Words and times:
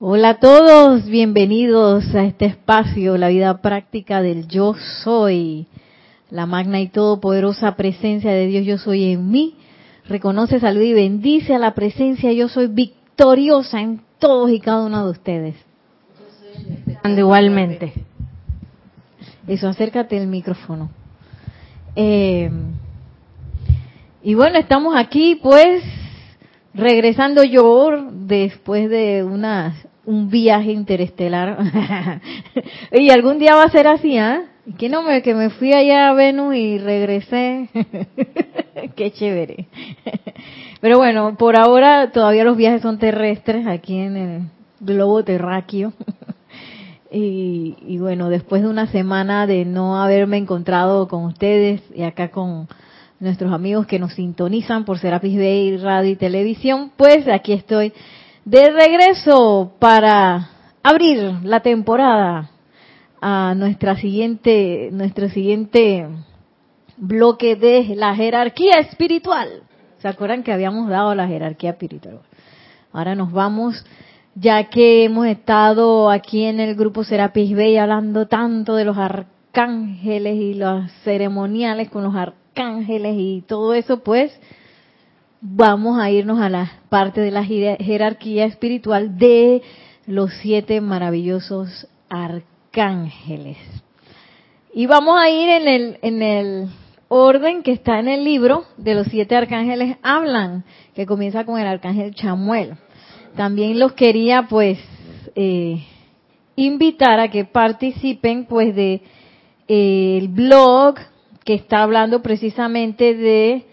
Hola 0.00 0.28
a 0.28 0.38
todos, 0.38 1.06
bienvenidos 1.06 2.14
a 2.14 2.22
este 2.22 2.44
espacio, 2.44 3.18
la 3.18 3.26
vida 3.26 3.60
práctica 3.60 4.22
del 4.22 4.46
yo 4.46 4.76
soy, 5.02 5.66
la 6.30 6.46
magna 6.46 6.80
y 6.80 6.86
todopoderosa 6.86 7.74
presencia 7.74 8.30
de 8.30 8.46
Dios 8.46 8.64
yo 8.64 8.78
soy 8.78 9.10
en 9.10 9.28
mí. 9.28 9.56
Reconoce, 10.08 10.60
salud 10.60 10.82
y 10.82 10.92
bendice 10.92 11.52
a 11.52 11.58
la 11.58 11.74
presencia 11.74 12.32
yo 12.32 12.46
soy 12.46 12.68
victoriosa 12.68 13.80
en 13.80 14.00
todos 14.20 14.52
y 14.52 14.60
cada 14.60 14.86
uno 14.86 15.04
de 15.04 15.10
ustedes. 15.10 15.56
igualmente. 17.04 17.92
Eso, 19.48 19.66
acércate 19.66 20.16
el 20.16 20.28
micrófono. 20.28 20.90
Eh, 21.96 22.48
y 24.22 24.34
bueno, 24.34 24.60
estamos 24.60 24.94
aquí 24.96 25.40
pues 25.42 25.82
regresando 26.78 27.42
yo 27.42 27.90
después 28.12 28.88
de 28.88 29.24
unas 29.24 29.74
un 30.06 30.30
viaje 30.30 30.72
interestelar. 30.72 31.58
y 32.92 33.10
algún 33.10 33.38
día 33.38 33.54
va 33.54 33.64
a 33.64 33.70
ser 33.70 33.86
así, 33.86 34.16
¿ah? 34.16 34.44
Que 34.78 34.88
no 34.88 35.02
me 35.02 35.20
que 35.22 35.34
me 35.34 35.50
fui 35.50 35.74
allá 35.74 36.08
a 36.08 36.14
Venus 36.14 36.54
y 36.54 36.78
regresé. 36.78 37.68
Qué 38.96 39.10
chévere. 39.10 39.66
Pero 40.80 40.96
bueno, 40.96 41.36
por 41.36 41.58
ahora 41.58 42.10
todavía 42.10 42.44
los 42.44 42.56
viajes 42.56 42.80
son 42.80 42.98
terrestres 42.98 43.66
aquí 43.66 43.98
en 43.98 44.16
el 44.16 44.42
globo 44.80 45.24
terráqueo. 45.24 45.92
y, 47.12 47.76
y 47.86 47.98
bueno, 47.98 48.30
después 48.30 48.62
de 48.62 48.68
una 48.68 48.86
semana 48.86 49.46
de 49.46 49.66
no 49.66 50.00
haberme 50.00 50.38
encontrado 50.38 51.06
con 51.08 51.24
ustedes 51.24 51.82
y 51.94 52.02
acá 52.02 52.30
con 52.30 52.68
nuestros 53.20 53.52
amigos 53.52 53.86
que 53.86 53.98
nos 53.98 54.14
sintonizan 54.14 54.84
por 54.84 54.98
Serapis 54.98 55.36
Bay 55.36 55.76
Radio 55.76 56.12
y 56.12 56.16
Televisión, 56.16 56.92
pues 56.96 57.26
aquí 57.28 57.52
estoy 57.52 57.92
de 58.44 58.70
regreso 58.70 59.72
para 59.78 60.50
abrir 60.82 61.34
la 61.42 61.60
temporada 61.60 62.50
a 63.20 63.54
nuestra 63.56 63.96
siguiente, 63.96 64.90
nuestro 64.92 65.28
siguiente 65.28 66.06
bloque 66.96 67.56
de 67.56 67.94
la 67.96 68.14
jerarquía 68.14 68.78
espiritual. 68.78 69.62
¿Se 69.98 70.06
acuerdan 70.06 70.44
que 70.44 70.52
habíamos 70.52 70.88
dado 70.88 71.14
la 71.14 71.26
jerarquía 71.26 71.70
espiritual? 71.70 72.20
Ahora 72.92 73.16
nos 73.16 73.32
vamos, 73.32 73.84
ya 74.36 74.62
que 74.64 75.04
hemos 75.04 75.26
estado 75.26 76.08
aquí 76.08 76.44
en 76.44 76.60
el 76.60 76.76
grupo 76.76 77.02
Serapis 77.02 77.54
Bay 77.56 77.76
hablando 77.76 78.28
tanto 78.28 78.76
de 78.76 78.84
los 78.84 78.96
arcángeles 78.96 80.36
y 80.36 80.54
los 80.54 80.90
ceremoniales 81.02 81.90
con 81.90 82.04
los 82.04 82.14
arcángeles 82.14 82.47
y 82.60 83.44
todo 83.46 83.72
eso, 83.74 84.02
pues 84.02 84.32
vamos 85.40 86.00
a 86.00 86.10
irnos 86.10 86.40
a 86.40 86.48
la 86.48 86.72
parte 86.88 87.20
de 87.20 87.30
la 87.30 87.44
jerarquía 87.44 88.46
espiritual 88.46 89.16
de 89.16 89.62
los 90.06 90.32
siete 90.42 90.80
maravillosos 90.80 91.86
arcángeles. 92.08 93.58
Y 94.74 94.86
vamos 94.86 95.20
a 95.20 95.30
ir 95.30 95.48
en 95.48 95.68
el, 95.68 95.98
en 96.02 96.22
el 96.22 96.68
orden 97.08 97.62
que 97.62 97.72
está 97.72 98.00
en 98.00 98.08
el 98.08 98.24
libro 98.24 98.64
de 98.76 98.94
los 98.94 99.06
siete 99.06 99.36
arcángeles 99.36 99.96
hablan, 100.02 100.64
que 100.94 101.06
comienza 101.06 101.44
con 101.44 101.60
el 101.60 101.66
arcángel 101.66 102.14
Chamuel. 102.14 102.74
También 103.36 103.78
los 103.78 103.92
quería 103.92 104.46
pues 104.48 104.78
eh, 105.36 105.84
invitar 106.56 107.20
a 107.20 107.30
que 107.30 107.44
participen 107.44 108.46
pues 108.46 108.74
de 108.74 109.02
eh, 109.68 110.18
el 110.20 110.28
blog 110.28 110.96
que 111.48 111.54
está 111.54 111.82
hablando 111.82 112.20
precisamente 112.20 113.14
de 113.14 113.64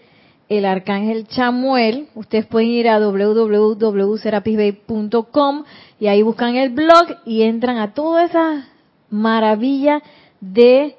el 0.48 0.64
arcángel 0.64 1.26
Chamuel. 1.26 2.08
Ustedes 2.14 2.46
pueden 2.46 2.70
ir 2.70 2.88
a 2.88 2.98
www.serapisbay.com 2.98 5.64
y 6.00 6.06
ahí 6.06 6.22
buscan 6.22 6.56
el 6.56 6.70
blog 6.70 7.18
y 7.26 7.42
entran 7.42 7.76
a 7.76 7.92
toda 7.92 8.24
esa 8.24 8.66
maravilla 9.10 10.02
de 10.40 10.96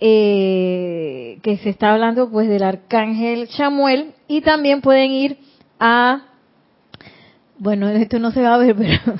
eh, 0.00 1.38
que 1.42 1.58
se 1.58 1.68
está 1.68 1.92
hablando 1.92 2.30
pues 2.30 2.48
del 2.48 2.62
arcángel 2.62 3.48
Chamuel 3.48 4.14
y 4.26 4.40
también 4.40 4.80
pueden 4.80 5.10
ir 5.10 5.36
a 5.78 6.28
bueno 7.58 7.90
esto 7.90 8.18
no 8.18 8.30
se 8.30 8.40
va 8.40 8.54
a 8.54 8.58
ver 8.58 8.74
pero 8.78 9.18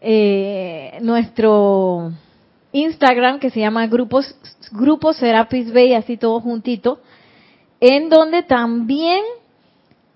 eh, 0.00 0.96
nuestro 1.02 2.10
Instagram 2.82 3.38
que 3.38 3.50
se 3.50 3.60
llama 3.60 3.86
grupos 3.86 4.34
grupos 4.72 5.16
Serapis 5.16 5.72
Bay 5.72 5.94
así 5.94 6.16
todo 6.16 6.40
juntito 6.40 7.00
en 7.80 8.08
donde 8.08 8.42
también 8.42 9.20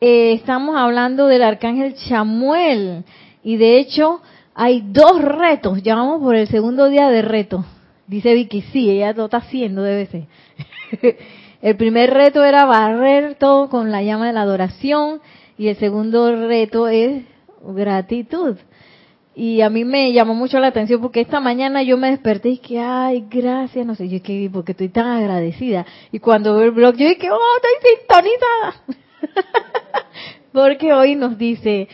eh, 0.01 0.33
estamos 0.33 0.77
hablando 0.77 1.27
del 1.27 1.43
arcángel 1.43 1.95
Chamuel. 1.95 3.05
Y 3.43 3.57
de 3.57 3.79
hecho, 3.79 4.23
hay 4.55 4.83
dos 4.87 5.21
retos. 5.23 5.83
Ya 5.83 5.95
vamos 5.95 6.23
por 6.23 6.37
el 6.37 6.49
segundo 6.49 6.89
día 6.89 7.09
de 7.09 7.23
reto. 7.23 7.65
Dice 8.07 8.35
Vicky, 8.35 8.63
sí, 8.73 8.91
ella 8.91 9.13
lo 9.13 9.27
está 9.27 9.39
haciendo, 9.39 9.83
debe 9.83 10.07
ser. 10.07 10.25
el 11.63 11.77
primer 11.77 12.11
reto 12.11 12.43
era 12.45 12.65
barrer 12.65 13.37
todo 13.37 13.69
con 13.69 13.91
la 13.93 14.03
llama 14.03 14.27
de 14.27 14.33
la 14.33 14.43
adoración. 14.43 15.21
Y 15.59 15.69
el 15.69 15.77
segundo 15.77 16.35
reto 16.49 16.89
es 16.89 17.25
gratitud. 17.63 18.57
Y 19.35 19.61
a 19.61 19.71
mí 19.71 19.85
me 19.85 20.13
llamó 20.13 20.35
mucho 20.35 20.59
la 20.59 20.67
atención 20.69 21.01
porque 21.01 21.21
esta 21.21 21.41
mañana 21.41 21.83
yo 21.83 21.97
me 21.97 22.11
desperté 22.11 22.51
y 22.51 22.59
que, 22.59 22.81
ay, 22.81 23.25
gracias, 23.31 23.87
no 23.87 23.95
sé, 23.95 24.09
yo 24.09 24.21
que 24.23 24.51
porque 24.53 24.73
estoy 24.73 24.89
tan 24.89 25.07
agradecida. 25.07 25.87
Y 26.11 26.19
cuando 26.19 26.57
veo 26.57 26.65
el 26.65 26.71
blog, 26.73 26.97
yo 26.97 27.09
dije, 27.09 27.31
oh, 27.31 27.39
estoy 27.57 27.91
sintonizada. 27.99 28.83
porque 30.53 30.93
hoy 30.93 31.15
nos 31.15 31.39
dice 31.39 31.89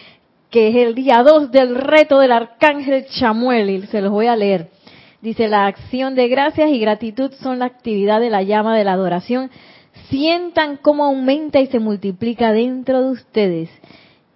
que 0.50 0.68
es 0.68 0.76
el 0.76 0.94
día 0.94 1.22
2 1.22 1.50
del 1.50 1.74
reto 1.74 2.18
del 2.18 2.32
arcángel 2.32 3.06
Chamuel 3.06 3.68
y 3.68 3.86
se 3.86 4.00
los 4.00 4.10
voy 4.10 4.26
a 4.26 4.36
leer. 4.36 4.70
Dice, 5.20 5.48
la 5.48 5.66
acción 5.66 6.14
de 6.14 6.28
gracias 6.28 6.70
y 6.70 6.78
gratitud 6.78 7.32
son 7.42 7.58
la 7.58 7.66
actividad 7.66 8.20
de 8.20 8.30
la 8.30 8.42
llama 8.42 8.76
de 8.76 8.84
la 8.84 8.92
adoración. 8.92 9.50
Sientan 10.08 10.78
cómo 10.78 11.04
aumenta 11.04 11.60
y 11.60 11.66
se 11.66 11.80
multiplica 11.80 12.52
dentro 12.52 13.02
de 13.02 13.10
ustedes. 13.10 13.70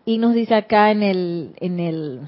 Y 0.04 0.18
nos 0.18 0.34
dice 0.34 0.54
acá 0.54 0.90
en 0.90 1.02
el, 1.02 1.54
en 1.60 1.78
el 1.78 2.20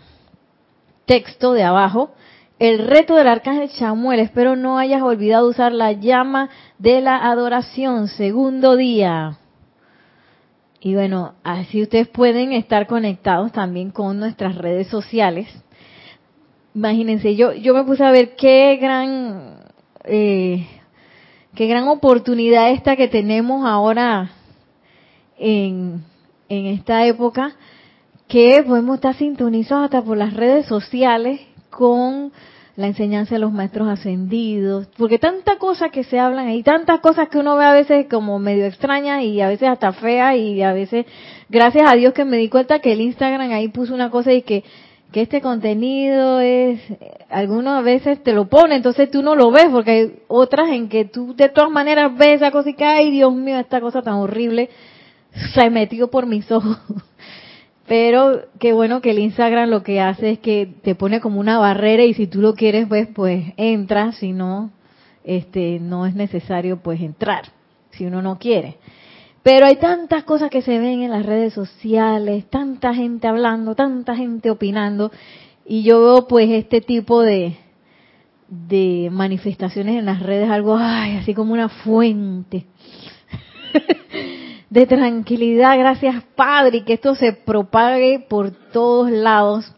texto 1.06 1.52
de 1.52 1.62
abajo, 1.62 2.12
el 2.58 2.78
reto 2.78 3.16
del 3.16 3.26
arcángel 3.26 3.70
Chamuel, 3.70 4.20
espero 4.20 4.54
no 4.54 4.78
hayas 4.78 5.02
olvidado 5.02 5.48
usar 5.48 5.72
la 5.72 5.92
llama 5.92 6.48
de 6.78 7.00
la 7.00 7.16
adoración, 7.16 8.08
segundo 8.08 8.76
día. 8.76 9.38
Y 10.80 10.94
bueno, 10.94 11.34
así 11.44 11.82
ustedes 11.82 12.08
pueden 12.08 12.52
estar 12.52 12.86
conectados 12.86 13.52
también 13.52 13.90
con 13.90 14.18
nuestras 14.18 14.56
redes 14.56 14.88
sociales. 14.88 15.48
Imagínense, 16.74 17.36
yo, 17.36 17.52
yo 17.52 17.74
me 17.74 17.84
puse 17.84 18.04
a 18.04 18.10
ver 18.10 18.34
qué 18.36 18.78
gran, 18.80 19.60
eh, 20.04 20.66
qué 21.54 21.66
gran 21.66 21.88
oportunidad 21.88 22.70
esta 22.70 22.96
que 22.96 23.08
tenemos 23.08 23.66
ahora 23.66 24.30
en, 25.38 26.04
en 26.48 26.66
esta 26.66 27.06
época 27.06 27.56
que 28.32 28.64
podemos 28.66 28.94
estar 28.94 29.14
sintonizados 29.14 29.84
hasta 29.84 30.00
por 30.00 30.16
las 30.16 30.32
redes 30.32 30.64
sociales 30.64 31.42
con 31.68 32.32
la 32.76 32.86
enseñanza 32.86 33.34
de 33.34 33.40
los 33.40 33.52
maestros 33.52 33.86
ascendidos, 33.88 34.88
porque 34.96 35.18
tanta 35.18 35.58
cosa 35.58 35.90
que 35.90 36.02
se 36.02 36.18
hablan 36.18 36.46
ahí, 36.46 36.62
tantas 36.62 37.00
cosas 37.00 37.28
que 37.28 37.36
uno 37.36 37.56
ve 37.56 37.66
a 37.66 37.74
veces 37.74 38.06
como 38.08 38.38
medio 38.38 38.64
extrañas 38.64 39.22
y 39.22 39.42
a 39.42 39.48
veces 39.48 39.68
hasta 39.68 39.92
feas 39.92 40.34
y 40.36 40.62
a 40.62 40.72
veces, 40.72 41.04
gracias 41.50 41.84
a 41.86 41.94
Dios 41.94 42.14
que 42.14 42.24
me 42.24 42.38
di 42.38 42.48
cuenta 42.48 42.78
que 42.78 42.92
el 42.92 43.02
Instagram 43.02 43.50
ahí 43.52 43.68
puso 43.68 43.92
una 43.92 44.08
cosa 44.08 44.32
y 44.32 44.40
que, 44.40 44.64
que 45.12 45.20
este 45.20 45.42
contenido 45.42 46.40
es, 46.40 46.80
algunas 47.28 47.84
veces 47.84 48.22
te 48.22 48.32
lo 48.32 48.48
pone, 48.48 48.76
entonces 48.76 49.10
tú 49.10 49.22
no 49.22 49.36
lo 49.36 49.50
ves, 49.50 49.66
porque 49.70 49.90
hay 49.90 50.12
otras 50.28 50.70
en 50.70 50.88
que 50.88 51.04
tú 51.04 51.34
de 51.36 51.50
todas 51.50 51.70
maneras 51.70 52.16
ves 52.16 52.36
esa 52.36 52.50
cosa 52.50 52.70
y 52.70 52.74
que, 52.74 52.84
ay 52.86 53.10
Dios 53.10 53.34
mío, 53.34 53.58
esta 53.58 53.82
cosa 53.82 54.00
tan 54.00 54.14
horrible 54.14 54.70
se 55.52 55.68
metió 55.68 56.08
por 56.08 56.24
mis 56.24 56.50
ojos. 56.50 56.78
Pero 57.86 58.42
qué 58.58 58.72
bueno 58.72 59.00
que 59.00 59.10
el 59.10 59.18
Instagram 59.18 59.68
lo 59.68 59.82
que 59.82 60.00
hace 60.00 60.30
es 60.30 60.38
que 60.38 60.66
te 60.82 60.94
pone 60.94 61.20
como 61.20 61.40
una 61.40 61.58
barrera 61.58 62.04
y 62.04 62.14
si 62.14 62.26
tú 62.26 62.40
lo 62.40 62.54
quieres 62.54 62.86
pues 62.88 63.08
pues 63.12 63.52
entras, 63.56 64.16
si 64.16 64.32
no 64.32 64.70
este 65.24 65.78
no 65.80 66.06
es 66.06 66.14
necesario 66.14 66.78
pues 66.78 67.00
entrar 67.00 67.44
si 67.90 68.06
uno 68.06 68.22
no 68.22 68.38
quiere. 68.38 68.76
Pero 69.42 69.66
hay 69.66 69.76
tantas 69.76 70.22
cosas 70.24 70.50
que 70.50 70.62
se 70.62 70.78
ven 70.78 71.02
en 71.02 71.10
las 71.10 71.26
redes 71.26 71.52
sociales, 71.52 72.44
tanta 72.48 72.94
gente 72.94 73.26
hablando, 73.26 73.74
tanta 73.74 74.14
gente 74.14 74.50
opinando 74.50 75.10
y 75.64 75.82
yo 75.82 76.00
veo 76.00 76.28
pues 76.28 76.50
este 76.50 76.80
tipo 76.80 77.22
de 77.22 77.56
de 78.48 79.08
manifestaciones 79.10 79.96
en 79.96 80.04
las 80.04 80.20
redes 80.20 80.50
algo 80.50 80.76
ay, 80.78 81.16
así 81.16 81.32
como 81.32 81.54
una 81.54 81.70
fuente 81.70 82.66
de 84.72 84.86
tranquilidad, 84.86 85.78
gracias 85.78 86.24
Padre, 86.34 86.78
y 86.78 86.82
que 86.84 86.94
esto 86.94 87.14
se 87.14 87.34
propague 87.34 88.24
por 88.26 88.52
todos 88.72 89.10
lados 89.10 89.70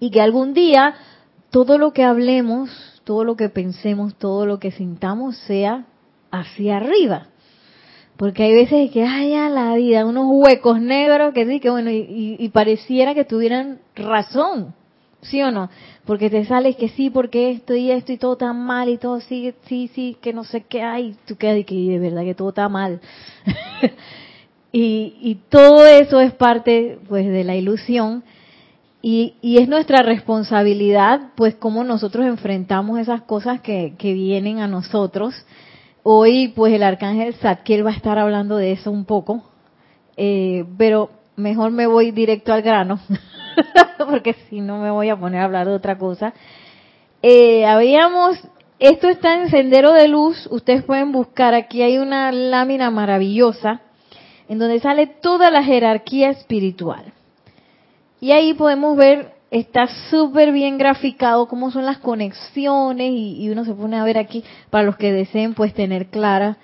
y 0.00 0.10
que 0.10 0.22
algún 0.22 0.54
día 0.54 0.94
todo 1.50 1.76
lo 1.76 1.92
que 1.92 2.02
hablemos, 2.02 2.70
todo 3.04 3.24
lo 3.24 3.36
que 3.36 3.50
pensemos, 3.50 4.14
todo 4.14 4.46
lo 4.46 4.58
que 4.58 4.70
sintamos 4.70 5.36
sea 5.40 5.84
hacia 6.30 6.78
arriba. 6.78 7.26
Porque 8.16 8.44
hay 8.44 8.54
veces 8.54 8.90
que 8.90 9.04
hay 9.04 9.34
a 9.34 9.50
la 9.50 9.74
vida 9.74 10.06
unos 10.06 10.24
huecos 10.28 10.80
negros 10.80 11.34
que 11.34 11.44
sí, 11.44 11.60
que 11.60 11.68
bueno, 11.68 11.90
y, 11.90 12.36
y 12.38 12.48
pareciera 12.48 13.12
que 13.12 13.26
tuvieran 13.26 13.80
razón. 13.94 14.74
¿Sí 15.22 15.42
o 15.42 15.50
no? 15.50 15.70
Porque 16.04 16.30
te 16.30 16.44
sales 16.44 16.76
que 16.76 16.88
sí, 16.90 17.10
porque 17.10 17.50
esto 17.50 17.74
y 17.74 17.90
esto 17.90 18.12
y 18.12 18.18
todo 18.18 18.34
está 18.34 18.52
mal 18.52 18.88
y 18.88 18.98
todo 18.98 19.20
sigue, 19.20 19.54
sí, 19.66 19.90
sí, 19.94 20.16
que 20.20 20.32
no 20.32 20.44
sé 20.44 20.62
qué 20.62 20.82
hay. 20.82 21.16
Tú 21.26 21.36
quedas 21.36 21.58
y 21.58 21.64
que 21.64 21.74
de 21.74 21.98
verdad 21.98 22.22
que 22.22 22.34
todo 22.34 22.50
está 22.50 22.68
mal. 22.68 23.00
y, 24.72 25.16
y 25.20 25.34
todo 25.48 25.86
eso 25.86 26.20
es 26.20 26.32
parte 26.32 26.98
pues 27.08 27.26
de 27.26 27.44
la 27.44 27.56
ilusión 27.56 28.22
y, 29.08 29.34
y, 29.40 29.58
es 29.58 29.68
nuestra 29.68 30.02
responsabilidad 30.02 31.28
pues 31.36 31.54
cómo 31.54 31.84
nosotros 31.84 32.26
enfrentamos 32.26 32.98
esas 32.98 33.22
cosas 33.22 33.60
que, 33.60 33.94
que 33.98 34.14
vienen 34.14 34.58
a 34.58 34.66
nosotros. 34.66 35.32
Hoy 36.02 36.48
pues 36.48 36.74
el 36.74 36.82
arcángel 36.82 37.34
Zadkiel 37.34 37.86
va 37.86 37.90
a 37.90 37.96
estar 37.96 38.18
hablando 38.18 38.56
de 38.56 38.72
eso 38.72 38.90
un 38.90 39.04
poco, 39.04 39.44
eh, 40.16 40.64
pero 40.76 41.10
mejor 41.36 41.70
me 41.70 41.86
voy 41.86 42.10
directo 42.10 42.52
al 42.52 42.62
grano, 42.62 42.98
porque 44.08 44.34
si 44.48 44.60
no 44.60 44.78
me 44.78 44.90
voy 44.90 45.08
a 45.08 45.16
poner 45.16 45.40
a 45.40 45.44
hablar 45.44 45.66
de 45.66 45.74
otra 45.74 45.98
cosa. 45.98 46.32
Eh, 47.22 47.64
habíamos, 47.66 48.38
esto 48.78 49.08
está 49.08 49.34
en 49.40 49.50
Sendero 49.50 49.92
de 49.92 50.08
Luz, 50.08 50.46
ustedes 50.50 50.82
pueden 50.84 51.12
buscar, 51.12 51.54
aquí 51.54 51.82
hay 51.82 51.98
una 51.98 52.30
lámina 52.32 52.90
maravillosa 52.90 53.80
en 54.48 54.58
donde 54.58 54.80
sale 54.80 55.06
toda 55.06 55.50
la 55.50 55.64
jerarquía 55.64 56.30
espiritual. 56.30 57.12
Y 58.20 58.32
ahí 58.32 58.54
podemos 58.54 58.96
ver, 58.96 59.34
está 59.50 59.88
súper 60.10 60.52
bien 60.52 60.78
graficado 60.78 61.48
cómo 61.48 61.70
son 61.70 61.84
las 61.84 61.98
conexiones 61.98 63.10
y, 63.10 63.42
y, 63.42 63.50
uno 63.50 63.64
se 63.64 63.74
pone 63.74 63.96
a 63.96 64.04
ver 64.04 64.18
aquí, 64.18 64.44
para 64.70 64.84
los 64.84 64.96
que 64.96 65.12
deseen 65.12 65.54
pues 65.54 65.74
tener 65.74 66.06
clara 66.06 66.58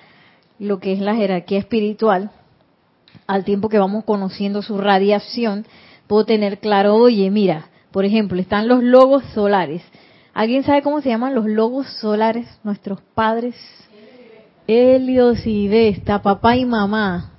lo 0.58 0.78
que 0.78 0.92
es 0.92 1.00
la 1.00 1.14
jerarquía 1.14 1.58
espiritual, 1.58 2.30
al 3.26 3.44
tiempo 3.44 3.68
que 3.68 3.78
vamos 3.78 4.04
conociendo 4.04 4.62
su 4.62 4.78
radiación, 4.78 5.66
puedo 6.12 6.26
tener 6.26 6.58
claro, 6.58 6.94
oye, 6.96 7.30
mira, 7.30 7.70
por 7.90 8.04
ejemplo, 8.04 8.38
están 8.38 8.68
los 8.68 8.82
logos 8.82 9.24
solares. 9.32 9.82
¿Alguien 10.34 10.62
sabe 10.62 10.82
cómo 10.82 11.00
se 11.00 11.08
llaman 11.08 11.34
los 11.34 11.46
logos 11.46 11.86
solares? 12.02 12.46
Nuestros 12.64 13.00
padres. 13.14 13.54
Helios 14.66 15.46
y 15.46 15.68
Vesta, 15.68 16.20
papá 16.20 16.54
y 16.54 16.66
mamá. 16.66 17.32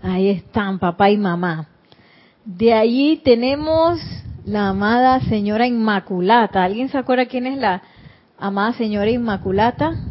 Ahí 0.00 0.30
están, 0.30 0.78
papá 0.78 1.10
y 1.10 1.18
mamá. 1.18 1.68
De 2.46 2.72
allí 2.72 3.20
tenemos 3.22 4.00
la 4.46 4.70
amada 4.70 5.20
señora 5.20 5.66
Inmaculata. 5.66 6.64
¿Alguien 6.64 6.88
se 6.88 6.96
acuerda 6.96 7.26
quién 7.26 7.46
es 7.46 7.58
la 7.58 7.82
amada 8.38 8.72
señora 8.72 9.10
Inmaculata? 9.10 10.07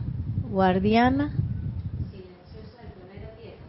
Guardiana. 0.49 1.31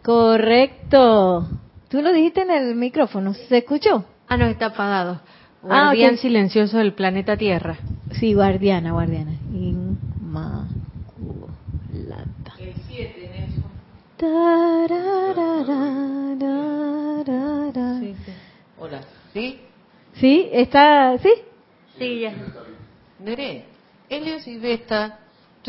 Correcto. 0.03 1.47
Tú 1.89 2.01
lo 2.01 2.11
dijiste 2.13 2.41
en 2.41 2.51
el 2.51 2.75
micrófono. 2.75 3.33
¿Se 3.33 3.57
escuchó? 3.57 4.05
Ah, 4.27 4.37
no, 4.37 4.45
está 4.45 4.67
apagado. 4.67 5.21
Guardián 5.61 5.87
ah, 5.87 5.89
okay. 5.89 6.17
silencioso 6.17 6.77
del 6.77 6.93
planeta 6.93 7.35
Tierra. 7.35 7.77
Sí, 8.11 8.33
guardiana, 8.33 8.91
guardiana. 8.91 9.31
Inmaculata. 9.53 10.69
El 12.59 12.73
7 12.87 13.25
en 13.25 13.33
eso. 13.43 13.61
Sí, 17.99 18.15
sí. 18.25 18.31
Hola. 18.79 19.01
¿Sí? 19.33 19.59
¿Sí? 20.13 20.49
¿Está? 20.51 21.17
¿Sí? 21.19 21.29
Sí, 21.97 22.19
ya. 22.21 22.33
Nere, 23.19 23.65
Helios 24.09 24.47
y 24.47 24.57
Vesta, 24.57 25.19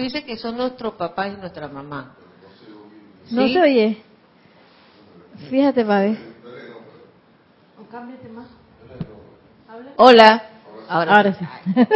tú 0.01 0.05
dices 0.05 0.25
que 0.25 0.39
son 0.39 0.57
nuestro 0.57 0.97
papá 0.97 1.29
y 1.29 1.37
nuestra 1.37 1.69
mamá. 1.69 2.15
¿Sí? 3.27 3.35
No 3.35 3.47
se 3.49 3.61
oye. 3.61 4.03
Fíjate, 5.51 5.85
Pabe. 5.85 6.17
Cámbiate 7.91 8.29
más. 8.31 8.47
Hola. 9.97 10.43
Ahora, 10.89 11.17
Ahora 11.17 11.35
sí. 11.35 11.45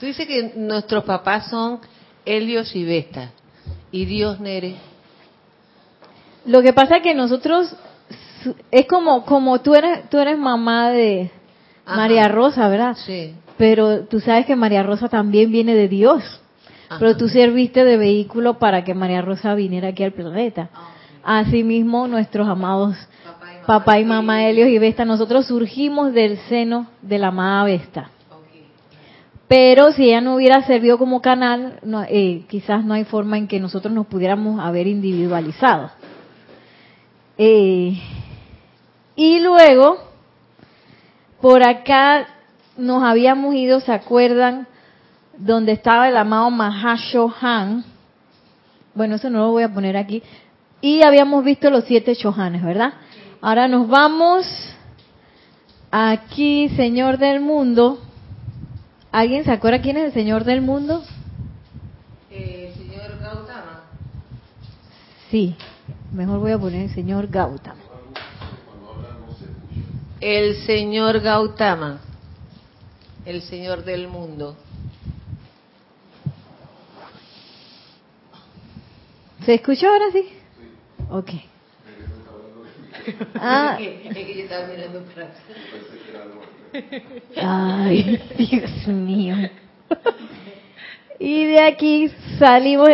Tú 0.00 0.06
dices 0.06 0.26
que 0.26 0.54
nuestros 0.56 1.04
papás 1.04 1.50
son 1.50 1.78
Helios 2.24 2.74
y 2.74 2.84
Vesta. 2.84 3.30
¿Y 3.92 4.06
Dios, 4.06 4.40
Nere? 4.40 4.76
Lo 6.46 6.62
que 6.62 6.72
pasa 6.72 6.96
es 6.96 7.02
que 7.02 7.14
nosotros 7.14 7.76
es 8.70 8.86
como 8.86 9.24
como 9.26 9.60
tú 9.60 9.74
eres 9.74 10.08
tú 10.08 10.18
eres 10.18 10.38
mamá 10.38 10.90
de 10.90 11.30
Ajá. 11.84 11.96
María 11.96 12.28
Rosa, 12.28 12.68
¿verdad? 12.68 12.96
Sí. 12.96 13.34
Pero 13.58 14.06
tú 14.06 14.20
sabes 14.20 14.46
que 14.46 14.56
María 14.56 14.82
Rosa 14.82 15.08
también 15.08 15.52
viene 15.52 15.74
de 15.74 15.86
Dios. 15.86 16.39
Ajá. 16.90 16.98
Pero 16.98 17.16
tú 17.16 17.28
serviste 17.28 17.84
de 17.84 17.96
vehículo 17.96 18.58
para 18.58 18.84
que 18.84 18.92
María 18.92 19.22
Rosa 19.22 19.54
viniera 19.54 19.88
aquí 19.88 20.04
al 20.04 20.12
planeta. 20.12 20.68
Ah, 20.74 21.38
Asimismo, 21.38 22.06
nuestros 22.06 22.46
amados 22.46 22.96
papá 23.70 24.00
y 24.00 24.04
mamá, 24.04 24.44
Helios 24.44 24.68
y 24.68 24.78
Vesta, 24.78 25.04
nosotros 25.04 25.46
surgimos 25.46 26.12
del 26.12 26.38
seno 26.48 26.88
de 27.02 27.18
la 27.18 27.28
amada 27.28 27.64
Vesta. 27.64 28.10
Pero 29.46 29.92
si 29.92 30.08
ella 30.08 30.20
no 30.20 30.34
hubiera 30.34 30.64
servido 30.66 30.98
como 30.98 31.22
canal, 31.22 31.78
no, 31.82 32.02
eh, 32.02 32.44
quizás 32.48 32.84
no 32.84 32.94
hay 32.94 33.04
forma 33.04 33.38
en 33.38 33.48
que 33.48 33.60
nosotros 33.60 33.92
nos 33.94 34.06
pudiéramos 34.06 34.60
haber 34.60 34.88
individualizado. 34.88 35.90
Eh, 37.38 37.96
y 39.14 39.40
luego, 39.40 39.98
por 41.40 41.62
acá 41.62 42.26
nos 42.76 43.02
habíamos 43.02 43.54
ido, 43.54 43.80
¿se 43.80 43.92
acuerdan? 43.92 44.66
Donde 45.40 45.72
estaba 45.72 46.08
el 46.08 46.16
amado 46.16 46.50
Mahashohan. 46.50 47.84
Bueno, 48.94 49.16
eso 49.16 49.30
no 49.30 49.38
lo 49.38 49.50
voy 49.50 49.62
a 49.62 49.72
poner 49.72 49.96
aquí. 49.96 50.22
Y 50.80 51.02
habíamos 51.02 51.44
visto 51.44 51.70
los 51.70 51.84
siete 51.84 52.14
Shohanes, 52.14 52.62
¿verdad? 52.62 52.94
Ahora 53.40 53.68
nos 53.68 53.88
vamos 53.88 54.46
aquí, 55.90 56.68
Señor 56.76 57.18
del 57.18 57.40
Mundo. 57.40 57.98
¿Alguien 59.12 59.44
se 59.44 59.50
acuerda 59.50 59.80
quién 59.80 59.96
es 59.96 60.04
el 60.06 60.12
Señor 60.12 60.44
del 60.44 60.60
Mundo? 60.60 61.02
Eh, 62.30 62.72
señor 62.76 63.18
Gautama. 63.20 63.80
Sí, 65.30 65.56
mejor 66.12 66.38
voy 66.38 66.52
a 66.52 66.58
poner 66.58 66.82
el 66.82 66.94
Señor 66.94 67.28
Gautama. 67.28 67.80
El 70.20 70.56
Señor 70.66 71.20
Gautama, 71.20 72.00
el 73.24 73.42
Señor 73.42 73.84
del 73.84 74.06
mundo. 74.06 74.56
¿Se 79.44 79.54
escuchó 79.54 79.88
ahora 79.88 80.06
sí? 80.12 80.28
Ok. 81.10 81.30
Ah. 83.34 83.78
Es 83.80 84.14
que 84.14 84.34
yo 84.36 84.42
estaba 84.42 84.66
mirando 84.66 85.02
para 85.14 85.30
Ay, 87.36 88.20
Dios 88.36 88.86
mío. 88.88 89.36
Y 91.18 91.46
de 91.46 91.62
aquí 91.62 92.10
salimos. 92.38 92.88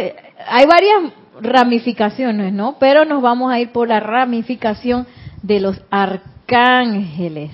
Hay 0.49 0.67
varias 0.67 1.13
ramificaciones, 1.41 2.53
¿no? 2.53 2.77
Pero 2.79 3.05
nos 3.05 3.21
vamos 3.23 3.53
a 3.53 3.61
ir 3.61 3.73
por 3.73 3.89
la 3.89 4.01
ramificación 4.01 5.07
de 5.43 5.61
los 5.61 5.81
arcángeles. 5.91 7.51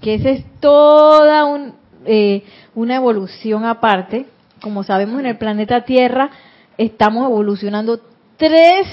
Que 0.00 0.14
esa 0.14 0.30
es 0.30 0.44
toda 0.60 1.44
un, 1.46 1.74
eh, 2.04 2.44
una 2.74 2.96
evolución 2.96 3.64
aparte. 3.64 4.26
Como 4.64 4.82
sabemos, 4.82 5.20
en 5.20 5.26
el 5.26 5.36
planeta 5.36 5.84
Tierra 5.84 6.30
estamos 6.78 7.26
evolucionando 7.26 8.00
tres, 8.38 8.86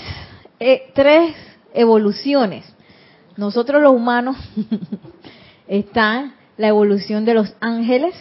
eh, 0.59 0.91
tres 0.93 1.33
evoluciones. 1.73 2.65
Nosotros 3.37 3.81
los 3.81 3.93
humanos 3.93 4.35
está 5.69 6.33
la 6.57 6.67
evolución 6.67 7.23
de 7.23 7.35
los 7.35 7.55
ángeles 7.61 8.13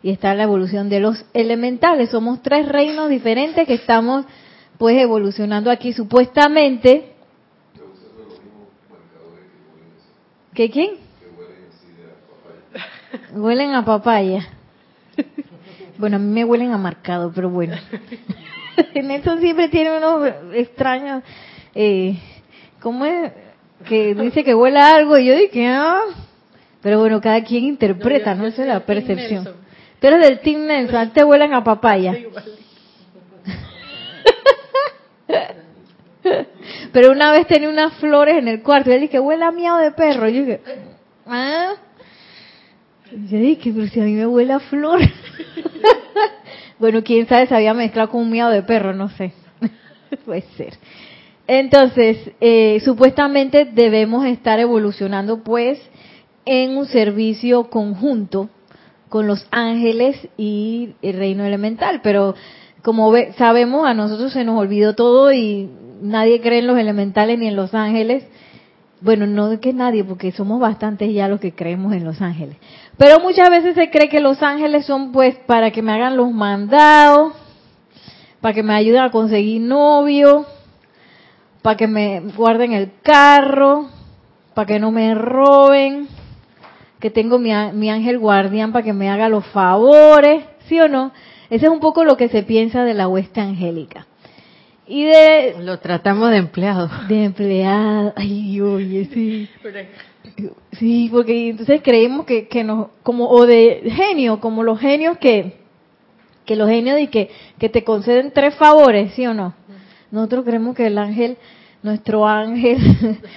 y 0.00 0.10
está 0.10 0.32
la 0.36 0.44
evolución 0.44 0.88
de 0.88 1.00
los 1.00 1.24
elementales. 1.34 2.10
Somos 2.10 2.40
tres 2.40 2.68
reinos 2.68 3.10
diferentes 3.10 3.66
que 3.66 3.74
estamos 3.74 4.24
pues 4.78 4.96
evolucionando 4.96 5.72
aquí 5.72 5.92
supuestamente. 5.92 7.14
¿Qué 10.54 10.70
quién? 10.70 10.90
Huelen 13.34 13.74
a 13.74 13.84
papaya. 13.84 14.48
Bueno, 16.02 16.16
a 16.16 16.18
mí 16.18 16.32
me 16.32 16.44
huelen 16.44 16.72
a 16.72 16.78
marcado, 16.78 17.30
pero 17.32 17.48
bueno. 17.48 17.76
Nelson 18.94 19.38
siempre 19.38 19.68
tiene 19.68 19.96
unos 19.96 20.32
extraños, 20.52 21.22
eh, 21.76 22.18
¿cómo 22.80 23.04
es? 23.04 23.30
Que 23.88 24.12
dice 24.16 24.42
que 24.42 24.52
huele 24.52 24.80
a 24.80 24.96
algo 24.96 25.16
y 25.16 25.26
yo 25.26 25.36
dije, 25.36 25.68
ah, 25.68 26.00
pero 26.80 26.98
bueno, 26.98 27.20
cada 27.20 27.44
quien 27.44 27.62
interpreta, 27.62 28.34
no, 28.34 28.46
Esa 28.46 28.62
es 28.62 28.68
la 28.68 28.80
percepción. 28.80 29.48
Pero 30.00 30.18
del 30.18 30.40
Team 30.40 30.66
Nelson, 30.66 31.12
te 31.12 31.22
huelen 31.22 31.54
a 31.54 31.62
papaya. 31.62 32.16
pero 36.92 37.12
una 37.12 37.30
vez 37.30 37.46
tenía 37.46 37.68
unas 37.68 37.94
flores 37.98 38.38
en 38.38 38.48
el 38.48 38.60
cuarto 38.60 38.90
y 38.90 38.94
él 38.94 39.02
dije, 39.02 39.20
huele 39.20 39.44
a 39.44 39.52
miado 39.52 39.78
de 39.78 39.92
perro. 39.92 40.28
Y 40.28 40.32
yo 40.34 40.40
dije, 40.40 40.60
ah. 41.28 41.74
Yo 43.30 43.38
dije, 43.38 43.72
pero 43.74 43.86
si 43.88 44.00
a 44.00 44.04
mí 44.04 44.12
me 44.12 44.26
huele 44.26 44.54
a 44.54 44.60
flor. 44.60 45.00
bueno, 46.78 47.02
quién 47.04 47.26
sabe, 47.28 47.46
se 47.46 47.54
había 47.54 47.74
mezclado 47.74 48.10
con 48.10 48.22
un 48.22 48.30
miado 48.30 48.50
de 48.50 48.62
perro, 48.62 48.94
no 48.94 49.10
sé. 49.10 49.32
Puede 50.24 50.42
ser. 50.56 50.74
Entonces, 51.46 52.30
eh, 52.40 52.80
supuestamente 52.84 53.66
debemos 53.66 54.24
estar 54.24 54.60
evolucionando 54.60 55.42
pues 55.42 55.78
en 56.44 56.76
un 56.76 56.86
servicio 56.86 57.68
conjunto 57.68 58.48
con 59.08 59.26
los 59.26 59.46
ángeles 59.50 60.16
y 60.38 60.94
el 61.02 61.18
reino 61.18 61.44
elemental, 61.44 62.00
pero 62.02 62.34
como 62.82 63.12
sabemos, 63.36 63.86
a 63.86 63.94
nosotros 63.94 64.32
se 64.32 64.44
nos 64.44 64.58
olvidó 64.58 64.94
todo 64.94 65.32
y 65.32 65.68
nadie 66.00 66.40
cree 66.40 66.60
en 66.60 66.66
los 66.66 66.78
elementales 66.78 67.38
ni 67.38 67.46
en 67.46 67.56
los 67.56 67.74
ángeles. 67.74 68.24
Bueno, 69.02 69.26
no 69.26 69.58
que 69.58 69.72
nadie, 69.72 70.04
porque 70.04 70.30
somos 70.30 70.60
bastantes 70.60 71.12
ya 71.12 71.26
los 71.26 71.40
que 71.40 71.52
creemos 71.52 71.92
en 71.92 72.04
los 72.04 72.22
ángeles. 72.22 72.56
Pero 72.96 73.18
muchas 73.18 73.50
veces 73.50 73.74
se 73.74 73.90
cree 73.90 74.08
que 74.08 74.20
los 74.20 74.40
ángeles 74.44 74.86
son 74.86 75.10
pues 75.10 75.34
para 75.46 75.72
que 75.72 75.82
me 75.82 75.92
hagan 75.92 76.16
los 76.16 76.30
mandados, 76.30 77.32
para 78.40 78.54
que 78.54 78.62
me 78.62 78.74
ayuden 78.74 79.02
a 79.02 79.10
conseguir 79.10 79.60
novio, 79.60 80.46
para 81.62 81.76
que 81.76 81.88
me 81.88 82.20
guarden 82.36 82.74
el 82.74 82.92
carro, 83.02 83.88
para 84.54 84.66
que 84.66 84.78
no 84.78 84.92
me 84.92 85.16
roben, 85.16 86.06
que 87.00 87.10
tengo 87.10 87.40
mi, 87.40 87.50
mi 87.72 87.90
ángel 87.90 88.20
guardián 88.20 88.70
para 88.70 88.84
que 88.84 88.92
me 88.92 89.10
haga 89.10 89.28
los 89.28 89.44
favores, 89.46 90.44
¿sí 90.68 90.78
o 90.78 90.86
no? 90.86 91.10
Ese 91.50 91.66
es 91.66 91.72
un 91.72 91.80
poco 91.80 92.04
lo 92.04 92.16
que 92.16 92.28
se 92.28 92.44
piensa 92.44 92.84
de 92.84 92.94
la 92.94 93.08
hueste 93.08 93.40
angélica. 93.40 94.06
Y 94.92 95.04
de... 95.04 95.54
Lo 95.60 95.78
tratamos 95.78 96.30
de 96.30 96.36
empleado. 96.36 96.90
De 97.08 97.24
empleado. 97.24 98.12
Ay, 98.14 98.60
oye, 98.60 99.06
sí. 99.06 99.48
Sí, 100.72 101.08
porque 101.10 101.48
entonces 101.48 101.80
creemos 101.82 102.26
que, 102.26 102.46
que 102.46 102.62
nos... 102.62 102.88
Como, 103.02 103.30
o 103.30 103.46
de 103.46 103.84
genio, 103.86 104.38
como 104.38 104.62
los 104.62 104.78
genios 104.78 105.16
que... 105.16 105.56
Que 106.44 106.56
los 106.56 106.68
genios 106.68 106.96
de 106.96 107.08
que, 107.08 107.30
que 107.58 107.70
te 107.70 107.84
conceden 107.84 108.32
tres 108.34 108.54
favores, 108.56 109.14
¿sí 109.14 109.26
o 109.26 109.32
no? 109.32 109.54
Nosotros 110.10 110.44
creemos 110.44 110.76
que 110.76 110.88
el 110.88 110.98
ángel, 110.98 111.38
nuestro 111.82 112.26
ángel 112.26 112.76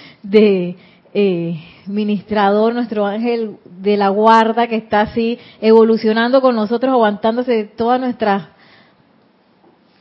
de 0.23 0.75
eh, 1.13 1.63
ministrador, 1.87 2.73
nuestro 2.73 3.05
ángel 3.05 3.55
de 3.63 3.95
la 3.95 4.09
guarda 4.09 4.67
que 4.67 4.75
está 4.75 4.99
así 5.01 5.39
evolucionando 5.61 6.41
con 6.41 6.53
nosotros, 6.53 6.91
aguantándose 6.91 7.63
todas 7.63 8.01
nuestras 8.01 8.49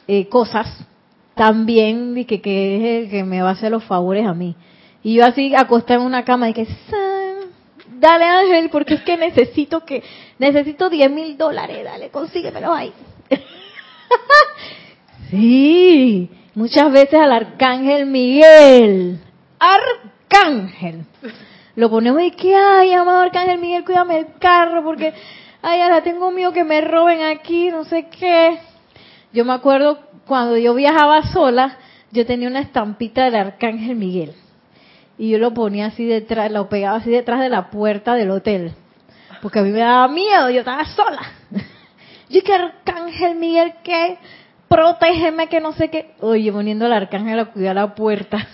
eh, 0.09 0.29
cosas, 0.29 0.85
también 1.35 2.25
que, 2.27 2.41
que 2.41 2.77
es 2.77 3.05
el 3.05 3.11
que 3.11 3.25
me 3.25 3.43
va 3.43 3.51
a 3.51 3.53
hacer 3.53 3.71
los 3.71 3.85
favores 3.85 4.27
a 4.27 4.35
mí. 4.35 4.57
Y 5.03 5.15
yo 5.15 5.27
así 5.27 5.55
acostada 5.55 6.01
en 6.01 6.07
una 6.07 6.25
cama 6.25 6.49
y 6.49 6.55
que, 6.55 6.67
dale 7.99 8.25
ángel, 8.25 8.71
porque 8.71 8.95
es 8.95 9.03
que 9.03 9.17
necesito 9.17 9.85
que, 9.85 10.03
necesito 10.39 10.89
10 10.89 11.11
mil 11.11 11.37
dólares, 11.37 11.85
dale, 11.85 12.11
consíguemelo 12.11 12.73
ahí. 12.73 12.93
sí, 15.31 16.31
muchas 16.55 16.91
veces 16.93 17.21
al 17.21 17.33
arcángel 17.33 18.07
Miguel, 18.07 19.21
arcángel, 19.59 21.05
lo 21.77 21.91
ponemos 21.91 22.23
y 22.23 22.31
que, 22.31 22.55
ay, 22.55 22.93
amado 22.93 23.21
Arcángel 23.21 23.59
Miguel, 23.59 23.85
cuídame 23.85 24.19
el 24.19 24.27
carro 24.39 24.85
porque, 24.85 25.13
ay, 25.61 25.81
ahora 25.81 26.03
tengo 26.03 26.31
miedo 26.31 26.53
que 26.53 26.65
me 26.65 26.81
roben 26.81 27.23
aquí, 27.23 27.71
no 27.71 27.85
sé 27.85 28.09
qué. 28.09 28.59
Yo 29.33 29.45
me 29.45 29.53
acuerdo 29.53 29.99
cuando 30.27 30.57
yo 30.57 30.75
viajaba 30.75 31.23
sola, 31.33 31.79
yo 32.11 32.25
tenía 32.27 32.49
una 32.49 32.61
estampita 32.61 33.25
del 33.25 33.35
Arcángel 33.35 33.97
Miguel. 33.97 34.35
Y 35.19 35.31
yo 35.31 35.39
lo 35.39 35.55
ponía 35.55 35.87
así 35.87 36.05
detrás, 36.05 36.51
lo 36.51 36.69
pegaba 36.69 36.99
así 36.99 37.11
detrás 37.11 37.41
de 37.41 37.49
la 37.49 37.71
puerta 37.71 38.15
del 38.15 38.31
hotel. 38.31 38.73
Porque 39.43 39.59
a 39.59 39.63
mí 39.63 39.71
me 39.71 39.81
daba 39.81 40.09
miedo, 40.09 40.51
yo 40.51 40.61
estaba 40.61 40.85
sola. 40.87 41.23
Yo 42.31 42.43
que 42.43 42.55
Arcángel 42.55 43.37
Miguel, 43.37 43.75
que 43.85 44.17
protégeme, 44.67 45.47
que 45.49 45.61
no 45.61 45.73
sé 45.73 45.89
qué. 45.91 46.15
Oye, 46.21 46.51
poniendo 46.51 46.87
al 46.87 46.95
Arcángel 46.95 47.39
a 47.39 47.45
cuidar 47.45 47.77
la 47.77 47.95
puerta. 47.95 48.49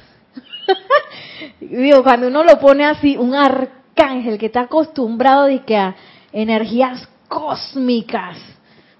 Digo, 1.61 2.03
cuando 2.03 2.29
uno 2.29 2.45
lo 2.45 2.59
pone 2.59 2.85
así, 2.85 3.17
un 3.17 3.35
arcángel 3.35 4.39
que 4.39 4.47
está 4.47 4.62
acostumbrado 4.62 5.45
de 5.45 5.61
que 5.61 5.77
a 5.77 5.95
energías 6.33 7.09
cósmicas, 7.29 8.37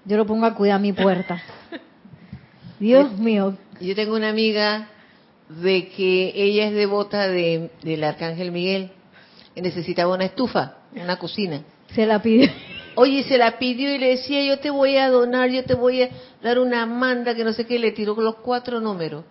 yo 0.05 0.17
lo 0.17 0.25
pongo 0.25 0.45
a 0.45 0.55
cuidar 0.55 0.79
mi 0.79 0.93
puerta. 0.93 1.41
Dios 2.81 3.19
mío. 3.19 3.55
Yo 3.79 3.95
tengo 3.95 4.15
una 4.15 4.29
amiga 4.29 4.87
de 5.49 5.89
que 5.89 6.33
ella 6.35 6.67
es 6.67 6.73
devota 6.73 7.27
de, 7.27 7.69
del 7.83 8.03
arcángel 8.03 8.51
Miguel 8.51 8.89
y 9.55 9.61
necesitaba 9.61 10.15
una 10.15 10.25
estufa, 10.25 10.77
una 10.95 11.19
cocina. 11.19 11.61
Se 11.93 12.07
la 12.07 12.23
pidió. 12.23 12.49
Oye, 12.95 13.23
se 13.23 13.37
la 13.37 13.59
pidió 13.59 13.93
y 13.93 13.99
le 13.99 14.07
decía, 14.17 14.43
yo 14.43 14.57
te 14.57 14.71
voy 14.71 14.97
a 14.97 15.09
donar, 15.09 15.51
yo 15.51 15.63
te 15.63 15.75
voy 15.75 16.01
a 16.01 16.09
dar 16.41 16.57
una 16.57 16.87
manda, 16.87 17.35
que 17.35 17.43
no 17.43 17.53
sé 17.53 17.67
qué, 17.67 17.77
le 17.77 17.91
tiró 17.91 18.15
los 18.15 18.37
cuatro 18.37 18.81
números 18.81 19.25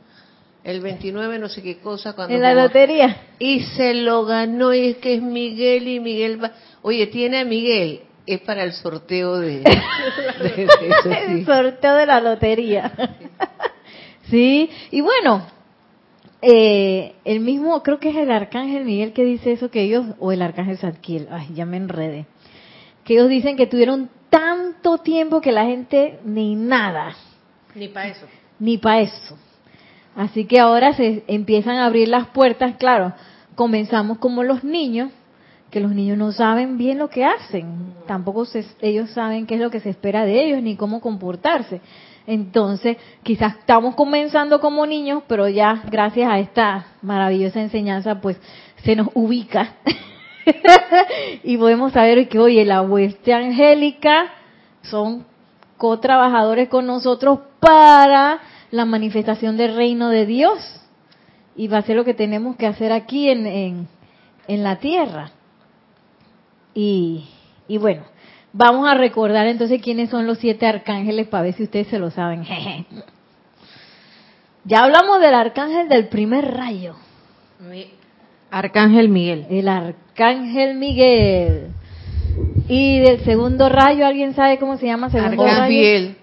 el 0.62 0.80
29 0.80 1.38
no 1.38 1.48
sé 1.48 1.62
qué 1.62 1.78
cosa 1.78 2.12
cuando 2.12 2.34
en 2.34 2.42
la 2.42 2.52
lotería 2.52 3.28
y 3.38 3.60
se 3.60 3.94
lo 3.94 4.26
ganó 4.26 4.74
y 4.74 4.88
es 4.88 4.96
que 4.98 5.14
es 5.14 5.22
Miguel 5.22 5.88
y 5.88 6.00
Miguel 6.00 6.44
va 6.44 6.52
oye 6.82 7.06
tiene 7.06 7.40
a 7.40 7.44
Miguel 7.46 8.02
es 8.34 8.40
para 8.40 8.64
el 8.64 8.72
sorteo 8.72 9.38
de, 9.38 9.62
el 11.28 11.44
sorteo 11.46 11.94
de 11.94 12.06
la 12.06 12.20
lotería. 12.20 12.92
Sí. 14.28 14.70
Y 14.90 15.00
bueno 15.00 15.46
eh, 16.42 17.14
el 17.24 17.40
mismo 17.40 17.82
creo 17.82 17.98
que 17.98 18.10
es 18.10 18.16
el 18.16 18.30
arcángel 18.30 18.84
Miguel 18.84 19.12
que 19.12 19.24
dice 19.24 19.52
eso 19.52 19.70
que 19.70 19.82
ellos 19.82 20.06
o 20.18 20.32
el 20.32 20.40
arcángel 20.40 20.78
Zadkiel 20.78 21.28
ay 21.30 21.48
ya 21.52 21.66
me 21.66 21.76
enredé 21.76 22.24
que 23.04 23.14
ellos 23.14 23.28
dicen 23.28 23.56
que 23.56 23.66
tuvieron 23.66 24.08
tanto 24.30 24.98
tiempo 24.98 25.40
que 25.40 25.52
la 25.52 25.66
gente 25.66 26.20
ni 26.24 26.54
nada. 26.54 27.14
Ni 27.74 27.88
para 27.88 28.08
eso. 28.08 28.26
Ni 28.58 28.78
para 28.78 29.00
eso. 29.00 29.36
Así 30.16 30.44
que 30.44 30.58
ahora 30.60 30.92
se 30.94 31.24
empiezan 31.26 31.76
a 31.76 31.86
abrir 31.86 32.08
las 32.08 32.28
puertas, 32.28 32.76
claro, 32.76 33.12
comenzamos 33.54 34.18
como 34.18 34.42
los 34.42 34.64
niños, 34.64 35.12
que 35.70 35.80
los 35.80 35.92
niños 35.92 36.18
no 36.18 36.32
saben 36.32 36.78
bien 36.78 36.98
lo 36.98 37.08
que 37.08 37.24
hacen, 37.24 37.94
tampoco 38.06 38.44
ellos 38.80 39.10
saben 39.10 39.46
qué 39.46 39.54
es 39.54 39.60
lo 39.60 39.70
que 39.70 39.80
se 39.80 39.90
espera 39.90 40.24
de 40.24 40.44
ellos 40.44 40.62
ni 40.62 40.76
cómo 40.76 41.00
comportarse. 41.00 41.80
Entonces, 42.26 42.96
quizás 43.22 43.56
estamos 43.56 43.94
comenzando 43.94 44.60
como 44.60 44.86
niños, 44.86 45.22
pero 45.26 45.48
ya 45.48 45.82
gracias 45.90 46.30
a 46.30 46.38
esta 46.38 46.86
maravillosa 47.02 47.60
enseñanza, 47.60 48.20
pues 48.20 48.36
se 48.84 48.94
nos 48.94 49.08
ubica 49.14 49.76
y 51.44 51.56
podemos 51.56 51.92
saber 51.92 52.28
que, 52.28 52.38
oye, 52.38 52.64
la 52.64 52.82
hueste 52.82 53.32
angélica 53.32 54.32
son 54.82 55.24
co-trabajadores 55.76 56.68
con 56.68 56.86
nosotros 56.86 57.40
para 57.58 58.40
la 58.70 58.84
manifestación 58.84 59.56
del 59.56 59.74
reino 59.74 60.08
de 60.08 60.26
Dios 60.26 60.80
y 61.56 61.68
va 61.68 61.78
a 61.78 61.82
ser 61.82 61.96
lo 61.96 62.04
que 62.04 62.14
tenemos 62.14 62.56
que 62.56 62.66
hacer 62.66 62.92
aquí 62.92 63.28
en, 63.28 63.88
en, 64.46 64.62
la 64.62 64.76
tierra. 64.76 65.32
Y, 66.74 67.24
y, 67.68 67.78
bueno, 67.78 68.02
vamos 68.52 68.88
a 68.88 68.94
recordar 68.94 69.46
entonces 69.46 69.80
quiénes 69.82 70.10
son 70.10 70.26
los 70.26 70.38
siete 70.38 70.66
arcángeles 70.66 71.28
para 71.28 71.44
ver 71.44 71.54
si 71.54 71.64
ustedes 71.64 71.88
se 71.88 71.98
lo 71.98 72.10
saben. 72.10 72.44
ya 74.64 74.84
hablamos 74.84 75.20
del 75.20 75.34
arcángel 75.34 75.88
del 75.88 76.08
primer 76.08 76.54
rayo. 76.54 76.96
Arcángel 78.50 79.08
Miguel. 79.08 79.46
El 79.50 79.68
arcángel 79.68 80.76
Miguel. 80.76 81.68
Y 82.68 83.00
del 83.00 83.24
segundo 83.24 83.68
rayo, 83.68 84.06
¿alguien 84.06 84.34
sabe 84.34 84.58
cómo 84.58 84.76
se 84.76 84.86
llama 84.86 85.10
segundo 85.10 85.42
Arcángel. 85.42 86.16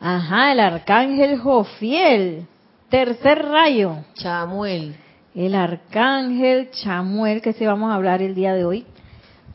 Ajá, 0.00 0.52
el 0.52 0.60
arcángel 0.60 1.38
Jofiel. 1.38 2.46
Tercer 2.88 3.44
rayo. 3.46 3.98
Chamuel. 4.14 4.96
El 5.34 5.54
arcángel 5.54 6.70
Chamuel, 6.70 7.42
que 7.42 7.52
se 7.52 7.66
vamos 7.66 7.92
a 7.92 7.94
hablar 7.94 8.22
el 8.22 8.34
día 8.34 8.54
de 8.54 8.64
hoy. 8.64 8.86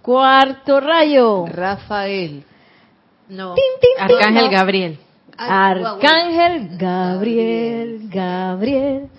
Cuarto 0.05 0.79
rayo. 0.79 1.47
Rafael. 1.47 2.43
No. 3.27 3.55
arcángel 3.97 4.49
Gabriel. 4.51 4.99
Arcángel 5.35 6.77
Gabriel, 6.77 8.01
Gabriel. 8.03 9.09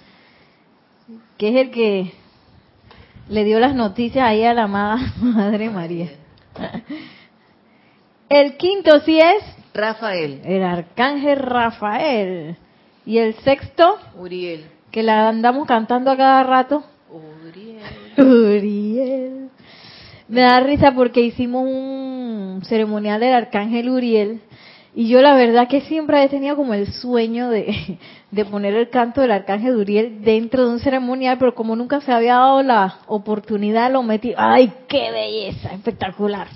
Que 1.39 1.49
es 1.49 1.57
el 1.57 1.71
que 1.73 2.13
le 3.29 3.43
dio 3.43 3.59
las 3.59 3.75
noticias 3.75 4.25
ahí 4.25 4.45
a 4.45 4.55
la 4.55 4.63
amada 4.63 5.13
Madre 5.21 5.71
María. 5.71 6.13
El 8.29 8.57
quinto 8.57 9.01
sí 9.01 9.19
es 9.19 9.43
Rafael. 9.75 10.41
El 10.45 10.63
arcángel 10.63 11.41
Rafael. 11.41 12.57
Y 13.05 13.19
el 13.19 13.35
sexto, 13.41 13.99
Uriel. 14.17 14.71
Que 14.93 15.03
la 15.03 15.31
andamos 15.31 15.67
cantando 15.67 16.13
a 16.13 16.17
cada 16.17 16.45
rato. 16.45 16.85
Uriel. 17.11 17.83
Uriel. 18.19 19.46
Me 20.29 20.41
da 20.41 20.59
risa 20.61 20.93
porque 20.93 21.21
hicimos 21.21 21.65
un 21.65 22.63
ceremonial 22.65 23.21
del 23.21 23.33
arcángel 23.33 23.89
Uriel. 23.89 24.41
Y 24.95 25.09
yo 25.09 25.21
la 25.21 25.35
verdad 25.35 25.69
que 25.69 25.83
siempre 25.83 26.23
he 26.25 26.29
tenido 26.29 26.57
como 26.57 26.75
el 26.75 26.91
sueño 26.91 27.51
de, 27.51 27.99
de 28.31 28.45
poner 28.45 28.75
el 28.75 28.89
canto 28.91 29.21
del 29.21 29.31
arcángel 29.31 29.77
Uriel 29.77 30.23
dentro 30.23 30.67
de 30.67 30.73
un 30.73 30.81
ceremonial, 30.81 31.37
pero 31.39 31.55
como 31.55 31.77
nunca 31.77 32.01
se 32.01 32.13
había 32.13 32.35
dado 32.35 32.63
la 32.63 32.99
oportunidad, 33.07 33.93
lo 33.93 34.03
metí. 34.03 34.33
¡Ay, 34.37 34.73
qué 34.89 35.11
belleza! 35.13 35.73
Espectacular. 35.73 36.49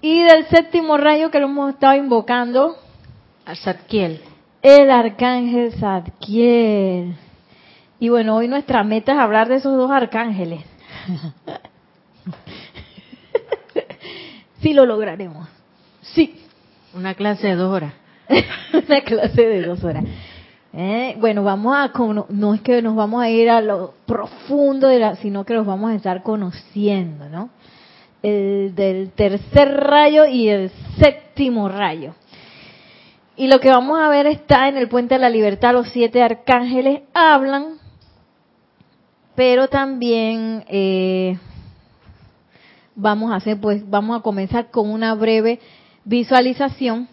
Y 0.00 0.22
del 0.22 0.46
séptimo 0.46 0.96
rayo 0.96 1.30
que 1.30 1.40
lo 1.40 1.46
hemos 1.46 1.74
estado 1.74 1.94
invocando. 1.96 2.76
A 3.44 3.56
Zadkiel. 3.56 4.20
el 4.62 4.90
arcángel 4.90 5.72
Zadkiel. 5.72 7.16
Y 7.98 8.08
bueno, 8.08 8.36
hoy 8.36 8.46
nuestra 8.46 8.84
meta 8.84 9.12
es 9.12 9.18
hablar 9.18 9.48
de 9.48 9.56
esos 9.56 9.76
dos 9.76 9.90
arcángeles. 9.90 10.60
sí 14.60 14.72
lo 14.72 14.86
lograremos. 14.86 15.48
Sí. 16.02 16.38
Una 16.94 17.14
clase 17.14 17.48
de 17.48 17.54
dos 17.56 17.72
horas. 17.74 17.94
Una 18.88 19.00
clase 19.02 19.42
de 19.42 19.62
dos 19.62 19.82
horas. 19.82 20.04
Eh, 20.74 21.16
bueno, 21.18 21.44
vamos 21.44 21.76
a, 21.76 21.92
no 22.30 22.54
es 22.54 22.62
que 22.62 22.80
nos 22.80 22.96
vamos 22.96 23.22
a 23.22 23.28
ir 23.28 23.50
a 23.50 23.60
lo 23.60 23.92
profundo, 24.06 24.88
de 24.88 24.98
la, 24.98 25.16
sino 25.16 25.44
que 25.44 25.54
los 25.54 25.66
vamos 25.66 25.90
a 25.90 25.94
estar 25.94 26.22
conociendo, 26.22 27.28
¿no? 27.28 27.50
El 28.22 28.74
del 28.74 29.10
tercer 29.10 29.68
rayo 29.68 30.24
y 30.24 30.48
el 30.48 30.70
séptimo 30.98 31.68
rayo. 31.68 32.14
Y 33.36 33.48
lo 33.48 33.60
que 33.60 33.70
vamos 33.70 33.98
a 34.00 34.08
ver 34.08 34.26
está 34.26 34.68
en 34.68 34.76
el 34.76 34.88
Puente 34.88 35.14
de 35.14 35.20
la 35.20 35.30
Libertad, 35.30 35.72
los 35.72 35.88
siete 35.88 36.22
arcángeles 36.22 37.02
hablan, 37.12 37.78
pero 39.34 39.68
también 39.68 40.64
eh, 40.68 41.38
vamos 42.94 43.32
a 43.32 43.36
hacer, 43.36 43.60
pues, 43.60 43.88
vamos 43.88 44.18
a 44.18 44.22
comenzar 44.22 44.70
con 44.70 44.90
una 44.90 45.14
breve 45.14 45.60
visualización 46.04 47.08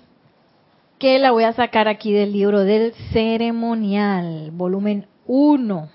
que 0.97 1.17
la 1.17 1.31
voy 1.31 1.45
a 1.45 1.53
sacar 1.53 1.87
aquí 1.87 2.11
del 2.11 2.33
libro 2.33 2.65
del 2.65 2.93
ceremonial, 3.13 4.51
volumen 4.51 5.07
1. 5.25 5.89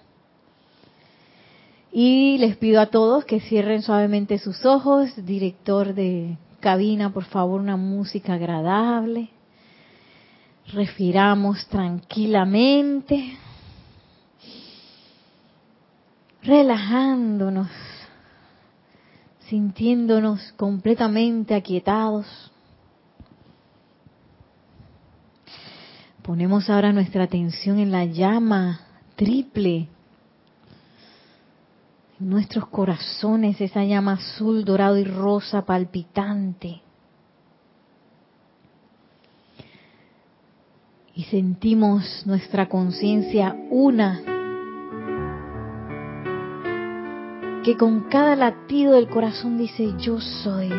Y 1.93 2.39
les 2.39 2.57
pido 2.57 2.81
a 2.81 2.87
todos 2.87 3.25
que 3.25 3.41
cierren 3.41 3.83
suavemente 3.83 4.39
sus 4.39 4.65
ojos. 4.65 5.11
Director 5.25 5.95
de 5.95 6.37
cabina, 6.59 7.13
por 7.13 7.25
favor, 7.25 7.61
una 7.61 7.77
música 7.77 8.35
agradable. 8.35 9.29
Respiramos 10.73 11.67
tranquilamente. 11.69 13.37
Relajándonos. 16.43 17.69
Sintiéndonos 19.55 20.53
completamente 20.57 21.55
aquietados 21.55 22.27
Ponemos 26.25 26.69
ahora 26.69 26.93
nuestra 26.93 27.23
atención 27.23 27.79
en 27.79 27.93
la 27.93 28.05
llama 28.05 28.81
triple, 29.15 29.87
en 32.19 32.29
nuestros 32.31 32.67
corazones, 32.67 33.61
esa 33.61 33.85
llama 33.85 34.15
azul, 34.15 34.65
dorado 34.65 34.99
y 34.99 35.05
rosa 35.05 35.65
palpitante. 35.65 36.81
Y 41.15 41.23
sentimos 41.25 42.27
nuestra 42.27 42.69
conciencia 42.69 43.55
una, 43.71 44.34
que 47.65 47.79
con 47.79 48.01
cada 48.11 48.37
latido 48.37 48.93
del 48.93 49.09
corazón 49.09 49.57
dice, 49.57 49.95
yo 49.99 50.21
soy, 50.21 50.71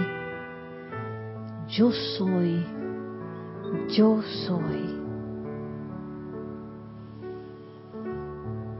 yo 1.68 1.92
soy, 1.92 2.64
yo 3.90 4.22
soy. 4.46 5.02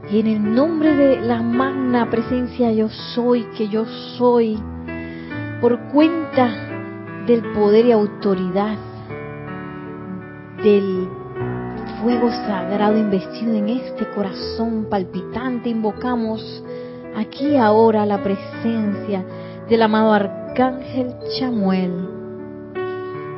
Y 0.08 0.20
en 0.20 0.26
el 0.28 0.54
nombre 0.54 0.94
de 0.94 1.20
la 1.20 1.42
magna 1.42 2.08
presencia 2.08 2.70
yo 2.70 2.88
soy, 2.88 3.42
que 3.58 3.66
yo 3.68 3.84
soy, 4.16 4.56
por 5.60 5.76
cuenta 5.88 6.48
del 7.26 7.42
poder 7.54 7.86
y 7.86 7.92
autoridad 7.92 8.78
del 10.62 11.08
fuego 12.00 12.30
sagrado 12.30 12.96
investido 12.96 13.52
en 13.52 13.68
este 13.68 14.08
corazón 14.10 14.86
palpitante, 14.88 15.70
invocamos 15.70 16.62
aquí 17.16 17.56
ahora 17.56 18.04
la 18.06 18.22
presencia 18.22 19.24
del 19.68 19.82
amado 19.82 20.12
Arcángel 20.12 21.14
Chamuel. 21.38 21.92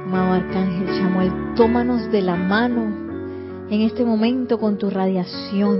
Amado 0.07 0.33
Arcángel 0.35 0.87
Chamuel, 0.99 1.55
tómanos 1.55 2.11
de 2.11 2.23
la 2.23 2.37
mano 2.37 3.09
en 3.71 3.83
este 3.83 4.05
momento 4.05 4.59
con 4.59 4.79
tu 4.79 4.91
radiación 4.91 5.79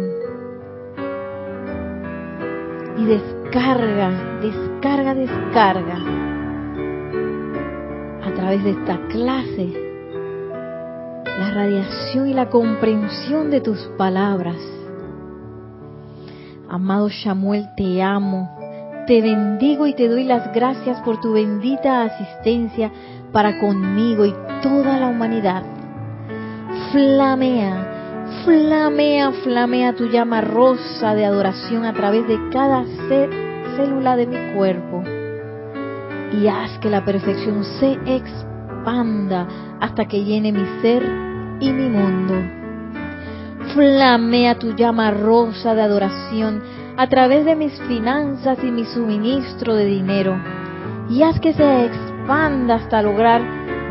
y 2.99 3.05
descarga, 3.05 4.11
descarga, 4.43 5.15
descarga 5.15 5.99
a 8.25 8.35
través 8.35 8.63
de 8.63 8.71
esta 8.71 8.99
clase 9.09 9.89
la 11.25 11.51
radiación 11.53 12.29
y 12.29 12.35
la 12.35 12.49
comprensión 12.49 13.51
de 13.51 13.61
tus 13.61 13.79
palabras. 13.97 14.78
Amado 16.69 17.09
Samuel, 17.11 17.69
te 17.77 18.03
amo, 18.03 18.51
te 19.07 19.23
bendigo 19.23 19.87
y 19.87 19.95
te 19.95 20.09
doy 20.09 20.25
las 20.25 20.53
gracias 20.53 21.01
por 21.01 21.21
tu 21.21 21.33
bendita 21.33 22.03
asistencia 22.03 22.91
para 23.33 23.59
conmigo 23.59 24.27
y 24.27 24.35
toda 24.63 24.99
la 24.99 25.09
humanidad. 25.09 25.63
Flamea 26.93 27.89
Flamea, 28.45 29.33
flamea 29.33 29.95
tu 29.95 30.07
llama 30.07 30.41
rosa 30.41 31.15
de 31.15 31.25
adoración 31.25 31.85
a 31.85 31.93
través 31.93 32.27
de 32.29 32.39
cada 32.51 32.85
célula 33.77 34.17
de 34.17 34.27
mi 34.27 34.55
cuerpo. 34.55 35.03
Y 36.33 36.47
haz 36.47 36.79
que 36.79 36.91
la 36.91 37.05
perfección 37.05 37.65
se 37.65 37.93
expanda 38.07 39.49
hasta 39.81 40.07
que 40.07 40.25
llene 40.25 40.53
mi 40.53 40.65
ser 40.83 41.03
y 41.61 41.73
mi 41.73 41.89
mundo. 41.89 42.58
Flamea 43.75 44.59
tu 44.59 44.75
llama 44.75 45.11
rosa 45.11 45.75
de 45.75 45.83
adoración 45.83 46.63
a 46.97 47.09
través 47.09 47.45
de 47.45 47.55
mis 47.55 47.73
finanzas 47.83 48.59
y 48.63 48.71
mi 48.71 48.85
suministro 48.85 49.75
de 49.75 49.85
dinero. 49.85 50.37
Y 51.09 51.23
haz 51.23 51.39
que 51.41 51.53
se 51.53 51.87
expanda 51.87 52.77
hasta 52.77 53.03
lograr 53.03 53.43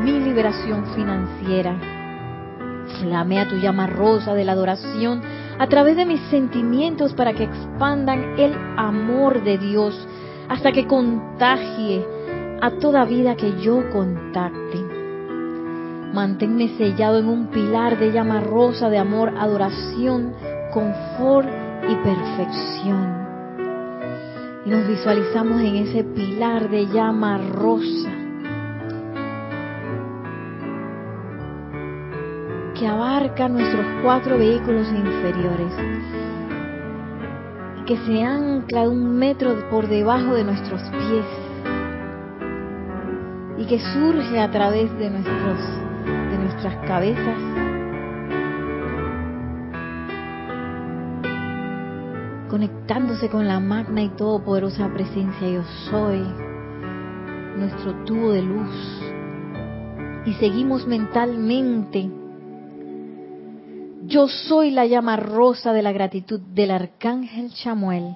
mi 0.03 0.19
liberación 0.19 0.85
financiera 0.93 1.79
Flamea 2.99 3.47
tu 3.47 3.57
llama 3.57 3.87
rosa 3.87 4.33
de 4.33 4.45
la 4.45 4.53
adoración 4.53 5.21
a 5.59 5.67
través 5.67 5.95
de 5.97 6.05
mis 6.05 6.21
sentimientos 6.29 7.13
para 7.13 7.33
que 7.33 7.43
expandan 7.43 8.39
el 8.39 8.53
amor 8.77 9.43
de 9.43 9.57
Dios 9.57 10.07
hasta 10.49 10.71
que 10.71 10.87
contagie 10.87 12.05
a 12.61 12.71
toda 12.79 13.05
vida 13.05 13.35
que 13.35 13.61
yo 13.61 13.89
contacte. 13.91 14.86
Manténme 16.13 16.69
sellado 16.77 17.19
en 17.19 17.27
un 17.27 17.47
pilar 17.47 17.99
de 17.99 18.11
llama 18.11 18.41
rosa 18.41 18.89
de 18.89 18.97
amor, 18.97 19.33
adoración, 19.37 20.33
confort 20.73 21.47
y 21.89 21.95
perfección. 21.95 23.17
Y 24.65 24.69
nos 24.69 24.87
visualizamos 24.87 25.61
en 25.61 25.75
ese 25.75 26.03
pilar 26.03 26.69
de 26.69 26.87
llama 26.87 27.37
rosa 27.37 28.09
que 32.79 32.87
abarca 32.87 33.49
nuestros 33.49 33.85
cuatro 34.03 34.37
vehículos 34.37 34.87
inferiores 34.89 35.73
y 37.79 37.85
que 37.85 37.97
se 37.97 38.23
ancla 38.23 38.87
un 38.87 39.17
metro 39.17 39.55
por 39.71 39.87
debajo 39.87 40.35
de 40.35 40.43
nuestros 40.43 40.81
pies 40.83 41.25
y 43.57 43.65
que 43.65 43.79
surge 43.79 44.39
a 44.39 44.51
través 44.51 44.95
de 44.99 45.09
nuestros 45.09 45.86
de 46.07 46.37
nuestras 46.37 46.75
cabezas 46.87 47.37
conectándose 52.49 53.29
con 53.29 53.47
la 53.47 53.59
magna 53.59 54.01
y 54.01 54.09
todopoderosa 54.09 54.91
presencia 54.93 55.49
yo 55.49 55.63
soy 55.89 56.19
nuestro 57.57 58.03
tubo 58.05 58.31
de 58.31 58.41
luz 58.41 59.01
y 60.25 60.33
seguimos 60.35 60.87
mentalmente 60.87 62.09
yo 64.07 64.29
soy 64.29 64.71
la 64.71 64.85
llama 64.85 65.17
rosa 65.17 65.73
de 65.73 65.81
la 65.81 65.91
gratitud 65.91 66.39
del 66.39 66.71
arcángel 66.71 67.51
Chamuel. 67.51 68.15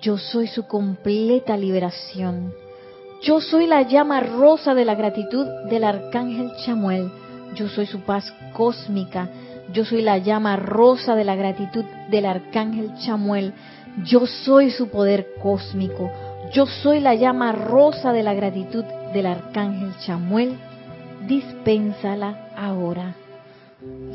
Yo 0.00 0.16
soy 0.16 0.46
su 0.46 0.68
completa 0.68 1.56
liberación. 1.56 2.52
Yo 3.22 3.40
soy 3.40 3.68
la 3.68 3.82
llama 3.82 4.18
rosa 4.18 4.74
de 4.74 4.84
la 4.84 4.96
gratitud 4.96 5.46
del 5.70 5.84
arcángel 5.84 6.50
Chamuel. 6.64 7.08
Yo 7.54 7.68
soy 7.68 7.86
su 7.86 8.00
paz 8.00 8.34
cósmica. 8.52 9.28
Yo 9.72 9.84
soy 9.84 10.02
la 10.02 10.18
llama 10.18 10.56
rosa 10.56 11.14
de 11.14 11.22
la 11.22 11.36
gratitud 11.36 11.84
del 12.10 12.26
arcángel 12.26 12.90
Chamuel. 12.96 13.52
Yo 14.04 14.26
soy 14.26 14.72
su 14.72 14.88
poder 14.88 15.34
cósmico. 15.40 16.10
Yo 16.52 16.66
soy 16.66 16.98
la 16.98 17.14
llama 17.14 17.52
rosa 17.52 18.12
de 18.12 18.24
la 18.24 18.34
gratitud 18.34 18.84
del 19.14 19.26
arcángel 19.26 19.92
Chamuel. 20.04 20.58
Dispénsala 21.28 22.48
ahora. 22.56 23.14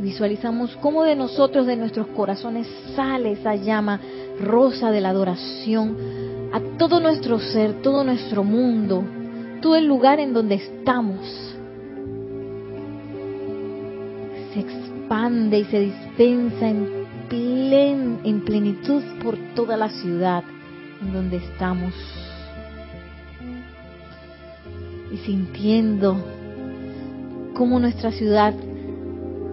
Visualizamos 0.01 0.75
cómo 0.81 1.03
de 1.03 1.15
nosotros, 1.15 1.65
de 1.65 1.77
nuestros 1.77 2.07
corazones, 2.07 2.67
sale 2.93 3.31
esa 3.31 3.55
llama 3.55 4.01
rosa 4.41 4.91
de 4.91 4.99
la 4.99 5.09
adoración 5.09 6.26
a 6.51 6.59
todo 6.77 6.99
nuestro 6.99 7.39
ser, 7.39 7.81
todo 7.81 8.03
nuestro 8.03 8.43
mundo, 8.43 9.03
todo 9.61 9.75
el 9.75 9.85
lugar 9.85 10.19
en 10.19 10.33
donde 10.33 10.55
estamos. 10.55 11.19
Se 14.53 14.59
expande 14.59 15.59
y 15.59 15.65
se 15.65 15.79
dispensa 15.79 16.69
en, 16.69 17.07
plen, 17.29 18.19
en 18.23 18.41
plenitud 18.41 19.03
por 19.23 19.37
toda 19.55 19.77
la 19.77 19.89
ciudad 19.89 20.43
en 21.01 21.13
donde 21.13 21.37
estamos. 21.37 21.93
Y 25.11 25.17
sintiendo 25.17 26.23
cómo 27.53 27.79
nuestra 27.79 28.11
ciudad 28.11 28.53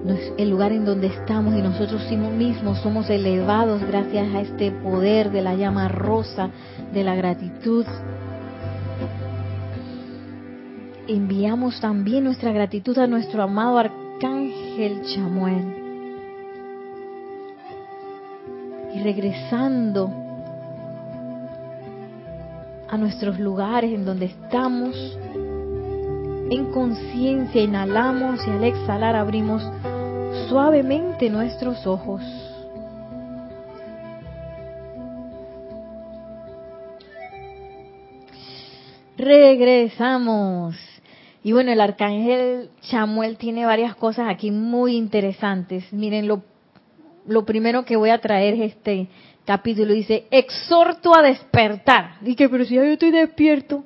el 0.07 0.51
lugar 0.51 0.73
en 0.73 0.85
donde 0.85 1.07
estamos 1.07 1.55
y 1.55 1.63
nosotros 1.63 2.03
mismos 2.11 2.79
somos 2.81 3.09
elevados 3.09 3.83
gracias 3.83 4.35
a 4.35 4.41
este 4.43 4.71
poder 4.71 5.31
de 5.31 5.41
la 5.41 5.55
llama 5.55 5.89
rosa 5.89 6.51
de 6.93 7.05
la 7.05 7.15
gratitud. 7.15 7.87
Enviamos 11.09 11.81
también 11.81 12.25
nuestra 12.25 12.53
gratitud 12.53 12.99
a 12.99 13.07
nuestro 13.07 13.43
amado 13.43 13.79
arcángel 13.79 15.03
Chamuel. 15.03 15.83
Y 18.95 19.03
regresando 19.03 20.11
a 22.89 22.97
nuestros 22.97 23.41
lugares 23.41 23.93
en 23.93 24.05
donde 24.05 24.27
estamos, 24.27 25.19
en 26.51 26.73
conciencia 26.73 27.63
inhalamos 27.63 28.47
y 28.47 28.51
al 28.51 28.65
exhalar 28.65 29.17
abrimos 29.17 29.63
suavemente 30.49 31.31
nuestros 31.31 31.87
ojos. 31.87 32.23
Regresamos. 39.17 40.77
Y 41.43 41.53
bueno, 41.53 41.73
el 41.73 41.81
arcángel 41.81 42.71
Chamuel 42.81 43.37
tiene 43.37 43.67
varias 43.67 43.95
cosas 43.97 44.29
aquí 44.29 44.51
muy 44.51 44.97
interesantes. 44.97 45.93
Miren, 45.93 46.27
lo, 46.27 46.43
lo 47.27 47.45
primero 47.45 47.85
que 47.85 47.97
voy 47.97 48.11
a 48.11 48.21
traer 48.21 48.55
es 48.55 48.73
este 48.73 49.09
capítulo. 49.45 49.93
Dice, 49.93 50.27
exhorto 50.31 51.17
a 51.17 51.23
despertar. 51.23 52.21
Dije, 52.21 52.49
pero 52.49 52.65
si 52.65 52.75
ya 52.75 52.85
yo 52.85 52.93
estoy 52.93 53.11
despierto. 53.11 53.85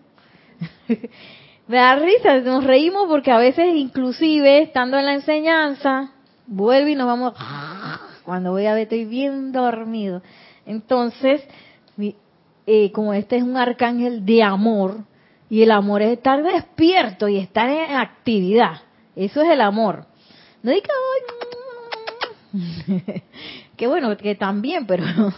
Me 1.69 1.77
da 1.77 1.97
risa, 1.97 2.39
nos 2.39 2.65
reímos 2.65 3.07
porque 3.09 3.31
a 3.31 3.39
veces 3.39 3.75
inclusive 3.75 4.63
estando 4.63 4.99
en 4.99 5.05
la 5.05 5.15
enseñanza, 5.15 6.13
vuelve 6.49 6.93
y 6.93 6.95
nos 6.97 7.07
vamos, 7.07 7.35
cuando 8.25 8.51
voy 8.51 8.67
a 8.67 8.75
ver 8.75 8.83
estoy 8.83 9.05
bien 9.05 9.53
dormido. 9.53 10.23
Entonces, 10.67 11.43
eh, 12.67 12.93
como 12.93 13.15
este 13.15 13.37
es 13.37 13.43
un 13.43 13.57
arcángel 13.57 14.25
de 14.27 14.43
amor, 14.43 15.05
y 15.51 15.63
el 15.63 15.71
amor 15.71 16.03
es 16.03 16.13
estar 16.13 16.43
despierto 16.43 17.29
y 17.29 17.39
estar 17.39 17.71
en 17.71 17.97
actividad, 17.97 18.83
eso 19.17 19.41
es 19.43 19.51
el 19.51 19.61
amor. 19.61 20.07
No 20.63 20.73
diga, 20.73 20.89
que 23.77 23.87
bueno, 23.87 24.17
que 24.17 24.35
también, 24.35 24.87
pero 24.87 25.05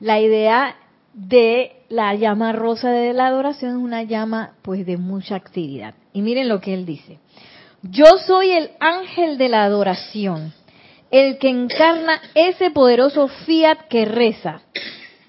la 0.00 0.20
idea 0.20 0.76
de 1.14 1.82
la 1.88 2.14
llama 2.14 2.52
rosa 2.52 2.90
de 2.90 3.12
la 3.12 3.26
adoración 3.26 3.72
es 3.72 3.76
una 3.78 4.02
llama 4.04 4.52
pues 4.62 4.86
de 4.86 4.96
mucha 4.96 5.34
actividad. 5.34 5.94
Y 6.12 6.22
miren 6.22 6.48
lo 6.48 6.60
que 6.60 6.74
él 6.74 6.86
dice. 6.86 7.18
Yo 7.82 8.06
soy 8.26 8.50
el 8.50 8.70
ángel 8.80 9.38
de 9.38 9.48
la 9.48 9.62
adoración, 9.62 10.52
el 11.12 11.38
que 11.38 11.48
encarna 11.48 12.20
ese 12.34 12.72
poderoso 12.72 13.28
fiat 13.28 13.86
que 13.88 14.04
reza. 14.04 14.62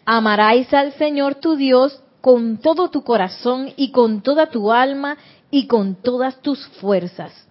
Amarás 0.04 0.74
al 0.74 0.94
Señor 0.94 1.36
tu 1.36 1.56
Dios 1.56 2.02
con 2.22 2.58
todo 2.58 2.90
tu 2.90 3.04
corazón 3.04 3.72
y 3.76 3.92
con 3.92 4.24
toda 4.24 4.48
tu 4.48 4.72
alma 4.72 5.18
y 5.52 5.68
con 5.68 5.94
todas 6.02 6.42
tus 6.42 6.66
fuerzas. 6.80 7.48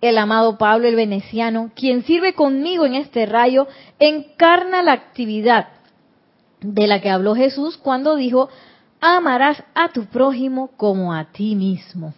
El 0.00 0.18
amado 0.18 0.58
Pablo 0.58 0.88
el 0.88 0.96
Veneciano, 0.96 1.70
quien 1.76 2.02
sirve 2.02 2.34
conmigo 2.34 2.84
en 2.86 2.94
este 2.94 3.26
rayo, 3.26 3.68
encarna 4.00 4.82
la 4.82 4.92
actividad 4.92 5.68
de 6.60 6.88
la 6.88 7.00
que 7.00 7.10
habló 7.10 7.36
Jesús 7.36 7.76
cuando 7.76 8.16
dijo, 8.16 8.48
amarás 9.00 9.62
a 9.74 9.90
tu 9.90 10.06
prójimo 10.06 10.70
como 10.76 11.14
a 11.14 11.26
ti 11.30 11.54
mismo. 11.54 12.14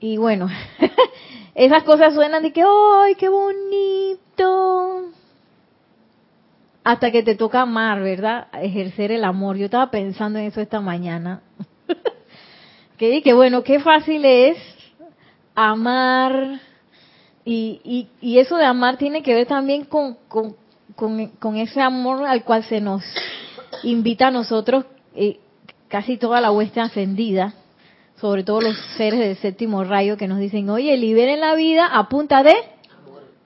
Y 0.00 0.16
bueno, 0.18 0.48
esas 1.54 1.82
cosas 1.84 2.14
suenan 2.14 2.42
de 2.42 2.52
que, 2.52 2.62
¡ay, 2.62 3.14
qué 3.16 3.28
bonito! 3.28 5.12
Hasta 6.84 7.10
que 7.10 7.22
te 7.22 7.34
toca 7.34 7.62
amar, 7.62 8.00
¿verdad? 8.00 8.46
Ejercer 8.52 9.10
el 9.10 9.24
amor. 9.24 9.56
Yo 9.56 9.64
estaba 9.64 9.90
pensando 9.90 10.38
en 10.38 10.46
eso 10.46 10.60
esta 10.60 10.80
mañana. 10.80 11.42
que, 12.98 13.22
que 13.22 13.32
bueno, 13.32 13.64
qué 13.64 13.80
fácil 13.80 14.24
es 14.24 14.56
amar. 15.56 16.60
Y, 17.44 18.08
y, 18.20 18.38
eso 18.38 18.56
de 18.56 18.64
amar 18.64 18.98
tiene 18.98 19.22
que 19.22 19.34
ver 19.34 19.46
también 19.46 19.84
con, 19.84 20.16
con, 20.28 20.56
con, 20.96 21.56
ese 21.56 21.80
amor 21.80 22.26
al 22.26 22.42
cual 22.42 22.64
se 22.64 22.80
nos 22.80 23.04
invita 23.84 24.28
a 24.28 24.30
nosotros 24.32 24.84
eh, 25.14 25.38
casi 25.86 26.16
toda 26.16 26.40
la 26.40 26.50
hueste 26.50 26.80
ascendida, 26.80 27.54
sobre 28.16 28.44
todo 28.44 28.60
los 28.62 28.76
seres 28.96 29.20
del 29.20 29.36
séptimo 29.36 29.84
rayo 29.84 30.16
que 30.16 30.28
nos 30.28 30.38
dicen, 30.38 30.70
oye, 30.70 30.96
liberen 30.96 31.40
la 31.40 31.54
vida 31.54 31.86
a 31.86 32.08
punta 32.08 32.42
de 32.42 32.54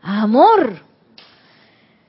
amor. 0.02 0.90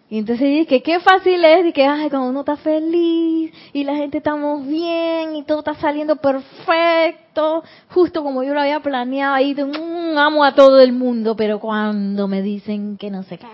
Y 0.10 0.18
entonces 0.18 0.46
dice 0.46 0.68
que 0.68 0.84
qué 0.84 1.00
fácil 1.00 1.44
es, 1.44 1.68
y 1.68 1.72
que 1.72 1.86
ay, 1.86 2.10
cuando 2.10 2.28
uno 2.28 2.42
está 2.42 2.58
feliz 2.58 3.54
y 3.72 3.84
la 3.86 3.96
gente 3.96 4.18
estamos 4.18 4.68
bien 4.68 5.38
y 5.38 5.44
todo 5.44 5.60
está 5.60 5.74
saliendo 5.76 6.18
perfecto, 6.18 7.64
justo 7.90 8.22
como 8.22 8.44
yo 8.44 8.54
lo 8.54 8.60
había 8.60 8.82
planeado, 8.82 9.36
ahí 9.36 9.56
mm, 9.56 10.18
amo 10.18 10.44
a 10.44 10.54
todo 10.54 10.82
el 10.82 10.92
mundo, 10.92 11.38
pero 11.38 11.60
cuando 11.60 12.28
me 12.28 12.42
dicen 12.42 12.98
que 12.98 13.10
no 13.10 13.24
sé 13.24 13.38
qué, 13.38 13.48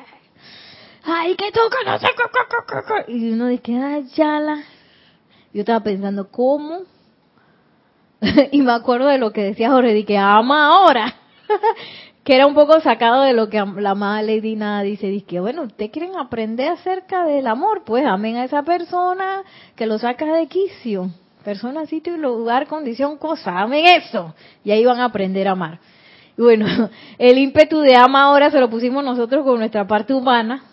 ay, 1.03 1.35
que 1.35 1.51
toca, 1.51 1.77
no 1.85 1.99
sé 1.99 2.07
qué, 3.05 3.13
y 3.13 3.33
uno 3.33 3.47
dice, 3.47 3.77
ay, 3.77 4.07
ya 4.15 4.39
la, 4.39 4.63
yo 5.53 5.59
estaba 5.59 5.81
pensando, 5.81 6.31
¿cómo? 6.31 6.96
y 8.51 8.61
me 8.61 8.71
acuerdo 8.71 9.07
de 9.07 9.17
lo 9.17 9.31
que 9.31 9.43
decía 9.43 9.71
Jorge, 9.71 9.93
de 9.93 10.05
que 10.05 10.17
ama 10.17 10.67
ahora. 10.67 11.15
que 12.27 12.35
era 12.35 12.45
un 12.45 12.53
poco 12.53 12.81
sacado 12.81 13.21
de 13.21 13.31
lo 13.31 13.47
que 13.47 13.63
la 13.77 13.91
amada 13.91 14.21
Lady 14.21 14.57
Nada 14.57 14.81
dice, 14.81 15.07
dice 15.07 15.25
que 15.25 15.39
bueno, 15.39 15.63
ustedes 15.63 15.91
quieren 15.91 16.17
aprender 16.17 16.69
acerca 16.69 17.25
del 17.25 17.47
amor, 17.47 17.83
pues 17.85 18.05
amen 18.05 18.35
a 18.35 18.43
esa 18.43 18.63
persona 18.63 19.43
que 19.77 19.85
lo 19.85 19.97
saca 19.97 20.25
de 20.33 20.47
quicio. 20.47 21.09
Persona, 21.45 21.85
sitio 21.85 22.17
lugar, 22.17 22.67
condición, 22.67 23.17
cosa, 23.17 23.57
amen 23.61 23.85
eso. 23.85 24.35
Y 24.65 24.71
ahí 24.71 24.83
van 24.83 24.99
a 24.99 25.05
aprender 25.05 25.47
a 25.47 25.51
amar. 25.51 25.79
Y 26.37 26.41
bueno, 26.41 26.65
el 27.17 27.37
ímpetu 27.37 27.79
de 27.79 27.95
ama 27.95 28.23
ahora 28.23 28.51
se 28.51 28.59
lo 28.59 28.69
pusimos 28.69 29.05
nosotros 29.05 29.45
con 29.45 29.59
nuestra 29.59 29.87
parte 29.87 30.13
humana, 30.13 30.63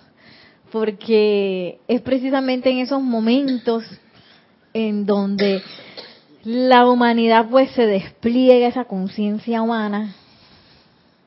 porque 0.73 1.79
es 1.87 2.01
precisamente 2.01 2.69
en 2.69 2.79
esos 2.79 3.01
momentos 3.01 3.85
en 4.73 5.07
donde 5.07 5.63
la 6.45 6.87
humanidad 6.87 7.49
pues 7.51 7.71
se 7.71 7.87
despliega 7.87 8.67
esa 8.67 8.85
conciencia 8.85 9.63
humana 9.63 10.15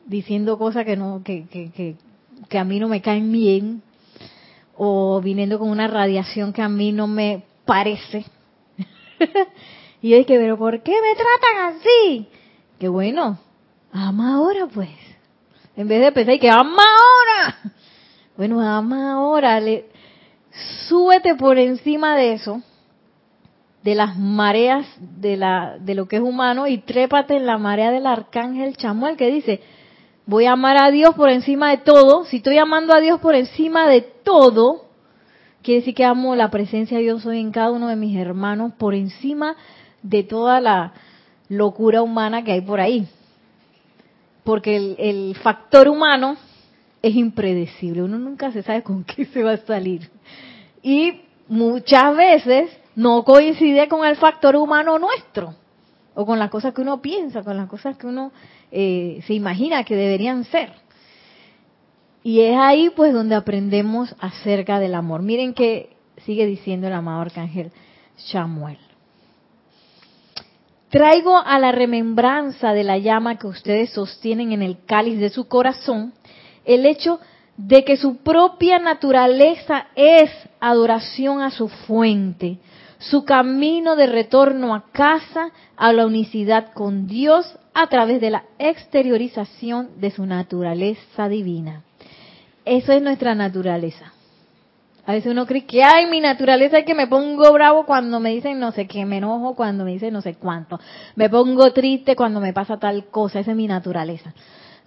diciendo 0.06 0.60
cosas 0.60 0.86
que 0.86 0.96
no 0.96 1.22
que, 1.24 1.48
que, 1.48 1.96
que, 2.48 2.58
a 2.58 2.64
mí 2.64 2.80
no 2.80 2.88
me 2.88 3.02
caen 3.02 3.32
bien 3.32 3.82
o 4.76 5.20
viniendo 5.20 5.58
con 5.58 5.70
una 5.70 5.88
radiación 5.88 6.54
que 6.54 6.62
a 6.62 6.70
mí 6.70 6.92
no 6.92 7.08
me 7.08 7.44
parece. 7.66 8.26
Y 10.00 10.10
yo 10.10 10.18
dije 10.18 10.38
pero 10.38 10.60
¿por 10.60 10.84
qué 10.84 10.92
me 10.92 11.16
tratan 11.16 11.76
así? 11.76 12.28
que 12.78 12.88
bueno 12.88 13.40
ama 13.92 14.36
ahora 14.36 14.68
pues. 14.68 14.92
En 15.76 15.88
vez 15.88 16.02
de 16.02 16.12
pensar 16.12 16.40
que 16.40 16.52
ama 16.52 16.84
ahora 16.84 17.74
bueno 18.38 18.62
ama 18.62 19.14
ahora 19.14 19.60
le, 19.60 19.86
súbete 20.88 21.34
por 21.34 21.58
encima 21.58 22.16
de 22.16 22.34
eso 22.34 22.62
de 23.88 23.96
las 23.96 24.18
mareas 24.18 24.86
de, 25.00 25.38
la, 25.38 25.78
de 25.80 25.96
lo 25.96 26.10
que 26.10 26.18
es 26.18 26.22
humano 26.22 26.68
y 26.68 26.80
trépate 26.80 27.38
en 27.38 27.46
la 27.46 27.58
marea 27.58 27.90
del 27.90 28.06
arcángel 28.06 28.76
Chamuel 28.76 29.16
que 29.16 29.32
dice, 29.32 29.62
voy 30.26 30.44
a 30.44 30.52
amar 30.52 30.76
a 30.78 30.92
Dios 30.92 31.16
por 31.16 31.30
encima 31.30 31.70
de 31.70 31.78
todo. 31.78 32.26
Si 32.26 32.38
estoy 32.38 32.58
amando 32.58 32.94
a 32.94 33.00
Dios 33.00 33.22
por 33.22 33.34
encima 33.34 33.88
de 33.88 34.02
todo, 34.02 34.88
quiere 35.62 35.80
decir 35.80 35.96
que 35.96 36.04
amo 36.04 36.36
la 36.36 36.52
presencia 36.52 36.98
de 36.98 37.04
Dios 37.04 37.26
hoy 37.26 37.40
en 37.40 37.54
cada 37.54 37.72
uno 37.72 37.88
de 37.88 37.96
mis 37.96 38.18
hermanos 38.18 38.74
por 38.78 38.94
encima 38.94 39.56
de 40.04 40.24
toda 40.24 40.60
la 40.60 40.92
locura 41.48 42.02
humana 42.02 42.44
que 42.44 42.52
hay 42.52 42.62
por 42.62 42.82
ahí. 42.82 43.08
Porque 44.44 44.76
el, 44.76 44.96
el 45.00 45.36
factor 45.38 45.88
humano 45.88 46.36
es 47.02 47.16
impredecible, 47.16 48.04
uno 48.04 48.20
nunca 48.20 48.52
se 48.52 48.64
sabe 48.64 48.84
con 48.84 49.06
qué 49.06 49.24
se 49.24 49.44
va 49.44 49.54
a 49.54 49.58
salir. 49.66 50.10
Y 50.84 51.22
muchas 51.48 52.18
veces 52.18 52.70
no 52.98 53.24
coincide 53.24 53.88
con 53.88 54.04
el 54.04 54.16
factor 54.16 54.56
humano 54.56 54.98
nuestro, 54.98 55.54
o 56.16 56.26
con 56.26 56.40
las 56.40 56.50
cosas 56.50 56.74
que 56.74 56.82
uno 56.82 57.00
piensa, 57.00 57.44
con 57.44 57.56
las 57.56 57.70
cosas 57.70 57.96
que 57.96 58.08
uno 58.08 58.32
eh, 58.72 59.22
se 59.28 59.36
imagina 59.36 59.84
que 59.84 59.96
deberían 59.96 60.44
ser. 60.46 60.72
Y 62.24 62.42
es 62.42 62.58
ahí 62.58 62.90
pues 62.90 63.14
donde 63.14 63.36
aprendemos 63.36 64.16
acerca 64.20 64.80
del 64.80 64.96
amor. 64.96 65.22
Miren 65.22 65.54
que 65.54 65.96
sigue 66.26 66.48
diciendo 66.48 66.88
el 66.88 66.94
amado 66.94 67.22
arcángel 67.22 67.72
Samuel. 68.16 68.80
Traigo 70.90 71.38
a 71.38 71.60
la 71.60 71.72
remembranza 71.72 72.74
de 72.74 72.84
la 72.84 72.98
llama 72.98 73.38
que 73.38 73.46
ustedes 73.46 73.92
sostienen 73.92 74.54
en 74.54 74.64
el 74.64 74.84
cáliz 74.86 75.20
de 75.20 75.30
su 75.30 75.48
corazón 75.48 76.14
el 76.66 76.88
hecho 76.88 77.20
de 77.58 77.84
que 77.84 77.96
su 77.96 78.18
propia 78.18 78.80
naturaleza 78.80 79.86
es 79.96 80.32
adoración 80.60 81.42
a 81.42 81.52
su 81.52 81.68
fuente, 81.68 82.58
su 83.00 83.26
camino 83.26 83.96
de 83.96 84.08
retorno 84.08 84.74
a 84.74 84.86
casa, 84.92 85.52
a 85.76 85.94
la 85.94 86.06
unicidad 86.06 86.74
con 86.74 87.08
Dios 87.08 87.58
a 87.74 87.88
través 87.88 88.20
de 88.22 88.32
la 88.32 88.44
exteriorización 88.58 90.00
de 90.00 90.12
su 90.12 90.26
naturaleza 90.26 91.30
divina. 91.30 91.84
Eso 92.66 92.92
es 92.92 93.02
nuestra 93.02 93.36
naturaleza. 93.36 94.14
A 95.06 95.14
veces 95.14 95.32
uno 95.32 95.46
cree 95.46 95.66
que, 95.66 95.84
ay, 95.84 96.08
mi 96.08 96.20
naturaleza 96.20 96.80
es 96.80 96.86
que 96.86 96.94
me 96.94 97.08
pongo 97.08 97.54
bravo 97.54 97.86
cuando 97.86 98.20
me 98.20 98.32
dicen 98.32 98.60
no 98.60 98.74
sé 98.74 98.88
qué, 98.88 99.06
me 99.06 99.20
enojo 99.20 99.56
cuando 99.56 99.86
me 99.86 99.94
dicen 99.94 100.12
no 100.12 100.22
sé 100.22 100.36
cuánto, 100.36 100.82
me 101.16 101.30
pongo 101.30 101.72
triste 101.72 102.18
cuando 102.18 102.42
me 102.42 102.52
pasa 102.52 102.78
tal 102.78 103.06
cosa, 103.06 103.40
esa 103.40 103.52
es 103.52 103.58
mi 103.58 103.68
naturaleza. 103.68 104.34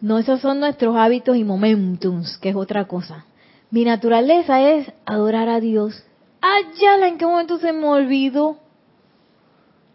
No, 0.02 0.18
esos 0.18 0.40
son 0.40 0.60
nuestros 0.60 0.94
hábitos 0.96 1.36
y 1.36 1.44
momentums, 1.44 2.36
que 2.38 2.50
es 2.50 2.56
otra 2.56 2.86
cosa. 2.86 3.24
Mi 3.70 3.84
naturaleza 3.84 4.60
es 4.60 4.92
adorar 5.06 5.48
a 5.48 5.60
Dios. 5.60 6.04
Ayala, 6.40 7.08
¿en 7.08 7.18
qué 7.18 7.26
momento 7.26 7.58
se 7.58 7.72
me 7.72 7.86
olvidó? 7.86 8.58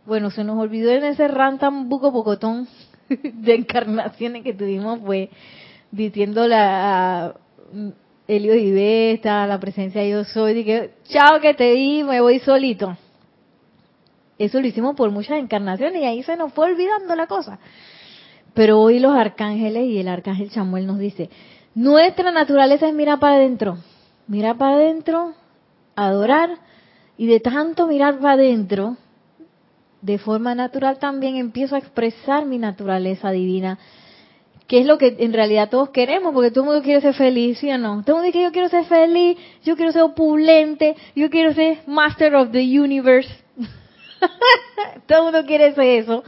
Bueno, 0.05 0.29
se 0.29 0.43
nos 0.43 0.60
olvidó 0.60 0.91
en 0.91 1.03
ese 1.03 1.27
ran 1.27 1.58
tan 1.58 1.89
buco 1.89 2.12
pocotón 2.12 2.67
de 3.10 3.55
encarnaciones 3.55 4.43
que 4.43 4.53
tuvimos, 4.53 4.99
fue 4.99 5.29
diciendo 5.91 6.47
la 6.47 7.36
Helio 8.27 8.55
y 8.55 8.71
Besta, 8.71 9.47
la 9.47 9.60
presencia 9.60 10.01
de 10.01 10.10
yo 10.10 10.23
soy, 10.23 10.53
dije, 10.53 10.91
chao 11.05 11.39
que 11.41 11.53
te 11.53 11.71
di, 11.73 12.03
me 12.03 12.21
voy 12.21 12.39
solito. 12.39 12.95
Eso 14.38 14.60
lo 14.60 14.67
hicimos 14.67 14.95
por 14.95 15.12
muchas 15.12 15.39
encarnaciones 15.39 16.01
y 16.01 16.05
ahí 16.05 16.23
se 16.23 16.36
nos 16.36 16.53
fue 16.53 16.71
olvidando 16.71 17.15
la 17.15 17.27
cosa. 17.27 17.60
Pero 18.53 18.79
hoy 18.81 18.99
los 18.99 19.15
arcángeles 19.15 19.86
y 19.86 19.99
el 19.99 20.08
arcángel 20.08 20.49
Chamuel 20.49 20.88
nos 20.88 20.99
dice, 20.99 21.29
nuestra 21.73 22.31
naturaleza 22.31 22.88
es 22.88 22.93
mirar 22.93 23.19
para 23.19 23.36
adentro, 23.36 23.77
mirar 24.27 24.58
para 24.58 24.75
adentro, 24.75 25.34
adorar, 25.95 26.58
y 27.17 27.27
de 27.27 27.39
tanto 27.39 27.88
mirar 27.88 28.19
para 28.19 28.34
adentro, 28.34 28.97
de 30.01 30.17
forma 30.17 30.53
natural 30.53 30.99
también 30.99 31.36
empiezo 31.36 31.75
a 31.75 31.79
expresar 31.79 32.45
mi 32.45 32.58
naturaleza 32.58 33.31
divina 33.31 33.79
que 34.67 34.79
es 34.79 34.86
lo 34.86 34.97
que 34.97 35.15
en 35.19 35.34
realidad 35.34 35.69
todos 35.69 35.89
queremos, 35.89 36.34
porque 36.34 36.49
todo 36.49 36.63
el 36.63 36.69
mundo 36.69 36.84
quiere 36.84 37.01
ser 37.01 37.13
feliz, 37.13 37.60
¿sí 37.60 37.69
o 37.69 37.77
no? 37.77 38.01
Todo 38.03 38.17
el 38.17 38.23
mundo 38.23 38.25
dice 38.25 38.39
que 38.39 38.43
yo 38.43 38.51
quiero 38.51 38.69
ser 38.69 38.86
feliz, 38.86 39.38
yo 39.63 39.75
quiero 39.75 39.91
ser 39.91 40.01
opulente, 40.01 40.95
yo 41.15 41.29
quiero 41.29 41.53
ser 41.53 41.79
Master 41.86 42.36
of 42.36 42.51
the 42.51 42.62
Universe. 42.62 43.29
todo 45.08 45.19
el 45.19 45.23
mundo 45.25 45.45
quiere 45.45 45.73
ser 45.75 46.03
eso, 46.03 46.23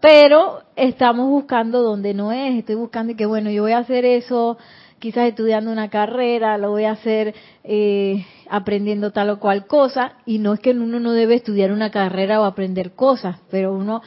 pero 0.00 0.62
estamos 0.76 1.28
buscando 1.28 1.82
donde 1.82 2.14
no 2.14 2.32
es, 2.32 2.58
estoy 2.58 2.76
buscando 2.76 3.14
que 3.16 3.26
bueno, 3.26 3.50
yo 3.50 3.62
voy 3.62 3.72
a 3.72 3.78
hacer 3.78 4.06
eso, 4.06 4.56
quizás 4.98 5.28
estudiando 5.28 5.70
una 5.70 5.90
carrera, 5.90 6.58
lo 6.58 6.70
voy 6.70 6.84
a 6.84 6.92
hacer 6.92 7.34
eh, 7.64 8.24
aprendiendo 8.50 9.12
tal 9.12 9.30
o 9.30 9.38
cual 9.38 9.66
cosa, 9.66 10.14
y 10.26 10.38
no 10.38 10.54
es 10.54 10.60
que 10.60 10.70
uno 10.70 11.00
no 11.00 11.12
debe 11.12 11.34
estudiar 11.34 11.72
una 11.72 11.90
carrera 11.90 12.40
o 12.40 12.44
aprender 12.44 12.92
cosas, 12.92 13.38
pero 13.50 13.72
uno 13.72 14.02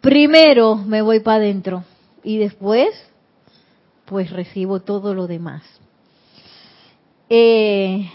primero 0.00 0.76
me 0.76 1.02
voy 1.02 1.20
para 1.20 1.36
adentro 1.36 1.84
y 2.24 2.38
después 2.38 2.88
pues 4.04 4.30
recibo 4.30 4.80
todo 4.80 5.14
lo 5.14 5.26
demás. 5.26 5.62
Eh, 7.30 8.10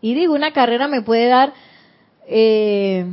y 0.00 0.14
digo, 0.14 0.34
una 0.34 0.52
carrera 0.52 0.88
me 0.88 1.02
puede 1.02 1.26
dar 1.26 1.52
eh, 2.26 3.04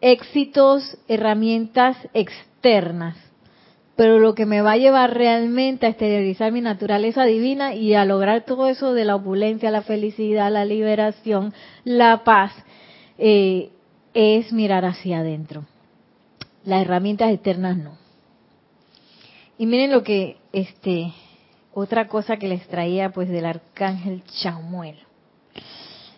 éxitos, 0.00 0.98
herramientas 1.08 1.96
externas, 2.14 3.16
pero 3.96 4.18
lo 4.18 4.34
que 4.34 4.46
me 4.46 4.62
va 4.62 4.72
a 4.72 4.76
llevar 4.78 5.14
realmente 5.14 5.86
a 5.86 5.90
exteriorizar 5.90 6.50
mi 6.50 6.60
naturaleza 6.60 7.24
divina 7.24 7.74
y 7.74 7.94
a 7.94 8.04
lograr 8.04 8.44
todo 8.44 8.68
eso 8.68 8.94
de 8.94 9.04
la 9.04 9.16
opulencia, 9.16 9.70
la 9.70 9.82
felicidad, 9.82 10.50
la 10.50 10.64
liberación, 10.64 11.52
la 11.84 12.24
paz, 12.24 12.52
eh, 13.18 13.70
es 14.14 14.52
mirar 14.52 14.84
hacia 14.84 15.18
adentro. 15.18 15.64
Las 16.64 16.82
herramientas 16.82 17.32
externas 17.32 17.76
no. 17.76 17.98
Y 19.58 19.66
miren 19.66 19.90
lo 19.90 20.02
que, 20.02 20.38
este, 20.52 21.12
otra 21.74 22.08
cosa 22.08 22.36
que 22.36 22.48
les 22.48 22.66
traía 22.68 23.10
pues 23.10 23.28
del 23.28 23.44
arcángel 23.44 24.22
Chamuel, 24.42 24.96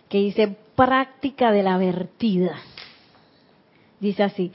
que 0.09 0.19
dice 0.19 0.57
práctica 0.77 1.51
de 1.51 1.63
la 1.63 1.77
vertida. 1.77 2.57
Dice 4.01 4.23
así, 4.23 4.53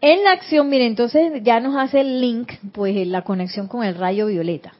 en 0.00 0.24
la 0.24 0.32
acción, 0.32 0.68
miren, 0.68 0.88
entonces 0.88 1.42
ya 1.42 1.60
nos 1.60 1.76
hace 1.76 2.00
el 2.00 2.20
link, 2.20 2.52
pues 2.72 3.06
la 3.06 3.22
conexión 3.22 3.66
con 3.66 3.84
el 3.84 3.96
rayo 3.96 4.26
violeta. 4.26 4.74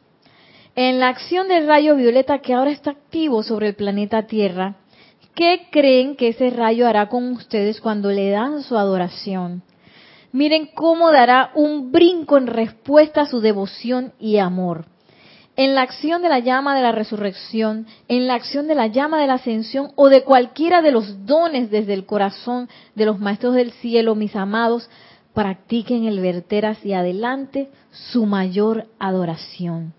En 0.76 1.00
la 1.00 1.08
acción 1.08 1.48
del 1.48 1.66
rayo 1.66 1.96
violeta 1.96 2.38
que 2.38 2.54
ahora 2.54 2.70
está 2.70 2.92
activo 2.92 3.42
sobre 3.42 3.68
el 3.68 3.74
planeta 3.74 4.26
Tierra, 4.26 4.76
¿qué 5.34 5.66
creen 5.72 6.14
que 6.14 6.28
ese 6.28 6.50
rayo 6.50 6.86
hará 6.86 7.08
con 7.08 7.32
ustedes 7.32 7.80
cuando 7.80 8.12
le 8.12 8.30
dan 8.30 8.62
su 8.62 8.78
adoración? 8.78 9.62
Miren 10.30 10.68
cómo 10.72 11.10
dará 11.10 11.50
un 11.54 11.90
brinco 11.90 12.36
en 12.36 12.46
respuesta 12.46 13.22
a 13.22 13.26
su 13.26 13.40
devoción 13.40 14.12
y 14.20 14.38
amor. 14.38 14.84
En 15.56 15.74
la 15.74 15.82
acción 15.82 16.22
de 16.22 16.28
la 16.28 16.38
llama 16.38 16.76
de 16.76 16.82
la 16.82 16.92
resurrección, 16.92 17.88
en 18.06 18.28
la 18.28 18.34
acción 18.34 18.68
de 18.68 18.76
la 18.76 18.86
llama 18.86 19.20
de 19.20 19.26
la 19.26 19.34
ascensión 19.34 19.90
o 19.96 20.08
de 20.08 20.22
cualquiera 20.22 20.82
de 20.82 20.92
los 20.92 21.26
dones 21.26 21.72
desde 21.72 21.94
el 21.94 22.06
corazón 22.06 22.68
de 22.94 23.06
los 23.06 23.18
maestros 23.18 23.54
del 23.54 23.72
cielo, 23.72 24.14
mis 24.14 24.36
amados, 24.36 24.88
practiquen 25.38 26.04
el 26.04 26.18
verter 26.18 26.66
hacia 26.66 26.98
adelante 26.98 27.68
su 27.92 28.26
mayor 28.26 28.86
adoración. 28.98 29.94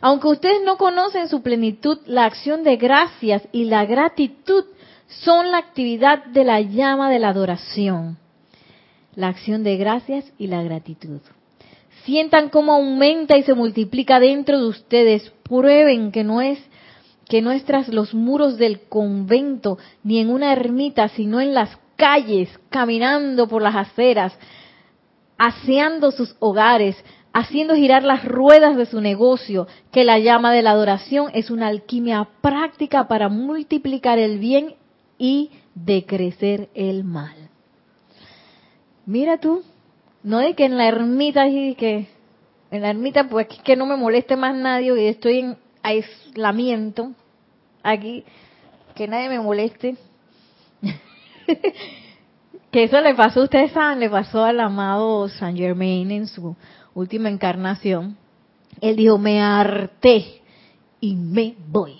Aunque 0.00 0.26
ustedes 0.26 0.62
no 0.64 0.76
conocen 0.76 1.28
su 1.28 1.40
plenitud, 1.40 1.98
la 2.06 2.24
acción 2.24 2.64
de 2.64 2.76
gracias 2.78 3.46
y 3.52 3.66
la 3.66 3.86
gratitud 3.86 4.64
son 5.06 5.52
la 5.52 5.58
actividad 5.58 6.24
de 6.24 6.42
la 6.42 6.60
llama 6.60 7.10
de 7.10 7.20
la 7.20 7.28
adoración 7.28 8.18
la 9.14 9.28
acción 9.28 9.62
de 9.62 9.76
gracias 9.76 10.32
y 10.38 10.46
la 10.46 10.62
gratitud. 10.62 11.20
Sientan 12.04 12.48
cómo 12.48 12.72
aumenta 12.72 13.36
y 13.36 13.42
se 13.42 13.54
multiplica 13.54 14.18
dentro 14.18 14.58
de 14.58 14.66
ustedes. 14.66 15.30
Prueben 15.42 16.12
que 16.12 16.24
no 16.24 16.40
es 16.40 16.58
que 17.28 17.40
no 17.40 17.58
tras 17.62 17.88
los 17.88 18.14
muros 18.14 18.58
del 18.58 18.80
convento 18.88 19.78
ni 20.02 20.18
en 20.18 20.30
una 20.30 20.52
ermita, 20.52 21.08
sino 21.08 21.40
en 21.40 21.54
las 21.54 21.78
calles, 21.96 22.48
caminando 22.68 23.46
por 23.46 23.62
las 23.62 23.76
aceras, 23.76 24.36
aseando 25.42 26.12
sus 26.12 26.36
hogares, 26.38 26.94
haciendo 27.32 27.74
girar 27.74 28.04
las 28.04 28.24
ruedas 28.24 28.76
de 28.76 28.86
su 28.86 29.00
negocio, 29.00 29.66
que 29.90 30.04
la 30.04 30.20
llama 30.20 30.52
de 30.52 30.62
la 30.62 30.70
adoración 30.70 31.32
es 31.34 31.50
una 31.50 31.66
alquimia 31.66 32.28
práctica 32.40 33.08
para 33.08 33.28
multiplicar 33.28 34.20
el 34.20 34.38
bien 34.38 34.76
y 35.18 35.50
decrecer 35.74 36.68
el 36.74 37.02
mal. 37.02 37.34
Mira 39.04 39.38
tú, 39.38 39.64
no 40.22 40.38
de 40.38 40.54
que 40.54 40.64
en 40.64 40.78
la 40.78 40.86
ermita 40.86 41.48
y 41.48 41.74
que 41.74 42.06
en 42.70 42.82
la 42.82 42.90
ermita 42.90 43.28
pues 43.28 43.48
que 43.48 43.74
no 43.74 43.84
me 43.84 43.96
moleste 43.96 44.36
más 44.36 44.54
nadie 44.54 44.94
y 44.96 45.06
estoy 45.08 45.40
en 45.40 45.56
aislamiento 45.82 47.14
aquí, 47.82 48.22
que 48.94 49.08
nadie 49.08 49.28
me 49.28 49.40
moleste. 49.40 49.96
que 52.72 52.84
eso 52.84 53.00
le 53.02 53.14
pasó, 53.14 53.42
ustedes 53.42 53.70
saben, 53.72 54.00
le 54.00 54.08
pasó 54.08 54.42
al 54.42 54.58
amado 54.58 55.28
Saint 55.28 55.58
Germain 55.58 56.10
en 56.10 56.26
su 56.26 56.56
última 56.94 57.28
encarnación. 57.28 58.16
Él 58.80 58.96
dijo, 58.96 59.18
me 59.18 59.42
harté 59.42 60.40
y 60.98 61.14
me 61.14 61.54
voy. 61.68 61.96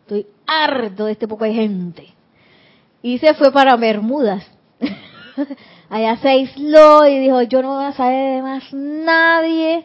Estoy 0.00 0.26
harto 0.46 1.04
de 1.04 1.12
este 1.12 1.28
poco 1.28 1.44
de 1.44 1.52
gente. 1.52 2.08
Y 3.02 3.18
se 3.18 3.34
fue 3.34 3.52
para 3.52 3.76
Bermudas. 3.76 4.44
allá 5.90 6.16
se 6.16 6.28
aisló 6.30 7.06
y 7.06 7.18
dijo, 7.18 7.42
yo 7.42 7.60
no 7.60 7.74
voy 7.74 7.84
a 7.84 7.92
saber 7.92 8.36
de 8.36 8.42
más 8.42 8.72
nadie. 8.72 9.84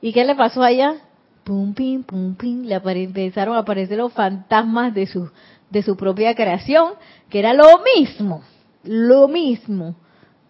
¿Y 0.00 0.12
qué 0.12 0.24
le 0.24 0.36
pasó 0.36 0.62
allá? 0.62 0.94
Pum, 1.42 1.74
pim, 1.74 2.04
pum, 2.04 2.36
pim, 2.36 2.66
le 2.66 2.76
empezaron 2.76 3.56
a 3.56 3.60
aparecer 3.60 3.98
los 3.98 4.12
fantasmas 4.12 4.94
de 4.94 5.08
su, 5.08 5.28
de 5.70 5.82
su 5.82 5.96
propia 5.96 6.36
creación, 6.36 6.92
que 7.28 7.40
era 7.40 7.52
lo 7.52 7.66
mismo, 7.96 8.42
lo 8.86 9.28
mismo 9.28 9.96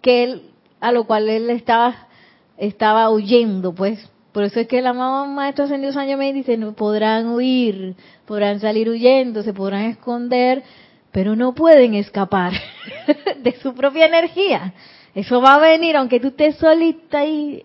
que 0.03 0.25
él, 0.25 0.43
a 0.81 0.93
lo 0.93 1.05
cual 1.05 1.29
él 1.29 1.51
estaba, 1.51 3.11
huyendo, 3.11 3.75
pues. 3.75 4.11
Por 4.33 4.45
eso 4.45 4.61
es 4.61 4.69
que 4.69 4.81
el 4.81 4.87
amado 4.87 5.27
Maestro 5.27 5.65
Ascendido 5.65 5.93
San 5.93 6.07
Germain 6.07 6.35
dice, 6.35 6.59
no 6.59 6.75
podrán 6.75 7.29
huir, 7.29 7.97
podrán 8.27 8.61
salir 8.61 8.89
huyendo, 8.89 9.43
se 9.43 9.55
podrán 9.55 9.85
esconder, 9.85 10.63
pero 11.11 11.37
no 11.37 11.55
pueden 11.55 11.95
escapar 11.95 12.53
de 13.43 13.53
su 13.63 13.75
propia 13.75 14.07
energía. 14.07 14.75
Eso 15.15 15.41
va 15.41 15.55
a 15.55 15.59
venir, 15.59 15.97
aunque 15.97 16.21
tú 16.21 16.29
estés 16.29 16.57
solita 16.57 17.25
y 17.25 17.63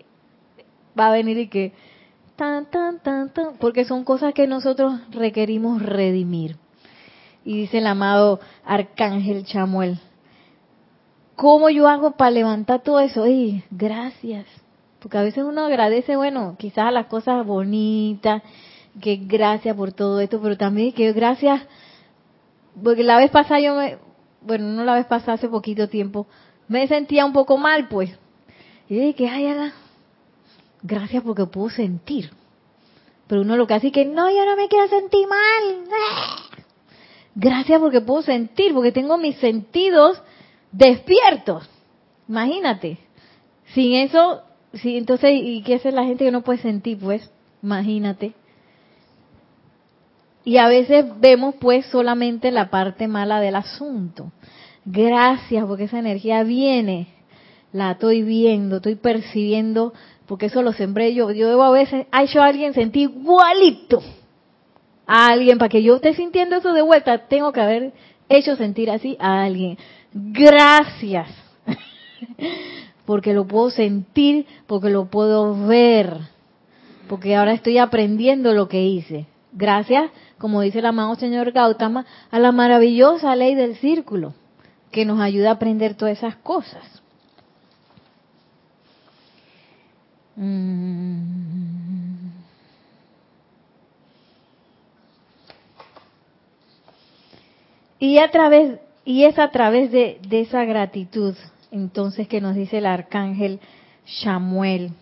va 0.98 1.08
a 1.08 1.12
venir 1.12 1.36
y 1.36 1.48
que 1.48 1.72
tan, 2.36 2.70
tan, 2.70 3.00
tan, 3.00 3.32
tan, 3.32 3.56
porque 3.58 3.84
son 3.84 4.04
cosas 4.04 4.32
que 4.32 4.46
nosotros 4.46 5.00
requerimos 5.10 5.82
redimir. 5.82 6.56
Y 7.44 7.58
dice 7.58 7.78
el 7.78 7.86
amado 7.86 8.40
Arcángel 8.64 9.44
Chamuel, 9.44 9.98
¿cómo 11.42 11.70
yo 11.70 11.88
hago 11.88 12.12
para 12.12 12.30
levantar 12.30 12.84
todo 12.84 13.00
eso? 13.00 13.26
Y 13.26 13.64
gracias, 13.68 14.46
Porque 15.00 15.18
a 15.18 15.22
veces 15.22 15.42
uno 15.42 15.64
agradece, 15.64 16.14
bueno, 16.14 16.54
quizás 16.56 16.86
a 16.86 16.90
las 16.92 17.06
cosas 17.06 17.44
bonitas, 17.44 18.44
que 19.00 19.16
gracias 19.16 19.74
por 19.74 19.90
todo 19.90 20.20
esto, 20.20 20.40
pero 20.40 20.56
también 20.56 20.92
que 20.92 21.12
gracias, 21.12 21.62
porque 22.80 23.02
la 23.02 23.16
vez 23.16 23.32
pasada 23.32 23.58
yo 23.58 23.74
me, 23.74 23.98
bueno, 24.42 24.66
no 24.68 24.84
la 24.84 24.94
vez 24.94 25.06
pasada, 25.06 25.32
hace 25.32 25.48
poquito 25.48 25.88
tiempo, 25.88 26.28
me 26.68 26.86
sentía 26.86 27.24
un 27.24 27.32
poco 27.32 27.58
mal, 27.58 27.88
pues. 27.88 28.16
Y 28.88 29.00
dije, 29.00 29.28
ay, 29.28 29.72
gracias 30.84 31.24
porque 31.24 31.46
puedo 31.46 31.70
sentir. 31.70 32.30
Pero 33.26 33.40
uno 33.40 33.56
lo 33.56 33.66
que 33.66 33.74
hace 33.74 33.88
es 33.88 33.92
que, 33.92 34.04
no, 34.04 34.30
yo 34.30 34.44
no 34.46 34.54
me 34.54 34.68
quiero 34.68 34.86
sentir 34.86 35.26
mal. 35.26 35.88
Gracias 37.34 37.80
porque 37.80 38.02
puedo 38.02 38.20
sentir, 38.20 38.74
porque 38.74 38.92
tengo 38.92 39.16
mis 39.16 39.36
sentidos 39.38 40.22
despiertos. 40.72 41.68
Imagínate. 42.28 42.98
Sin 43.74 43.94
eso, 43.94 44.42
sí, 44.74 44.96
entonces, 44.96 45.30
¿y 45.34 45.62
qué 45.62 45.74
es 45.74 45.84
la 45.84 46.04
gente 46.04 46.24
que 46.24 46.30
no 46.30 46.42
puede 46.42 46.58
sentir? 46.58 46.98
Pues, 46.98 47.30
imagínate. 47.62 48.34
Y 50.44 50.56
a 50.56 50.68
veces 50.68 51.04
vemos 51.20 51.54
pues 51.60 51.86
solamente 51.86 52.50
la 52.50 52.68
parte 52.68 53.06
mala 53.06 53.40
del 53.40 53.54
asunto. 53.54 54.32
Gracias 54.84 55.64
porque 55.66 55.84
esa 55.84 56.00
energía 56.00 56.42
viene, 56.42 57.06
la 57.72 57.92
estoy 57.92 58.22
viendo, 58.22 58.76
estoy 58.76 58.96
percibiendo, 58.96 59.92
porque 60.26 60.46
eso 60.46 60.62
lo 60.62 60.72
sembré 60.72 61.14
yo. 61.14 61.30
Yo 61.30 61.48
debo 61.48 61.62
a 61.62 61.70
veces, 61.70 62.06
ha 62.10 62.24
hecho 62.24 62.42
a 62.42 62.46
alguien 62.46 62.74
sentir 62.74 63.10
igualito 63.10 64.02
a 65.06 65.28
alguien, 65.28 65.58
para 65.58 65.68
que 65.68 65.82
yo 65.82 65.96
esté 65.96 66.14
sintiendo 66.14 66.56
eso 66.56 66.72
de 66.72 66.82
vuelta, 66.82 67.26
tengo 67.28 67.52
que 67.52 67.60
haber 67.60 67.92
hecho 68.28 68.56
sentir 68.56 68.90
así 68.90 69.16
a 69.20 69.42
alguien. 69.42 69.78
Gracias. 70.14 71.28
porque 73.06 73.32
lo 73.32 73.46
puedo 73.46 73.70
sentir, 73.70 74.46
porque 74.66 74.90
lo 74.90 75.06
puedo 75.06 75.66
ver, 75.66 76.18
porque 77.08 77.36
ahora 77.36 77.52
estoy 77.52 77.78
aprendiendo 77.78 78.52
lo 78.52 78.68
que 78.68 78.84
hice. 78.84 79.26
Gracias, 79.52 80.10
como 80.38 80.62
dice 80.62 80.78
el 80.78 80.86
amado 80.86 81.14
señor 81.16 81.52
Gautama, 81.52 82.06
a 82.30 82.38
la 82.38 82.52
maravillosa 82.52 83.36
ley 83.36 83.54
del 83.54 83.76
círculo, 83.76 84.34
que 84.90 85.04
nos 85.04 85.20
ayuda 85.20 85.50
a 85.50 85.54
aprender 85.54 85.94
todas 85.94 86.18
esas 86.18 86.36
cosas. 86.36 87.02
Mm. 90.36 91.32
Y 97.98 98.18
a 98.18 98.30
través 98.30 98.80
y 99.04 99.24
es 99.24 99.38
a 99.38 99.50
través 99.50 99.90
de, 99.90 100.20
de, 100.28 100.40
esa 100.40 100.64
gratitud, 100.64 101.34
entonces, 101.70 102.28
que 102.28 102.40
nos 102.40 102.54
dice 102.54 102.78
el 102.78 102.86
arcángel 102.86 103.60
Samuel, 104.04 104.92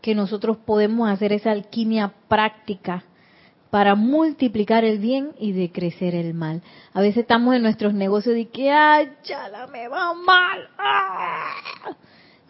que 0.00 0.14
nosotros 0.14 0.56
podemos 0.56 1.10
hacer 1.10 1.32
esa 1.32 1.50
alquimia 1.50 2.12
práctica 2.28 3.04
para 3.70 3.94
multiplicar 3.94 4.84
el 4.84 4.98
bien 4.98 5.32
y 5.38 5.52
decrecer 5.52 6.14
el 6.14 6.34
mal. 6.34 6.62
A 6.94 7.00
veces 7.00 7.18
estamos 7.18 7.54
en 7.54 7.62
nuestros 7.62 7.92
negocios 7.92 8.36
y 8.36 8.46
que, 8.46 8.70
ay, 8.70 9.10
ya 9.24 9.66
me 9.70 9.88
va 9.88 10.14
mal. 10.14 10.68
¡Ah! 10.78 11.54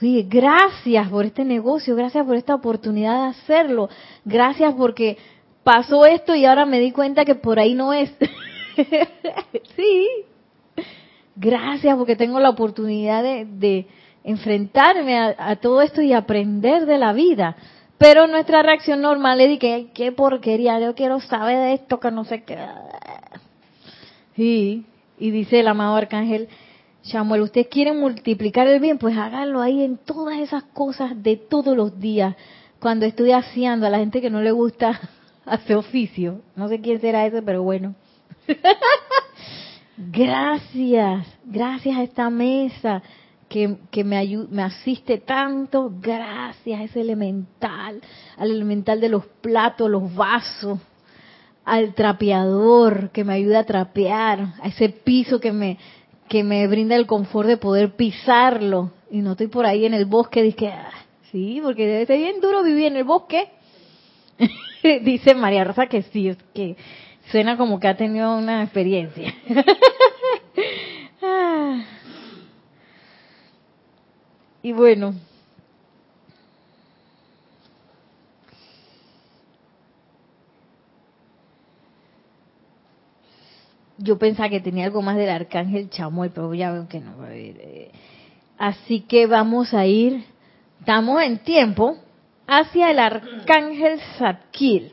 Oye, 0.00 0.26
gracias 0.28 1.08
por 1.08 1.24
este 1.24 1.44
negocio, 1.44 1.96
gracias 1.96 2.24
por 2.24 2.36
esta 2.36 2.54
oportunidad 2.54 3.24
de 3.24 3.28
hacerlo, 3.30 3.88
gracias 4.24 4.72
porque 4.74 5.18
pasó 5.64 6.06
esto 6.06 6.36
y 6.36 6.44
ahora 6.44 6.66
me 6.66 6.78
di 6.78 6.92
cuenta 6.92 7.24
que 7.24 7.34
por 7.34 7.58
ahí 7.58 7.74
no 7.74 7.92
es. 7.92 8.12
sí. 9.76 10.08
Gracias 11.36 11.96
porque 11.96 12.16
tengo 12.16 12.40
la 12.40 12.50
oportunidad 12.50 13.22
de, 13.22 13.86
enfrentarme 14.24 15.16
a, 15.18 15.56
todo 15.56 15.80
esto 15.82 16.02
y 16.02 16.12
aprender 16.12 16.86
de 16.86 16.98
la 16.98 17.12
vida. 17.12 17.56
Pero 17.96 18.26
nuestra 18.26 18.62
reacción 18.62 19.00
normal 19.00 19.40
es 19.40 19.50
de 19.50 19.58
que, 19.58 19.86
qué 19.94 20.12
porquería, 20.12 20.78
yo 20.80 20.94
quiero 20.94 21.20
saber 21.20 21.58
de 21.58 21.72
esto 21.74 21.98
que 21.98 22.10
no 22.10 22.24
sé 22.24 22.42
qué. 22.44 22.58
Y 24.36 24.84
dice 25.18 25.60
el 25.60 25.68
amado 25.68 25.96
arcángel 25.96 26.48
Samuel, 27.02 27.42
¿ustedes 27.42 27.68
quieren 27.68 28.00
multiplicar 28.00 28.66
el 28.66 28.80
bien? 28.80 28.98
Pues 28.98 29.16
háganlo 29.16 29.60
ahí 29.60 29.82
en 29.82 29.96
todas 29.96 30.38
esas 30.38 30.64
cosas 30.64 31.22
de 31.22 31.36
todos 31.36 31.76
los 31.76 31.98
días. 31.98 32.36
Cuando 32.80 33.06
estoy 33.06 33.32
haciendo 33.32 33.86
a 33.86 33.90
la 33.90 33.98
gente 33.98 34.20
que 34.20 34.30
no 34.30 34.42
le 34.42 34.50
gusta 34.50 35.00
hacer 35.46 35.76
oficio. 35.76 36.42
No 36.54 36.68
sé 36.68 36.80
quién 36.80 37.00
será 37.00 37.26
ese, 37.26 37.42
pero 37.42 37.62
bueno. 37.62 37.94
gracias, 39.96 41.26
gracias 41.44 41.96
a 41.96 42.02
esta 42.02 42.30
mesa 42.30 43.02
que, 43.48 43.76
que 43.90 44.04
me, 44.04 44.24
me 44.50 44.62
asiste 44.62 45.18
tanto, 45.18 45.92
gracias 46.00 46.80
a 46.80 46.84
ese 46.84 47.00
elemental, 47.00 48.00
al 48.36 48.50
elemental 48.50 49.00
de 49.00 49.08
los 49.08 49.24
platos, 49.40 49.90
los 49.90 50.14
vasos, 50.14 50.78
al 51.64 51.94
trapeador 51.94 53.10
que 53.10 53.24
me 53.24 53.34
ayuda 53.34 53.60
a 53.60 53.64
trapear, 53.64 54.54
a 54.62 54.68
ese 54.68 54.88
piso 54.88 55.40
que 55.40 55.52
me, 55.52 55.78
que 56.28 56.44
me 56.44 56.66
brinda 56.66 56.96
el 56.96 57.06
confort 57.06 57.48
de 57.48 57.56
poder 57.56 57.96
pisarlo 57.96 58.92
y 59.10 59.18
no 59.18 59.32
estoy 59.32 59.48
por 59.48 59.66
ahí 59.66 59.86
en 59.86 59.94
el 59.94 60.04
bosque, 60.04 60.42
dice, 60.42 60.68
ah, 60.68 60.90
sí, 61.30 61.60
porque 61.62 61.86
debe 61.86 62.06
ser 62.06 62.18
bien 62.18 62.40
duro 62.40 62.62
vivir 62.62 62.86
en 62.86 62.96
el 62.96 63.04
bosque. 63.04 63.48
Dice 65.02 65.34
María 65.34 65.64
Rosa 65.64 65.86
que 65.86 66.02
sí, 66.02 66.30
que 66.54 66.76
suena 67.30 67.56
como 67.56 67.78
que 67.80 67.88
ha 67.88 67.96
tenido 67.96 68.36
una 68.36 68.62
experiencia. 68.62 69.34
Ah. 71.20 71.82
y 74.62 74.72
bueno, 74.72 75.12
yo 83.98 84.16
pensaba 84.16 84.48
que 84.48 84.60
tenía 84.60 84.84
algo 84.84 85.02
más 85.02 85.16
del 85.16 85.28
arcángel 85.28 85.90
Chamuel, 85.90 86.30
pero 86.30 86.54
ya 86.54 86.70
veo 86.70 86.88
que 86.88 87.00
no. 87.00 87.26
Eh. 87.28 87.90
Así 88.56 89.00
que 89.00 89.26
vamos 89.26 89.74
a 89.74 89.86
ir, 89.86 90.24
estamos 90.80 91.22
en 91.22 91.38
tiempo, 91.38 91.98
hacia 92.46 92.90
el 92.90 93.00
arcángel 93.00 94.00
Zadkiel. 94.18 94.92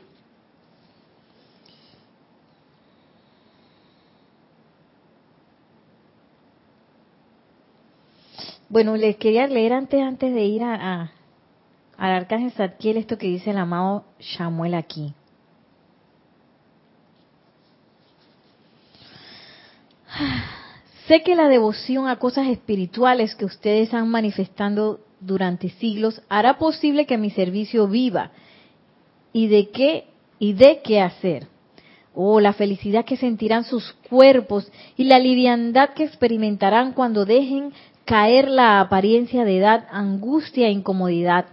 Bueno, 8.68 8.96
les 8.96 9.16
quería 9.16 9.46
leer 9.46 9.72
antes, 9.72 10.02
antes 10.02 10.34
de 10.34 10.44
ir 10.44 10.64
a, 10.64 11.12
al 11.96 12.12
arcángel 12.12 12.50
Zadkiel 12.52 12.96
esto 12.96 13.16
que 13.16 13.28
dice 13.28 13.50
el 13.50 13.58
amado 13.58 14.04
Samuel 14.18 14.74
aquí. 14.74 15.14
Sé 21.06 21.22
que 21.22 21.36
la 21.36 21.48
devoción 21.48 22.08
a 22.08 22.16
cosas 22.16 22.48
espirituales 22.48 23.36
que 23.36 23.44
ustedes 23.44 23.94
han 23.94 24.08
manifestando 24.08 24.98
durante 25.20 25.68
siglos 25.70 26.20
hará 26.28 26.58
posible 26.58 27.06
que 27.06 27.18
mi 27.18 27.30
servicio 27.30 27.86
viva 27.86 28.32
y 29.32 29.46
de 29.46 29.68
qué 29.70 30.06
y 30.40 30.54
de 30.54 30.80
qué 30.82 31.00
hacer. 31.00 31.46
Oh, 32.14 32.40
la 32.40 32.52
felicidad 32.54 33.04
que 33.04 33.16
sentirán 33.16 33.64
sus 33.64 33.92
cuerpos 34.08 34.72
y 34.96 35.04
la 35.04 35.20
liviandad 35.20 35.90
que 35.90 36.04
experimentarán 36.04 36.92
cuando 36.92 37.24
dejen 37.24 37.72
caer 38.06 38.48
la 38.48 38.80
apariencia 38.80 39.44
de 39.44 39.58
edad, 39.58 39.86
angustia 39.90 40.68
e 40.68 40.70
incomodidad. 40.70 41.46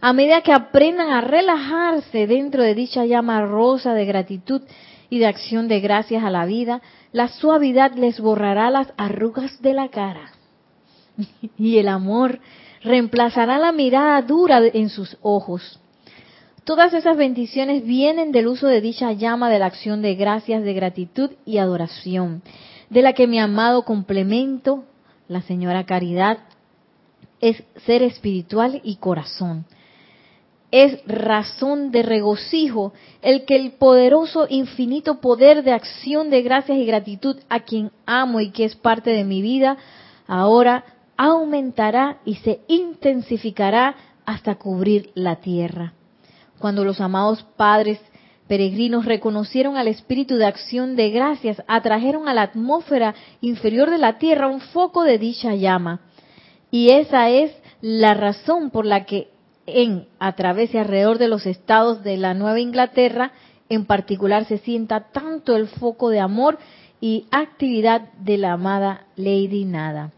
A 0.00 0.12
medida 0.12 0.42
que 0.42 0.52
aprendan 0.52 1.08
a 1.10 1.22
relajarse 1.22 2.26
dentro 2.26 2.62
de 2.62 2.74
dicha 2.74 3.06
llama 3.06 3.46
rosa 3.46 3.94
de 3.94 4.04
gratitud 4.04 4.60
y 5.08 5.20
de 5.20 5.26
acción 5.26 5.68
de 5.68 5.80
gracias 5.80 6.22
a 6.24 6.30
la 6.30 6.44
vida, 6.44 6.82
la 7.12 7.28
suavidad 7.28 7.94
les 7.94 8.20
borrará 8.20 8.70
las 8.70 8.92
arrugas 8.98 9.62
de 9.62 9.72
la 9.72 9.88
cara. 9.88 10.32
y 11.56 11.78
el 11.78 11.88
amor 11.88 12.40
reemplazará 12.82 13.58
la 13.58 13.72
mirada 13.72 14.20
dura 14.22 14.60
en 14.66 14.90
sus 14.90 15.16
ojos. 15.22 15.80
Todas 16.64 16.92
esas 16.92 17.16
bendiciones 17.16 17.84
vienen 17.84 18.32
del 18.32 18.48
uso 18.48 18.66
de 18.66 18.80
dicha 18.80 19.12
llama 19.12 19.48
de 19.48 19.58
la 19.58 19.66
acción 19.66 20.02
de 20.02 20.16
gracias, 20.16 20.64
de 20.64 20.74
gratitud 20.74 21.30
y 21.46 21.58
adoración, 21.58 22.42
de 22.90 23.02
la 23.02 23.12
que 23.12 23.26
mi 23.26 23.38
amado 23.38 23.84
complemento, 23.84 24.84
la 25.28 25.42
señora 25.42 25.84
Caridad, 25.84 26.38
es 27.40 27.62
ser 27.84 28.02
espiritual 28.02 28.80
y 28.84 28.96
corazón 28.96 29.66
es 30.74 31.06
razón 31.06 31.92
de 31.92 32.02
regocijo 32.02 32.92
el 33.22 33.44
que 33.44 33.54
el 33.54 33.74
poderoso 33.74 34.48
infinito 34.50 35.20
poder 35.20 35.62
de 35.62 35.72
acción 35.72 36.30
de 36.30 36.42
gracias 36.42 36.76
y 36.78 36.84
gratitud 36.84 37.36
a 37.48 37.60
quien 37.60 37.92
amo 38.06 38.40
y 38.40 38.50
que 38.50 38.64
es 38.64 38.74
parte 38.74 39.10
de 39.10 39.22
mi 39.22 39.40
vida, 39.40 39.76
ahora 40.26 40.84
aumentará 41.16 42.18
y 42.24 42.34
se 42.34 42.62
intensificará 42.66 43.94
hasta 44.26 44.56
cubrir 44.56 45.12
la 45.14 45.36
tierra. 45.36 45.92
Cuando 46.58 46.82
los 46.84 47.00
amados 47.00 47.46
padres 47.56 48.00
peregrinos 48.48 49.04
reconocieron 49.04 49.76
al 49.76 49.88
espíritu 49.88 50.36
de 50.36 50.46
acción 50.46 50.96
de 50.96 51.10
gracias, 51.10 51.62
atrajeron 51.66 52.28
a 52.28 52.34
la 52.34 52.42
atmósfera 52.42 53.14
inferior 53.40 53.90
de 53.90 53.98
la 53.98 54.18
tierra 54.18 54.48
un 54.48 54.60
foco 54.60 55.02
de 55.02 55.18
dicha 55.18 55.54
llama. 55.54 56.00
Y 56.70 56.90
esa 56.90 57.30
es 57.30 57.52
la 57.80 58.14
razón 58.14 58.70
por 58.70 58.84
la 58.84 59.04
que 59.04 59.28
en, 59.66 60.06
a 60.18 60.34
través 60.34 60.74
y 60.74 60.78
alrededor 60.78 61.18
de 61.18 61.28
los 61.28 61.46
estados 61.46 62.02
de 62.04 62.16
la 62.16 62.34
Nueva 62.34 62.60
Inglaterra, 62.60 63.32
en 63.68 63.86
particular 63.86 64.44
se 64.44 64.58
sienta 64.58 65.08
tanto 65.12 65.56
el 65.56 65.68
foco 65.68 66.10
de 66.10 66.20
amor 66.20 66.58
y 67.00 67.26
actividad 67.30 68.12
de 68.20 68.38
la 68.38 68.52
amada 68.52 69.06
Lady 69.16 69.64
Nada. 69.64 70.12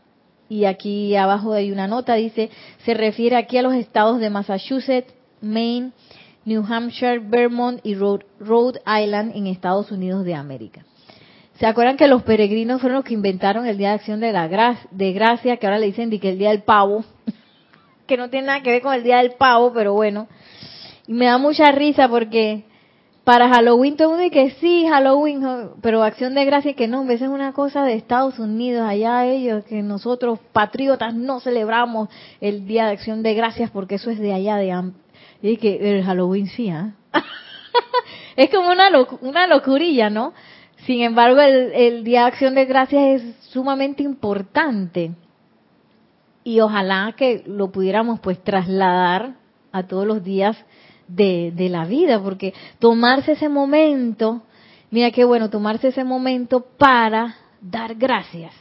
Y 0.48 0.64
aquí 0.64 1.16
abajo 1.16 1.52
hay 1.52 1.72
una 1.72 1.88
nota, 1.88 2.14
dice, 2.14 2.50
se 2.84 2.94
refiere 2.94 3.36
aquí 3.36 3.58
a 3.58 3.62
los 3.62 3.74
estados 3.74 4.20
de 4.20 4.30
Massachusetts, 4.30 5.12
Maine, 5.40 5.92
New 6.46 6.64
Hampshire, 6.64 7.18
Vermont 7.18 7.80
y 7.82 7.96
Rhode, 7.96 8.80
Island 8.86 9.36
en 9.36 9.48
Estados 9.48 9.90
Unidos 9.90 10.24
de 10.24 10.34
América. 10.34 10.84
¿Se 11.58 11.66
acuerdan 11.66 11.96
que 11.96 12.06
los 12.06 12.22
peregrinos 12.22 12.80
fueron 12.80 12.98
los 12.98 13.04
que 13.04 13.14
inventaron 13.14 13.66
el 13.66 13.76
Día 13.76 13.88
de 13.88 13.94
Acción 13.96 14.20
de, 14.20 14.32
la 14.32 14.78
de 14.90 15.12
Gracia, 15.12 15.56
que 15.56 15.66
ahora 15.66 15.78
le 15.78 15.86
dicen 15.86 16.08
que 16.20 16.30
el 16.30 16.38
Día 16.38 16.50
del 16.50 16.62
Pavo? 16.62 17.04
que 18.06 18.16
no 18.16 18.30
tiene 18.30 18.46
nada 18.46 18.62
que 18.62 18.70
ver 18.70 18.82
con 18.82 18.94
el 18.94 19.02
Día 19.02 19.18
del 19.18 19.32
Pavo, 19.32 19.72
pero 19.74 19.92
bueno. 19.92 20.28
Y 21.08 21.12
me 21.14 21.26
da 21.26 21.38
mucha 21.38 21.72
risa 21.72 22.08
porque 22.08 22.64
para 23.24 23.48
Halloween 23.48 23.96
todo 23.96 24.14
el 24.14 24.18
mundo 24.18 24.22
dice 24.22 24.30
que 24.30 24.50
sí, 24.60 24.86
Halloween, 24.88 25.42
pero 25.80 26.04
Acción 26.04 26.36
de 26.36 26.44
Gracia 26.44 26.74
que 26.74 26.86
no, 26.86 27.00
a 27.02 27.12
es 27.12 27.22
una 27.22 27.52
cosa 27.52 27.82
de 27.82 27.94
Estados 27.94 28.38
Unidos, 28.38 28.86
allá 28.88 29.26
ellos, 29.26 29.64
que 29.64 29.82
nosotros 29.82 30.38
patriotas 30.52 31.12
no 31.12 31.40
celebramos 31.40 32.08
el 32.40 32.68
Día 32.68 32.86
de 32.86 32.92
Acción 32.92 33.24
de 33.24 33.34
Gracias 33.34 33.72
porque 33.72 33.96
eso 33.96 34.10
es 34.10 34.20
de 34.20 34.32
allá 34.32 34.58
de... 34.58 34.92
Que 35.60 35.98
el 35.98 36.04
Halloween 36.04 36.48
sí, 36.48 36.70
¿ah? 36.70 36.94
es 38.36 38.50
como 38.50 38.70
una, 38.70 38.90
una 39.20 39.46
locurilla, 39.46 40.10
¿no? 40.10 40.34
Sin 40.86 41.02
embargo, 41.02 41.40
el, 41.40 41.72
el 41.72 42.04
Día 42.04 42.22
de 42.22 42.26
Acción 42.26 42.54
de 42.54 42.64
Gracias 42.64 43.22
es 43.22 43.36
sumamente 43.50 44.02
importante 44.02 45.12
y 46.46 46.60
ojalá 46.60 47.12
que 47.16 47.42
lo 47.44 47.72
pudiéramos 47.72 48.20
pues 48.20 48.38
trasladar 48.44 49.34
a 49.72 49.82
todos 49.88 50.06
los 50.06 50.22
días 50.22 50.56
de, 51.08 51.52
la 51.70 51.84
vida, 51.84 52.22
porque 52.22 52.54
tomarse 52.78 53.32
ese 53.32 53.48
momento, 53.48 54.42
mira 54.92 55.10
qué 55.10 55.24
bueno, 55.24 55.50
tomarse 55.50 55.88
ese 55.88 56.04
momento 56.04 56.64
para 56.78 57.34
dar 57.60 57.96
gracias, 57.96 58.52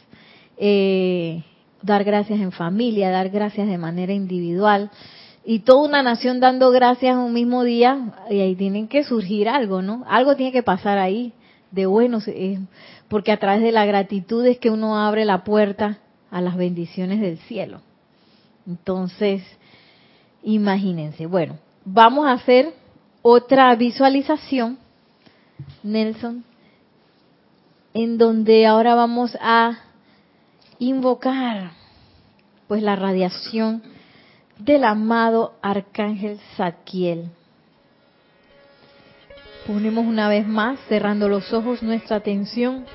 eh, 0.57 1.43
dar 1.83 2.03
gracias 2.03 2.39
en 2.39 2.51
familia, 2.51 3.11
dar 3.11 3.29
gracias 3.29 3.67
de 3.67 3.77
manera 3.77 4.13
individual, 4.13 4.89
y 5.45 5.59
toda 5.59 5.87
una 5.87 6.01
nación 6.01 6.39
dando 6.39 6.71
gracias 6.71 7.15
un 7.15 7.31
mismo 7.31 7.63
día, 7.63 8.13
y 8.29 8.39
ahí 8.39 8.55
tienen 8.55 8.87
que 8.87 9.03
surgir 9.03 9.47
algo, 9.47 9.83
¿no? 9.83 10.03
Algo 10.07 10.35
tiene 10.35 10.51
que 10.51 10.63
pasar 10.63 10.97
ahí 10.97 11.33
de 11.69 11.85
bueno, 11.85 12.19
porque 13.07 13.31
a 13.31 13.37
través 13.37 13.61
de 13.61 13.71
la 13.71 13.85
gratitud 13.85 14.43
es 14.45 14.57
que 14.57 14.71
uno 14.71 14.97
abre 14.97 15.23
la 15.23 15.43
puerta 15.43 15.99
a 16.31 16.41
las 16.41 16.57
bendiciones 16.57 17.21
del 17.21 17.37
cielo. 17.37 17.81
Entonces, 18.65 19.43
imagínense. 20.41 21.27
Bueno, 21.27 21.59
vamos 21.83 22.25
a 22.25 22.31
hacer 22.31 22.73
otra 23.21 23.75
visualización, 23.75 24.79
Nelson, 25.83 26.43
en 27.93 28.17
donde 28.17 28.65
ahora 28.65 28.95
vamos 28.95 29.37
a 29.39 29.77
invocar 30.79 31.71
pues 32.67 32.81
la 32.81 32.95
radiación 32.95 33.83
del 34.57 34.83
amado 34.83 35.53
arcángel 35.61 36.39
Zadkiel. 36.55 37.29
Ponemos 39.67 40.05
una 40.05 40.29
vez 40.29 40.47
más, 40.47 40.79
cerrando 40.87 41.27
los 41.27 41.51
ojos, 41.51 41.81
nuestra 41.81 42.17
atención 42.17 42.85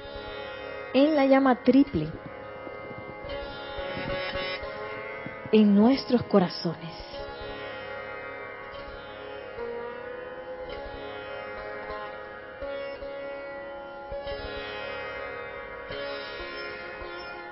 en 0.95 1.17
la 1.17 1.27
llama 1.27 1.63
triple 1.63 2.09
en 5.53 5.75
nuestros 5.75 6.23
corazones. 6.25 6.91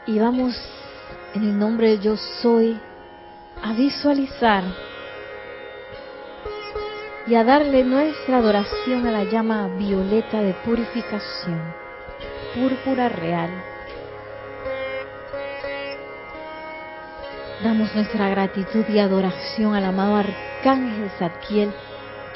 Y 0.07 0.19
vamos 0.19 0.55
en 1.35 1.43
el 1.43 1.59
nombre 1.59 1.89
de 1.91 1.99
yo 1.99 2.17
soy 2.17 2.81
a 3.63 3.73
visualizar 3.73 4.65
y 7.27 7.35
a 7.35 7.45
darle 7.45 7.85
nuestra 7.85 8.39
adoración 8.39 9.07
a 9.07 9.11
la 9.11 9.25
llama 9.25 9.69
violeta 9.77 10.41
de 10.41 10.55
purificación, 10.65 11.75
púrpura 12.55 13.09
real 13.09 13.51
Damos 17.63 17.93
nuestra 17.93 18.29
gratitud 18.29 18.85
y 18.89 19.01
adoración 19.01 19.75
al 19.75 19.85
amado 19.85 20.15
Arcángel 20.15 21.11
Zadkiel, 21.19 21.73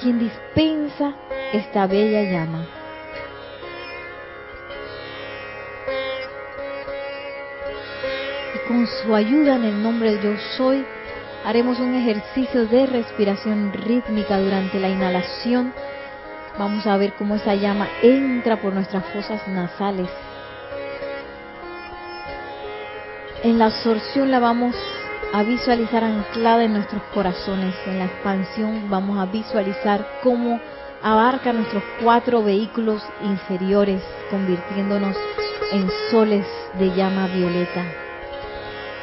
quien 0.01 0.19
dispensa 0.19 1.15
esta 1.53 1.87
bella 1.87 2.23
llama. 2.23 2.67
Y 8.57 8.67
con 8.67 8.85
su 8.89 9.15
ayuda 9.15 9.55
en 9.55 9.65
el 9.65 9.81
nombre 9.81 10.17
de 10.17 10.25
Yo 10.25 10.37
Soy, 10.57 10.85
haremos 11.45 11.79
un 11.81 11.95
ejercicio 11.95 12.67
de 12.67 12.87
respiración 12.87 13.73
rítmica 13.73 14.39
durante 14.39 14.79
la 14.79 14.89
inhalación. 14.89 15.73
Vamos 16.59 16.87
a 16.87 16.97
ver 16.97 17.15
cómo 17.15 17.37
esa 17.37 17.55
llama 17.55 17.89
entra 18.03 18.61
por 18.61 18.73
nuestras 18.73 19.05
fosas 19.07 19.47
nasales. 19.49 20.09
En 23.43 23.59
la 23.59 23.67
absorción 23.67 24.31
la 24.31 24.39
vamos 24.39 24.77
a 25.33 25.43
visualizar 25.43 26.05
anclada 26.05 26.65
en 26.65 26.75
nuestros 26.75 27.03
corazones. 27.15 27.75
En 27.87 27.99
la 27.99 28.05
expansión 28.05 28.89
vamos 28.89 29.19
a 29.19 29.27
visualizar 29.27 30.07
cómo 30.23 30.61
abarca 31.03 31.53
nuestros 31.53 31.83
cuatro 32.03 32.43
vehículos 32.45 33.03
inferiores, 33.23 34.03
convirtiéndonos 34.31 35.17
en 35.73 35.91
soles 36.11 36.47
de 36.79 36.95
llama 36.95 37.27
violeta. 37.27 38.12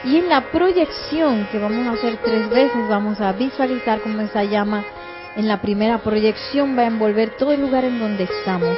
Y 0.03 0.17
en 0.17 0.29
la 0.29 0.49
proyección, 0.51 1.47
que 1.51 1.59
vamos 1.59 1.85
a 1.87 1.91
hacer 1.91 2.17
tres 2.23 2.49
veces, 2.49 2.87
vamos 2.87 3.19
a 3.19 3.33
visualizar 3.33 3.99
cómo 3.99 4.21
esa 4.21 4.45
llama 4.45 4.85
en 5.35 5.47
la 5.47 5.61
primera 5.61 5.97
proyección 5.99 6.77
va 6.77 6.83
a 6.83 6.87
envolver 6.87 7.31
todo 7.37 7.51
el 7.51 7.61
lugar 7.61 7.83
en 7.83 7.99
donde 7.99 8.23
estamos. 8.23 8.77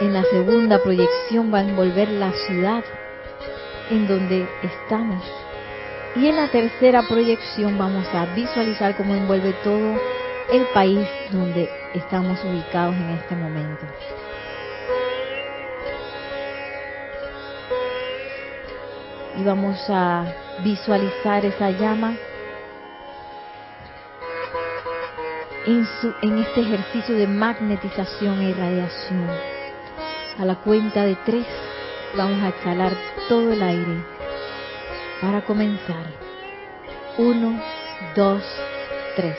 En 0.00 0.12
la 0.12 0.24
segunda 0.24 0.82
proyección 0.82 1.52
va 1.54 1.58
a 1.58 1.62
envolver 1.62 2.08
la 2.08 2.32
ciudad 2.32 2.84
en 3.90 4.08
donde 4.08 4.48
estamos. 4.62 5.22
Y 6.16 6.26
en 6.26 6.36
la 6.36 6.48
tercera 6.48 7.02
proyección 7.02 7.78
vamos 7.78 8.06
a 8.12 8.26
visualizar 8.34 8.96
cómo 8.96 9.14
envuelve 9.14 9.54
todo 9.64 9.96
el 10.52 10.66
país 10.74 11.06
donde 11.30 11.70
estamos 11.94 12.38
ubicados 12.44 12.96
en 12.96 13.10
este 13.10 13.36
momento. 13.36 13.86
Y 19.38 19.44
vamos 19.44 19.78
a 19.88 20.24
visualizar 20.62 21.44
esa 21.44 21.70
llama 21.70 22.14
en, 25.66 25.86
su, 26.00 26.12
en 26.22 26.38
este 26.38 26.60
ejercicio 26.60 27.14
de 27.14 27.26
magnetización 27.26 28.40
e 28.40 28.50
irradiación. 28.50 29.28
A 30.38 30.44
la 30.44 30.56
cuenta 30.56 31.04
de 31.04 31.16
tres 31.24 31.46
vamos 32.16 32.42
a 32.42 32.48
exhalar 32.48 32.92
todo 33.28 33.52
el 33.52 33.62
aire 33.62 34.04
para 35.20 35.42
comenzar. 35.42 36.04
Uno, 37.18 37.60
dos, 38.16 38.42
tres. 39.16 39.36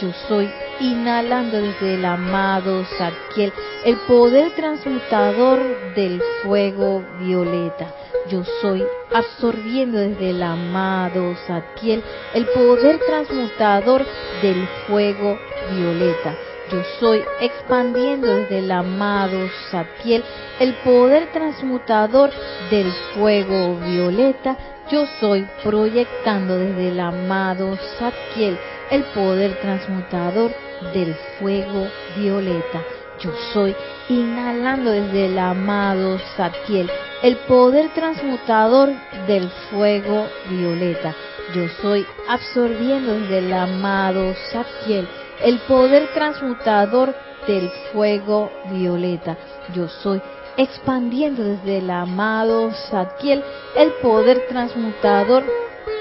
Yo 0.00 0.12
soy 0.28 0.50
inhalando 0.80 1.60
desde 1.60 1.94
el 1.94 2.04
amado 2.04 2.84
Zadkiel, 2.96 3.52
el 3.84 3.96
poder 4.06 4.52
transmutador 4.52 5.94
del 5.94 6.22
fuego 6.42 7.04
violeta. 7.20 7.92
Yo 8.28 8.44
soy 8.60 8.84
absorbiendo 9.12 9.98
desde 9.98 10.30
el 10.30 10.42
amado 10.42 11.34
Zadkiel, 11.46 12.02
el 12.34 12.46
poder 12.46 12.98
transmutador 13.06 14.04
del 14.42 14.66
fuego 14.86 15.38
violeta. 15.70 16.36
Yo 16.70 16.82
soy 17.00 17.22
expandiendo 17.40 18.26
desde 18.26 18.58
el 18.58 18.70
amado 18.70 19.48
Zadkiel, 19.70 20.22
el 20.60 20.74
poder 20.84 21.32
transmutador 21.32 22.30
del 22.70 22.90
fuego 23.14 23.76
violeta 23.76 24.56
yo 24.90 25.04
soy 25.20 25.46
proyectando 25.62 26.56
desde 26.56 26.88
el 26.88 27.00
amado 27.00 27.76
Satkiel 27.98 28.58
el 28.90 29.04
poder 29.04 29.60
transmutador 29.60 30.50
del 30.94 31.14
fuego 31.38 31.88
violeta. 32.16 32.97
Yo 33.20 33.32
soy 33.52 33.74
inhalando 34.08 34.92
desde 34.92 35.26
el 35.26 35.38
amado 35.38 36.18
Satkiel 36.36 36.88
el 37.22 37.36
poder 37.48 37.92
transmutador 37.92 38.90
del 39.26 39.50
fuego 39.70 40.26
violeta. 40.48 41.14
Yo 41.52 41.68
soy 41.82 42.06
absorbiendo 42.28 43.18
desde 43.18 43.38
el 43.38 43.52
amado 43.52 44.34
Satkiel 44.52 45.08
el 45.42 45.58
poder 45.60 46.08
transmutador 46.14 47.14
del 47.46 47.70
fuego 47.92 48.50
violeta. 48.70 49.36
Yo 49.74 49.88
soy 49.88 50.22
expandiendo 50.56 51.42
desde 51.42 51.78
el 51.78 51.90
amado 51.90 52.72
Satkiel 52.90 53.42
el 53.74 53.92
poder 53.94 54.46
transmutador 54.48 55.44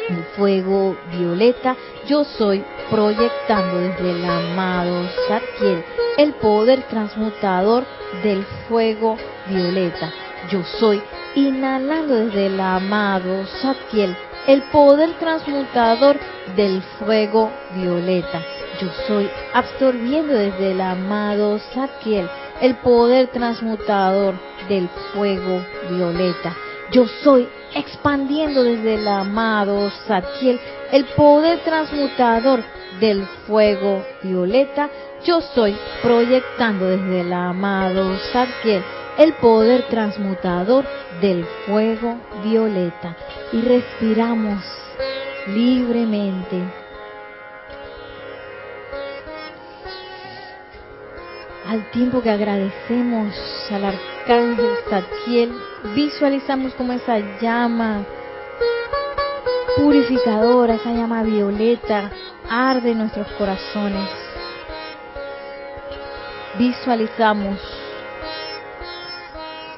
el 0.09 0.23
fuego 0.35 0.97
violeta, 1.11 1.75
yo 2.07 2.23
soy 2.23 2.63
proyectando 2.89 3.79
desde 3.79 4.11
el 4.11 4.25
amado 4.25 5.07
Satkiel 5.27 5.83
el 6.17 6.33
poder 6.35 6.83
transmutador 6.83 7.85
del 8.23 8.43
fuego 8.67 9.17
violeta. 9.47 10.11
Yo 10.49 10.63
soy 10.79 11.01
inhalando 11.35 12.15
desde 12.15 12.47
el 12.47 12.59
amado 12.59 13.45
Satkiel 13.61 14.15
el 14.47 14.61
poder 14.71 15.13
transmutador 15.19 16.17
del 16.55 16.81
fuego 16.97 17.51
violeta. 17.75 18.41
Yo 18.79 18.87
soy 19.07 19.29
absorbiendo 19.53 20.33
desde 20.33 20.71
el 20.71 20.81
amado 20.81 21.59
Satkiel 21.73 22.29
el 22.61 22.75
poder 22.77 23.27
transmutador 23.27 24.35
del 24.69 24.87
fuego 25.13 25.61
violeta. 25.89 26.55
Yo 26.91 27.05
soy 27.23 27.47
expandiendo 27.73 28.63
desde 28.63 28.95
el 28.95 29.07
amado 29.07 29.89
Satkiel 30.07 30.59
el 30.91 31.05
poder 31.15 31.59
transmutador 31.59 32.63
del 33.01 33.25
fuego 33.45 34.05
violeta. 34.23 34.89
Yo 35.25 35.41
soy 35.41 35.75
proyectando 36.01 36.85
desde 36.85 37.21
el 37.21 37.33
amado 37.33 38.17
Satkiel 38.31 38.81
el 39.17 39.33
poder 39.33 39.87
transmutador 39.89 40.85
del 41.19 41.45
fuego 41.65 42.15
violeta. 42.43 43.17
Y 43.51 43.61
respiramos 43.61 44.63
libremente. 45.47 46.63
Al 51.67 51.91
tiempo 51.91 52.21
que 52.21 52.29
agradecemos 52.29 53.35
al 53.71 53.83
arcángel 54.27 54.75
Satkiel, 54.89 55.51
visualizamos 55.95 56.73
como 56.73 56.91
esa 56.91 57.17
llama 57.39 58.03
purificadora, 59.77 60.75
esa 60.75 60.91
llama 60.91 61.23
violeta, 61.23 62.11
arde 62.49 62.91
en 62.91 62.97
nuestros 62.99 63.27
corazones. 63.37 64.09
Visualizamos 66.59 67.57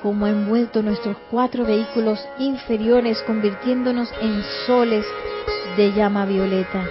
como 0.01 0.25
ha 0.25 0.29
envuelto 0.29 0.81
nuestros 0.81 1.17
cuatro 1.29 1.65
vehículos 1.65 2.19
inferiores, 2.39 3.21
convirtiéndonos 3.23 4.09
en 4.19 4.43
soles 4.65 5.05
de 5.77 5.91
llama 5.91 6.25
violeta. 6.25 6.85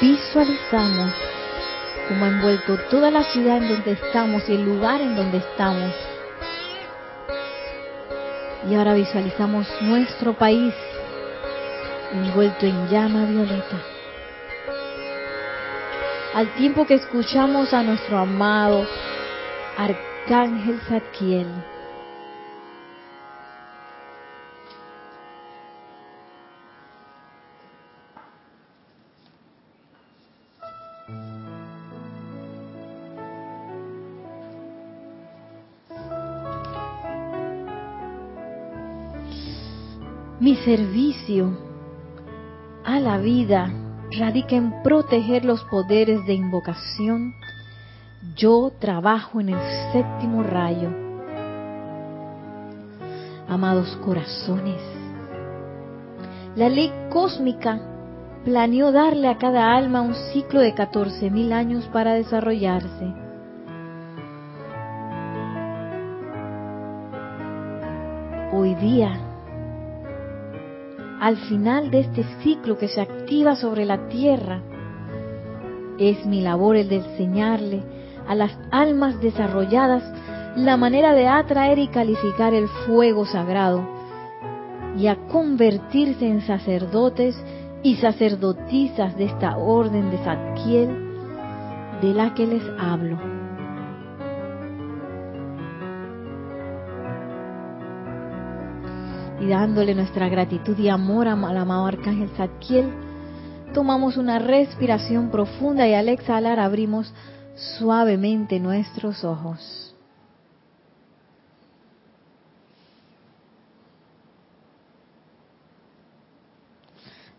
Visualizamos 0.00 1.12
como 2.08 2.24
ha 2.24 2.28
envuelto 2.28 2.76
toda 2.90 3.10
la 3.10 3.22
ciudad 3.24 3.58
en 3.58 3.68
donde 3.68 3.92
estamos 3.92 4.48
y 4.48 4.54
el 4.54 4.64
lugar 4.64 5.00
en 5.00 5.14
donde 5.14 5.38
estamos. 5.38 5.92
Y 8.68 8.74
ahora 8.74 8.94
visualizamos 8.94 9.66
nuestro 9.82 10.34
país 10.34 10.74
envuelto 12.12 12.66
en 12.66 12.88
llama 12.88 13.24
violeta 13.26 13.76
al 16.34 16.54
tiempo 16.54 16.86
que 16.86 16.94
escuchamos 16.94 17.72
a 17.72 17.82
nuestro 17.82 18.18
amado 18.18 18.86
Arcángel 19.76 20.80
Zadkiel. 20.88 21.48
Mi 40.48 40.56
servicio 40.56 41.50
a 42.82 42.98
la 43.00 43.18
vida 43.18 43.70
radica 44.18 44.56
en 44.56 44.82
proteger 44.82 45.44
los 45.44 45.62
poderes 45.64 46.24
de 46.24 46.32
invocación, 46.32 47.34
yo 48.34 48.72
trabajo 48.78 49.42
en 49.42 49.50
el 49.50 49.58
séptimo 49.92 50.42
rayo. 50.42 50.88
Amados 53.46 53.94
corazones, 54.02 54.80
la 56.56 56.70
ley 56.70 56.94
cósmica 57.10 57.82
planeó 58.46 58.90
darle 58.90 59.28
a 59.28 59.36
cada 59.36 59.76
alma 59.76 60.00
un 60.00 60.14
ciclo 60.32 60.60
de 60.60 60.74
14.000 60.74 61.52
años 61.52 61.84
para 61.92 62.14
desarrollarse. 62.14 63.12
Hoy 68.50 68.74
día, 68.76 69.27
al 71.20 71.36
final 71.48 71.90
de 71.90 72.00
este 72.00 72.24
ciclo 72.42 72.78
que 72.78 72.88
se 72.88 73.00
activa 73.00 73.56
sobre 73.56 73.84
la 73.84 74.08
tierra, 74.08 74.60
es 75.98 76.24
mi 76.26 76.40
labor 76.40 76.76
el 76.76 76.88
de 76.88 76.96
enseñarle 76.96 77.82
a 78.26 78.34
las 78.34 78.56
almas 78.70 79.20
desarrolladas 79.20 80.02
la 80.56 80.76
manera 80.76 81.12
de 81.14 81.26
atraer 81.26 81.78
y 81.78 81.88
calificar 81.88 82.54
el 82.54 82.68
fuego 82.86 83.26
sagrado 83.26 83.82
y 84.96 85.06
a 85.06 85.16
convertirse 85.28 86.26
en 86.26 86.40
sacerdotes 86.42 87.36
y 87.82 87.96
sacerdotisas 87.96 89.16
de 89.16 89.24
esta 89.24 89.56
orden 89.56 90.10
de 90.10 90.18
Zadkiel 90.18 90.88
de 92.00 92.14
la 92.14 92.34
que 92.34 92.46
les 92.46 92.62
hablo. 92.78 93.37
Y 99.40 99.46
dándole 99.46 99.94
nuestra 99.94 100.28
gratitud 100.28 100.78
y 100.78 100.88
amor 100.88 101.28
al 101.28 101.56
amado 101.56 101.86
Arcángel 101.86 102.30
Zadkiel, 102.36 102.92
tomamos 103.72 104.16
una 104.16 104.38
respiración 104.38 105.30
profunda 105.30 105.86
y 105.86 105.94
al 105.94 106.08
exhalar 106.08 106.58
abrimos 106.58 107.12
suavemente 107.78 108.58
nuestros 108.60 109.24
ojos. 109.24 109.94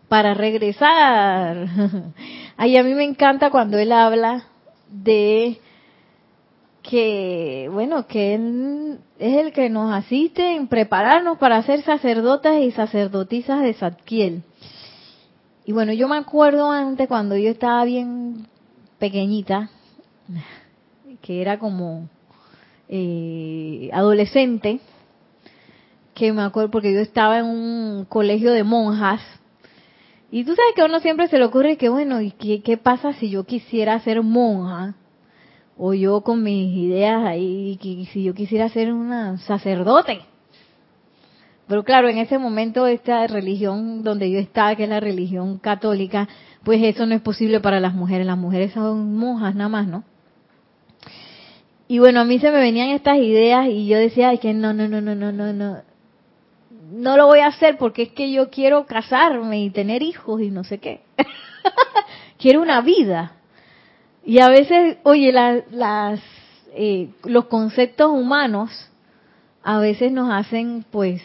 Para 0.08 0.34
regresar, 0.34 1.68
ay, 2.56 2.76
a 2.76 2.82
mí 2.82 2.94
me 2.94 3.04
encanta 3.04 3.50
cuando 3.50 3.78
él 3.78 3.92
habla 3.92 4.44
de 4.88 5.60
que, 6.90 7.70
bueno, 7.72 8.08
que 8.08 8.34
Él 8.34 8.98
es 9.20 9.36
el 9.38 9.52
que 9.52 9.70
nos 9.70 9.94
asiste 9.94 10.56
en 10.56 10.66
prepararnos 10.66 11.38
para 11.38 11.62
ser 11.62 11.82
sacerdotas 11.82 12.60
y 12.60 12.72
sacerdotisas 12.72 13.62
de 13.62 13.74
Zadkiel. 13.74 14.42
Y 15.64 15.72
bueno, 15.72 15.92
yo 15.92 16.08
me 16.08 16.16
acuerdo 16.16 16.72
antes 16.72 17.06
cuando 17.06 17.36
yo 17.36 17.48
estaba 17.48 17.84
bien 17.84 18.48
pequeñita, 18.98 19.70
que 21.22 21.40
era 21.40 21.60
como 21.60 22.08
eh, 22.88 23.88
adolescente, 23.92 24.80
que 26.14 26.32
me 26.32 26.42
acuerdo 26.42 26.72
porque 26.72 26.92
yo 26.92 26.98
estaba 26.98 27.38
en 27.38 27.46
un 27.46 28.04
colegio 28.08 28.50
de 28.50 28.64
monjas, 28.64 29.20
y 30.32 30.42
tú 30.42 30.56
sabes 30.56 30.74
que 30.74 30.82
a 30.82 30.86
uno 30.86 30.98
siempre 30.98 31.28
se 31.28 31.38
le 31.38 31.44
ocurre 31.44 31.76
que, 31.76 31.88
bueno, 31.88 32.20
¿y 32.20 32.32
qué, 32.32 32.62
qué 32.62 32.76
pasa 32.76 33.12
si 33.12 33.30
yo 33.30 33.44
quisiera 33.44 33.98
ser 34.00 34.22
monja? 34.22 34.96
O 35.82 35.94
yo 35.94 36.20
con 36.20 36.42
mis 36.42 36.76
ideas 36.76 37.24
ahí, 37.24 37.78
que 37.80 38.04
si 38.12 38.22
yo 38.22 38.34
quisiera 38.34 38.68
ser 38.68 38.92
una 38.92 39.38
sacerdote. 39.38 40.20
Pero 41.66 41.84
claro, 41.84 42.10
en 42.10 42.18
ese 42.18 42.36
momento 42.36 42.86
esta 42.86 43.26
religión 43.26 44.04
donde 44.04 44.30
yo 44.30 44.38
estaba, 44.38 44.76
que 44.76 44.82
es 44.84 44.90
la 44.90 45.00
religión 45.00 45.58
católica, 45.58 46.28
pues 46.64 46.82
eso 46.82 47.06
no 47.06 47.14
es 47.14 47.22
posible 47.22 47.60
para 47.60 47.80
las 47.80 47.94
mujeres. 47.94 48.26
Las 48.26 48.36
mujeres 48.36 48.72
son 48.72 49.16
monjas 49.16 49.54
nada 49.54 49.70
más, 49.70 49.86
¿no? 49.86 50.04
Y 51.88 51.98
bueno, 51.98 52.20
a 52.20 52.24
mí 52.24 52.38
se 52.40 52.50
me 52.50 52.58
venían 52.58 52.90
estas 52.90 53.16
ideas 53.16 53.66
y 53.68 53.86
yo 53.86 53.96
decía, 53.96 54.28
ay, 54.28 54.38
que 54.38 54.52
no, 54.52 54.74
no, 54.74 54.86
no, 54.86 55.00
no, 55.00 55.14
no, 55.14 55.32
no, 55.32 55.52
no. 55.54 55.78
No 56.92 57.16
lo 57.16 57.26
voy 57.26 57.40
a 57.40 57.46
hacer 57.46 57.78
porque 57.78 58.02
es 58.02 58.08
que 58.10 58.30
yo 58.30 58.50
quiero 58.50 58.84
casarme 58.84 59.62
y 59.62 59.70
tener 59.70 60.02
hijos 60.02 60.42
y 60.42 60.50
no 60.50 60.62
sé 60.62 60.76
qué. 60.76 61.00
quiero 62.38 62.60
una 62.60 62.82
vida. 62.82 63.39
Y 64.24 64.38
a 64.40 64.48
veces, 64.48 64.98
oye, 65.02 65.32
las, 65.32 66.20
eh, 66.74 67.08
los 67.24 67.46
conceptos 67.46 68.10
humanos 68.10 68.70
a 69.62 69.78
veces 69.78 70.12
nos 70.12 70.30
hacen, 70.32 70.84
pues, 70.90 71.22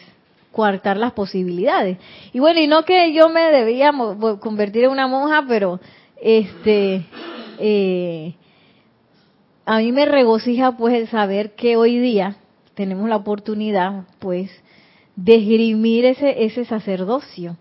coartar 0.52 0.96
las 0.96 1.12
posibilidades. 1.12 1.98
Y 2.32 2.40
bueno, 2.40 2.60
y 2.60 2.66
no 2.66 2.84
que 2.84 3.12
yo 3.12 3.28
me 3.28 3.42
debía 3.50 3.92
convertir 4.40 4.84
en 4.84 4.90
una 4.90 5.06
monja, 5.06 5.44
pero 5.46 5.80
este, 6.20 7.04
eh, 7.58 8.34
a 9.66 9.78
mí 9.78 9.92
me 9.92 10.06
regocija, 10.06 10.76
pues, 10.76 10.94
el 10.94 11.08
saber 11.08 11.54
que 11.54 11.76
hoy 11.76 11.98
día 11.98 12.36
tenemos 12.74 13.08
la 13.08 13.16
oportunidad, 13.16 14.04
pues, 14.18 14.50
de 15.14 15.36
esgrimir 15.36 16.06
ese, 16.06 16.44
ese 16.44 16.64
sacerdocio. 16.64 17.56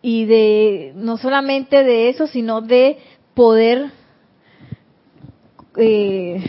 Y 0.00 0.24
de, 0.24 0.92
no 0.96 1.16
solamente 1.16 1.84
de 1.84 2.08
eso, 2.08 2.26
sino 2.26 2.60
de 2.60 2.98
poder 3.34 3.92
eh, 5.76 6.44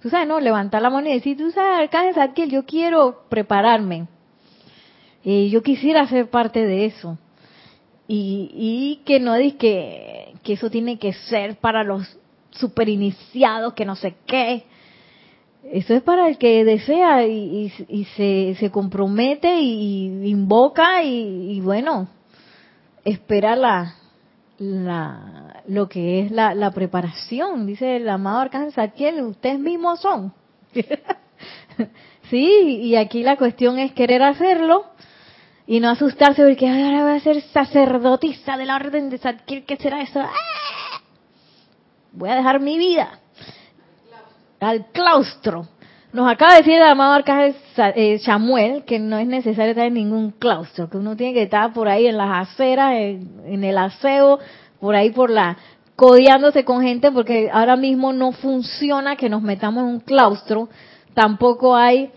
tú 0.00 0.10
sabes, 0.10 0.28
¿no? 0.28 0.40
Levantar 0.40 0.82
la 0.82 0.90
mano 0.90 1.08
y 1.08 1.14
decir, 1.14 1.36
tú 1.36 1.50
sabes, 1.50 1.80
Arcángel 1.80 2.14
Zadkiel, 2.14 2.50
yo 2.50 2.64
quiero 2.64 3.24
prepararme. 3.28 4.06
Yo 5.24 5.62
quisiera 5.62 6.06
ser 6.06 6.30
parte 6.30 6.64
de 6.64 6.86
eso. 6.86 7.18
Y, 8.06 8.50
y 8.54 9.02
que 9.04 9.20
no 9.20 9.34
es 9.34 9.54
que, 9.56 10.32
que 10.42 10.54
eso 10.54 10.70
tiene 10.70 10.98
que 10.98 11.12
ser 11.12 11.56
para 11.56 11.84
los 11.84 12.16
super 12.50 12.88
iniciados, 12.88 13.74
que 13.74 13.84
no 13.84 13.96
sé 13.96 14.14
qué. 14.26 14.64
Eso 15.64 15.94
es 15.94 16.02
para 16.02 16.28
el 16.28 16.38
que 16.38 16.64
desea 16.64 17.26
y, 17.26 17.72
y, 17.88 18.04
se, 18.16 18.56
se, 18.58 18.70
compromete 18.70 19.60
y, 19.60 20.30
invoca 20.30 21.02
y, 21.02 21.60
bueno, 21.60 22.08
espera 23.04 23.54
la, 23.56 23.94
la, 24.58 25.47
lo 25.68 25.88
que 25.88 26.20
es 26.20 26.30
la, 26.30 26.70
preparación. 26.72 27.66
Dice 27.66 27.96
el 27.96 28.08
amado 28.08 28.40
Arcángel 28.40 28.72
Saquiel, 28.72 29.22
ustedes 29.22 29.58
mismos 29.60 30.00
son. 30.00 30.32
sí, 32.30 32.80
y 32.82 32.96
aquí 32.96 33.22
la 33.22 33.36
cuestión 33.36 33.78
es 33.78 33.92
querer 33.92 34.22
hacerlo 34.22 34.86
y 35.66 35.80
no 35.80 35.90
asustarse 35.90 36.42
porque 36.42 36.68
ahora 36.68 37.04
voy 37.04 37.16
a 37.16 37.20
ser 37.20 37.40
sacerdotisa 37.42 38.56
de 38.56 38.66
la 38.66 38.76
orden 38.76 39.10
de 39.10 39.18
Saquiel, 39.18 39.64
¿qué 39.64 39.76
será 39.76 40.00
eso? 40.00 40.20
¡Ah! 40.20 41.02
Voy 42.12 42.30
a 42.30 42.34
dejar 42.34 42.60
mi 42.60 42.78
vida 42.78 43.20
al 44.60 44.86
claustro. 44.86 45.68
Nos 46.10 46.30
acaba 46.30 46.52
de 46.52 46.58
decir 46.60 46.74
el 46.74 46.82
amado 46.82 47.12
arcángel 47.12 47.54
eh, 47.94 48.18
Samuel 48.20 48.84
que 48.84 48.98
no 48.98 49.18
es 49.18 49.26
necesario 49.26 49.72
estar 49.72 49.86
en 49.86 49.94
ningún 49.94 50.30
claustro, 50.30 50.88
que 50.88 50.96
uno 50.96 51.14
tiene 51.16 51.34
que 51.34 51.42
estar 51.42 51.72
por 51.74 51.86
ahí 51.86 52.06
en 52.06 52.16
las 52.16 52.48
aceras, 52.48 52.92
en, 52.94 53.62
el 53.62 53.76
aseo, 53.76 54.38
por 54.80 54.94
ahí 54.94 55.10
por 55.10 55.30
la 55.30 55.56
codeándose 55.96 56.64
con 56.64 56.82
gente, 56.82 57.10
porque 57.10 57.50
ahora 57.52 57.74
mismo 57.74 58.12
no 58.12 58.30
funciona 58.30 59.16
que 59.16 59.28
nos 59.28 59.42
metamos 59.42 59.82
en 59.82 59.88
un 59.88 60.00
claustro. 60.00 60.68
Tampoco 61.12 61.74
hay 61.74 62.12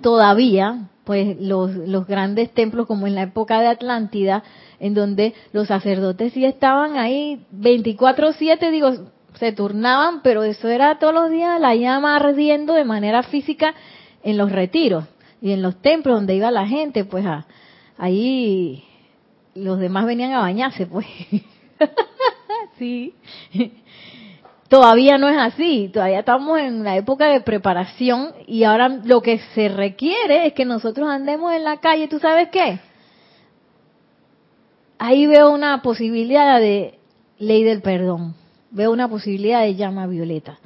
todavía, 0.00 0.88
pues, 1.04 1.40
los, 1.40 1.74
los 1.74 2.06
grandes 2.06 2.52
templos 2.54 2.86
como 2.86 3.08
en 3.08 3.16
la 3.16 3.22
época 3.22 3.60
de 3.60 3.66
Atlántida, 3.66 4.44
en 4.78 4.94
donde 4.94 5.34
los 5.52 5.66
sacerdotes 5.66 6.32
sí 6.32 6.44
estaban 6.44 6.96
ahí 6.96 7.44
24/7, 7.52 8.70
digo, 8.70 8.92
se 9.34 9.50
turnaban, 9.50 10.22
pero 10.22 10.44
eso 10.44 10.68
era 10.68 10.98
todos 11.00 11.14
los 11.14 11.30
días 11.30 11.60
la 11.60 11.74
llama 11.74 12.14
ardiendo 12.14 12.74
de 12.74 12.84
manera 12.84 13.24
física 13.24 13.74
en 14.22 14.36
los 14.36 14.52
retiros 14.52 15.04
y 15.40 15.52
en 15.52 15.62
los 15.62 15.80
templos 15.82 16.16
donde 16.16 16.34
iba 16.34 16.50
la 16.50 16.66
gente, 16.66 17.04
pues 17.04 17.24
ahí 17.96 18.84
los 19.54 19.78
demás 19.78 20.06
venían 20.06 20.32
a 20.32 20.40
bañarse, 20.40 20.86
pues. 20.86 21.06
sí. 22.78 23.14
Todavía 24.68 25.16
no 25.16 25.28
es 25.28 25.38
así, 25.38 25.90
todavía 25.92 26.20
estamos 26.20 26.58
en 26.58 26.84
la 26.84 26.96
época 26.96 27.26
de 27.26 27.40
preparación 27.40 28.34
y 28.46 28.64
ahora 28.64 28.88
lo 28.88 29.22
que 29.22 29.38
se 29.54 29.68
requiere 29.68 30.46
es 30.46 30.52
que 30.52 30.66
nosotros 30.66 31.08
andemos 31.08 31.54
en 31.54 31.64
la 31.64 31.78
calle, 31.78 32.08
¿tú 32.08 32.18
sabes 32.18 32.48
qué? 32.50 32.78
Ahí 34.98 35.26
veo 35.26 35.50
una 35.50 35.80
posibilidad 35.80 36.60
de 36.60 36.98
ley 37.38 37.64
del 37.64 37.80
perdón 37.80 38.34
veo 38.70 38.92
una 38.92 39.08
posibilidad 39.08 39.62
de 39.62 39.74
llama 39.74 40.06
violeta. 40.06 40.58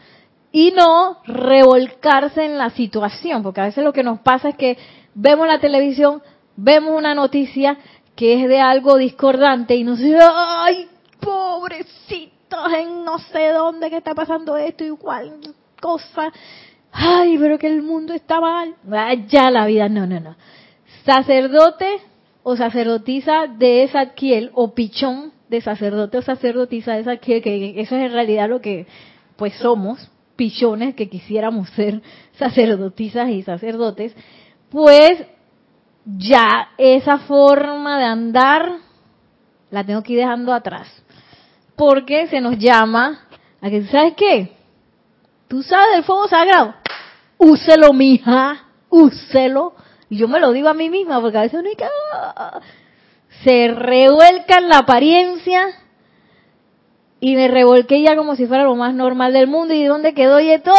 Y 0.51 0.73
no 0.73 1.19
revolcarse 1.25 2.45
en 2.45 2.59
la 2.59 2.71
situación, 2.71 3.43
porque 3.43 3.61
a 3.61 3.67
veces 3.67 3.85
lo 3.85 3.93
que 3.93 4.03
nos 4.03 4.21
pasa 4.21 4.51
es 4.51 4.57
que 4.57 4.77
vemos 5.15 5.47
la 5.47 5.61
televisión, 5.61 6.23
vemos 6.57 6.97
una 6.97 7.15
noticia 7.15 7.79
que 8.17 8.43
es 8.43 8.49
de 8.49 8.61
algo 8.61 8.97
discordante 8.97 9.75
y 9.75 9.85
nos 9.85 9.99
dice, 9.99 10.19
ay, 10.21 10.89
pobrecitos, 11.21 12.73
en 12.79 13.05
no 13.05 13.19
sé 13.19 13.49
dónde 13.49 13.91
que 13.91 13.97
está 13.97 14.15
pasando 14.15 14.57
esto 14.57 14.85
y 14.85 14.91
cual 14.91 15.39
cosa. 15.81 16.33
Ay, 16.93 17.39
pero 17.39 17.59
que 17.59 17.67
el 17.67 17.83
mundo 17.83 18.13
está 18.13 18.41
mal. 18.41 18.75
Ya 19.29 19.51
la 19.51 19.67
vida, 19.67 19.89
no, 19.89 20.07
no, 20.07 20.21
no. 20.21 20.37
Sacerdote 21.05 21.87
o 22.43 22.57
sacerdotisa 22.57 23.47
de 23.47 23.85
Esaquiel 23.85 24.51
o 24.55 24.75
pichón 24.75 25.33
de 25.49 25.61
sacerdote 25.61 26.19
o 26.19 26.23
sacerdotisa, 26.23 26.99
esa 26.99 27.17
que, 27.19 27.43
que 27.43 27.81
eso 27.81 27.97
es 27.97 28.03
en 28.07 28.13
realidad 28.13 28.49
lo 28.49 28.61
que 28.61 28.87
pues 29.37 29.55
somos, 29.55 30.11
pichones 30.37 30.95
que 30.95 31.09
quisiéramos 31.09 31.69
ser 31.71 32.03
sacerdotisas 32.39 33.29
y 33.31 33.43
sacerdotes, 33.43 34.15
pues 34.71 35.25
ya 36.05 36.71
esa 36.79 37.19
forma 37.19 37.99
de 37.99 38.05
andar 38.05 38.73
la 39.71 39.85
tengo 39.85 40.03
que 40.03 40.15
ir 40.15 40.19
dejando 40.21 40.53
atrás. 40.53 40.89
Porque 41.77 42.27
se 42.29 42.41
nos 42.41 42.59
llama 42.59 43.27
a 43.61 43.71
que, 43.71 43.85
¿sabes 43.87 44.15
qué? 44.17 44.53
Tú 45.49 45.63
sabes 45.63 45.95
del 45.95 46.05
fuego 46.05 46.29
sagrado. 46.29 46.75
Úselo, 47.39 47.93
mija. 47.93 48.65
Úselo. 48.91 49.75
Y 50.11 50.19
yo 50.19 50.29
me 50.29 50.41
lo 50.41 50.53
digo 50.53 50.69
a 50.69 50.75
mí 50.75 50.91
misma, 50.91 51.21
porque 51.21 51.39
a 51.39 51.43
veces 51.43 51.59
uno 51.59 51.71
dice, 51.71 51.87
se 53.45 53.69
revuelca 53.69 54.59
en 54.59 54.69
la 54.69 54.79
apariencia 54.79 55.69
y 57.19 57.35
me 57.35 57.49
revolqué 57.49 58.03
ya 58.03 58.17
como 58.17 58.37
si 58.37 58.47
fuera 58.47 58.65
lo 58.65 58.75
más 58.75 58.95
normal 58.95 59.33
del 59.33 59.47
mundo. 59.47 59.73
¿Y 59.73 59.85
dónde 59.85 60.13
quedó? 60.13 60.37
Oye, 60.37 60.59
todo 60.59 60.75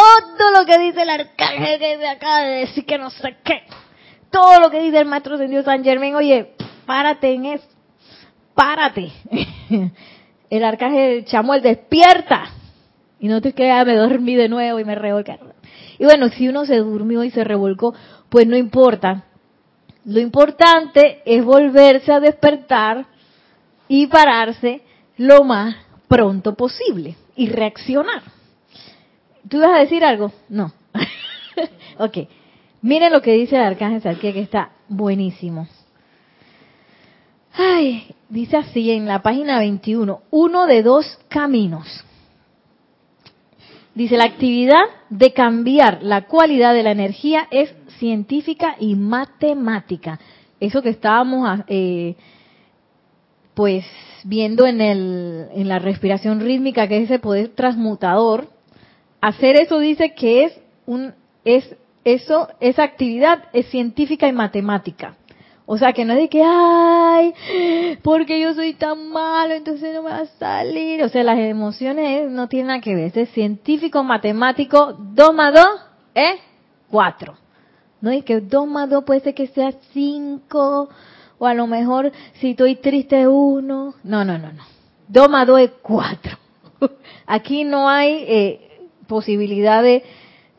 lo 0.59 0.65
que 0.65 0.77
dice 0.77 1.01
el 1.01 1.09
arcángel 1.09 1.79
que 1.79 1.97
de 1.97 2.07
acá 2.07 2.39
de 2.39 2.59
decir 2.59 2.85
que 2.85 2.97
no 2.97 3.09
sé 3.09 3.37
qué. 3.43 3.63
Todo 4.33 4.59
lo 4.59 4.69
que 4.69 4.81
dice 4.81 4.99
el 4.99 5.05
maestro 5.05 5.37
Dios 5.37 5.63
San 5.63 5.83
Germán. 5.83 6.15
Oye, 6.15 6.55
párate 6.85 7.33
en 7.33 7.45
eso. 7.45 7.67
Párate. 8.53 9.11
El 10.49 10.63
arcángel 10.63 11.23
Chamuel 11.25 11.61
despierta. 11.61 12.49
Y 13.19 13.27
no 13.27 13.39
te 13.41 13.53
quedas, 13.53 13.85
me 13.85 13.95
dormí 13.95 14.35
de 14.35 14.49
nuevo 14.49 14.79
y 14.79 14.83
me 14.83 14.95
revolqué. 14.95 15.39
Y 15.97 16.03
bueno, 16.03 16.29
si 16.29 16.49
uno 16.49 16.65
se 16.65 16.77
durmió 16.77 17.23
y 17.23 17.31
se 17.31 17.43
revolcó, 17.43 17.93
pues 18.29 18.45
no 18.47 18.57
importa 18.57 19.23
lo 20.05 20.19
importante 20.19 21.21
es 21.25 21.43
volverse 21.43 22.11
a 22.11 22.19
despertar 22.19 23.05
y 23.87 24.07
pararse 24.07 24.81
lo 25.17 25.43
más 25.43 25.75
pronto 26.07 26.55
posible 26.55 27.15
y 27.35 27.47
reaccionar. 27.49 28.21
¿Tú 29.47 29.57
ibas 29.57 29.71
a 29.71 29.79
decir 29.79 30.03
algo? 30.03 30.31
No. 30.49 30.73
ok. 31.97 32.17
Miren 32.83 33.13
lo 33.13 33.21
que 33.21 33.31
dice 33.31 33.55
el 33.55 33.63
arcángel 33.63 34.01
Sarkiel, 34.01 34.33
que 34.33 34.41
está 34.41 34.71
buenísimo. 34.89 35.67
Ay, 37.53 38.13
dice 38.27 38.57
así 38.57 38.91
en 38.91 39.05
la 39.05 39.21
página 39.21 39.57
21, 39.59 40.21
uno 40.31 40.67
de 40.67 40.83
dos 40.83 41.17
caminos. 41.29 42.03
Dice, 43.95 44.17
la 44.17 44.25
actividad 44.25 44.83
de 45.09 45.31
cambiar 45.31 46.03
la 46.03 46.27
cualidad 46.27 46.73
de 46.73 46.83
la 46.83 46.91
energía 46.91 47.47
es 47.51 47.73
científica 47.99 48.75
y 48.77 48.95
matemática. 48.95 50.19
Eso 50.59 50.81
que 50.81 50.89
estábamos 50.89 51.47
ah, 51.47 51.63
eh, 51.69 52.15
pues 53.53 53.85
viendo 54.25 54.65
en, 54.65 54.81
el, 54.81 55.47
en 55.53 55.69
la 55.69 55.79
respiración 55.79 56.41
rítmica, 56.41 56.89
que 56.89 56.97
es 56.97 57.03
ese 57.05 57.19
poder 57.19 57.49
transmutador, 57.49 58.49
hacer 59.21 59.55
eso 59.55 59.79
dice 59.79 60.13
que 60.15 60.43
es 60.43 60.59
un 60.85 61.13
es 61.45 61.75
eso 62.03 62.49
esa 62.59 62.83
actividad 62.83 63.45
es 63.53 63.67
científica 63.67 64.27
y 64.27 64.33
matemática. 64.33 65.15
O 65.65 65.77
sea, 65.77 65.93
que 65.93 66.03
no 66.03 66.13
es 66.13 66.19
de 66.19 66.29
que, 66.29 66.43
ay, 66.45 67.33
porque 68.01 68.39
yo 68.41 68.53
soy 68.53 68.73
tan 68.73 69.09
malo, 69.09 69.53
entonces 69.53 69.93
no 69.93 70.03
me 70.03 70.09
va 70.09 70.17
a 70.17 70.25
salir. 70.25 71.01
O 71.03 71.09
sea, 71.09 71.23
las 71.23 71.39
emociones 71.39 72.29
no 72.29 72.49
tienen 72.49 72.67
nada 72.67 72.81
que 72.81 72.95
ver. 72.95 73.17
Es 73.17 73.29
científico, 73.29 74.03
matemático, 74.03 74.93
2 74.99 75.33
más 75.33 75.53
2 75.53 75.65
es 76.15 76.35
4. 76.89 77.35
¿no? 78.01 78.11
Y 78.11 78.23
que 78.23 78.41
2 78.41 78.67
más 78.67 78.89
2 78.89 79.05
puede 79.05 79.21
ser 79.21 79.33
que 79.33 79.47
sea 79.47 79.71
5, 79.93 80.89
o 81.39 81.47
a 81.47 81.53
lo 81.53 81.67
mejor 81.67 82.11
si 82.33 82.51
estoy 82.51 82.75
triste 82.75 83.25
1. 83.25 83.93
No, 84.03 84.25
no, 84.25 84.37
no, 84.37 84.51
no. 84.51 84.63
2 85.07 85.29
más 85.29 85.47
2 85.47 85.59
es 85.61 85.71
4. 85.81 86.37
Aquí 87.25 87.63
no 87.63 87.87
hay 87.87 88.25
eh, 88.27 88.89
posibilidad 89.07 89.81
de, 89.81 90.03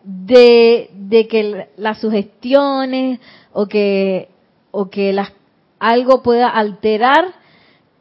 de, 0.05 1.27
que 1.29 1.69
las 1.77 2.01
sugestiones 2.01 3.21
o 3.53 3.67
que, 3.67 4.29
o 4.71 4.91
que 4.91 5.13
las, 5.13 5.33
algo 5.79 6.23
pueda 6.23 6.49
alterar 6.49 7.35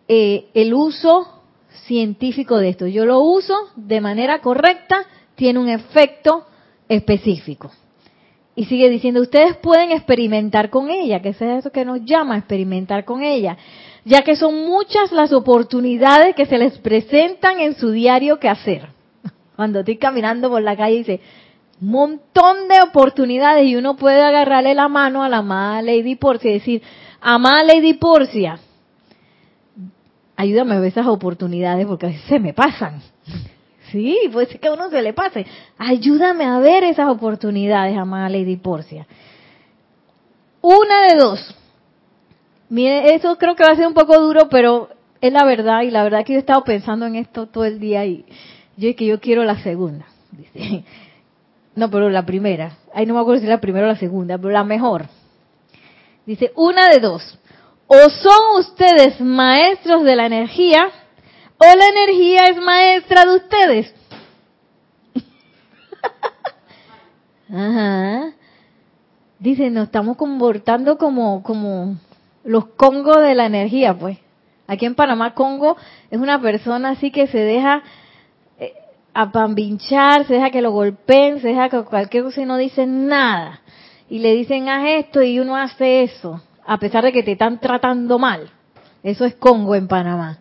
eh, 0.08 0.46
el 0.54 0.74
uso 0.74 1.42
científico 1.86 2.58
de 2.58 2.70
esto. 2.70 2.88
Yo 2.88 3.06
lo 3.06 3.20
uso 3.20 3.56
de 3.76 4.02
manera 4.02 4.40
correcta, 4.40 5.06
tiene 5.36 5.60
un 5.60 5.70
efecto 5.70 6.46
específico. 6.88 7.72
Y 8.56 8.66
sigue 8.66 8.90
diciendo, 8.90 9.22
ustedes 9.22 9.58
pueden 9.58 9.92
experimentar 9.92 10.70
con 10.70 10.92
ella, 10.92 11.22
que 11.22 11.30
es 11.30 11.42
eso 11.42 11.72
que 11.72 11.86
nos 11.86 12.06
llama 12.06 12.38
experimentar 12.38 13.04
con 13.04 13.24
ella, 13.24 13.58
ya 14.06 14.22
que 14.22 14.36
son 14.36 14.66
muchas 14.66 15.12
las 15.12 15.34
oportunidades 15.34 16.36
que 16.36 16.46
se 16.46 16.60
les 16.60 16.78
presentan 16.78 17.60
en 17.60 17.76
su 17.76 17.90
diario 17.90 18.40
que 18.40 18.50
hacer. 18.50 18.90
Cuando 19.56 19.80
estoy 19.80 19.98
caminando 19.98 20.50
por 20.50 20.62
la 20.62 20.78
calle 20.78 20.98
dice, 20.98 21.20
un 21.20 21.43
montón 21.88 22.68
de 22.68 22.82
oportunidades 22.82 23.66
y 23.66 23.76
uno 23.76 23.96
puede 23.96 24.22
agarrarle 24.22 24.74
la 24.74 24.88
mano 24.88 25.24
a 25.24 25.30
la 25.30 25.38
amada 25.38 25.82
Lady 25.82 26.16
Porcia 26.16 26.52
y 26.52 26.56
decir, 26.56 26.82
amada 27.22 27.64
Lady 27.64 27.94
Porcia, 27.94 28.60
ayúdame 30.36 30.76
a 30.76 30.80
ver 30.80 30.90
esas 30.90 31.08
oportunidades 31.08 31.86
porque 31.86 32.06
a 32.06 32.10
veces 32.10 32.26
se 32.28 32.40
me 32.40 32.54
pasan. 32.54 33.02
Sí, 33.92 34.18
puede 34.32 34.48
ser 34.48 34.60
que 34.60 34.70
a 34.70 34.74
uno 34.74 34.90
se 34.90 35.04
le 35.04 35.14
pase. 35.14 35.46
Ayúdame 35.78 36.46
a 36.46 36.58
ver 36.58 36.84
esas 36.84 37.10
oportunidades, 37.10 37.96
amada 37.96 38.28
Lady 38.28 38.56
Porcia. 38.56 39.06
Una 40.62 41.04
de 41.10 41.16
dos. 41.20 41.56
Mire, 42.70 43.14
eso 43.14 43.38
creo 43.38 43.56
que 43.56 43.64
va 43.64 43.74
a 43.74 43.76
ser 43.76 43.86
un 43.86 43.94
poco 43.94 44.20
duro, 44.20 44.50
pero 44.50 44.90
es 45.22 45.32
la 45.32 45.46
verdad 45.46 45.84
y 45.84 45.92
la 45.92 46.04
verdad 46.04 46.26
que 46.26 46.34
yo 46.34 46.38
he 46.38 46.40
estado 46.40 46.64
pensando 46.64 47.06
en 47.06 47.18
esto 47.18 47.46
todo 47.46 47.66
el 47.66 47.80
día 47.80 48.04
y 48.04 48.26
yo 48.78 48.96
que 48.96 49.06
yo 49.06 49.20
quiero 49.20 49.44
la 49.44 49.62
segunda. 49.62 50.08
Dice. 50.32 50.84
No, 51.76 51.90
pero 51.90 52.10
la 52.10 52.26
primera. 52.26 52.78
Ay, 52.94 53.06
no 53.06 53.14
me 53.14 53.22
acuerdo 53.22 53.42
si 53.42 53.48
la 53.48 53.62
primera 53.62 53.86
o 53.86 53.90
la 53.90 53.98
segunda, 53.98 54.38
pero 54.38 54.52
la 54.52 54.64
mejor. 54.64 55.06
Dice, 56.26 56.52
una 56.56 56.90
de 56.90 57.00
dos. 57.00 57.38
O 57.88 58.10
son 58.10 58.60
ustedes 58.60 59.20
maestros 59.20 60.04
de 60.04 60.16
la 60.16 60.26
energía 60.26 60.90
o 61.58 61.66
la 61.66 61.88
energía 61.88 62.48
es 62.48 62.58
maestra 62.58 63.26
de 63.26 63.36
ustedes. 63.36 63.94
Ajá. 67.54 68.34
Dice, 69.40 69.70
nos 69.70 69.86
estamos 69.86 70.18
comportando 70.18 70.98
como, 70.98 71.44
como 71.44 71.98
los 72.44 72.68
congos 72.68 73.22
de 73.22 73.36
la 73.36 73.46
energía, 73.46 73.94
pues. 73.94 74.18
Aquí 74.68 74.86
en 74.86 74.96
Panamá, 74.96 75.34
Congo 75.34 75.76
es 76.10 76.20
una 76.20 76.42
persona 76.42 76.92
así 76.92 77.12
que 77.12 77.28
se 77.28 77.40
deja 77.40 77.84
apambinchar, 79.14 80.26
se 80.26 80.36
deja 80.36 80.50
que 80.50 80.62
lo 80.62 80.72
golpeen, 80.72 81.42
se 81.42 81.50
deja 81.50 81.70
que 81.70 81.84
cualquier 81.84 82.24
cosa 82.24 82.42
y 82.42 82.46
no 82.46 82.58
dice 82.58 82.86
nada. 82.86 83.62
Y 84.10 84.20
le 84.20 84.34
dicen, 84.34 84.70
haz 84.70 84.86
esto 84.88 85.22
y 85.22 85.40
uno 85.40 85.56
hace 85.56 86.04
eso, 86.04 86.42
a 86.66 86.78
pesar 86.78 87.04
de 87.04 87.12
que 87.12 87.24
te 87.24 87.34
están 87.34 87.60
tratando 87.60 88.20
mal. 88.20 88.50
Eso 89.04 89.26
es 89.26 89.36
Congo 89.36 89.76
en 89.76 89.88
Panamá. 89.88 90.40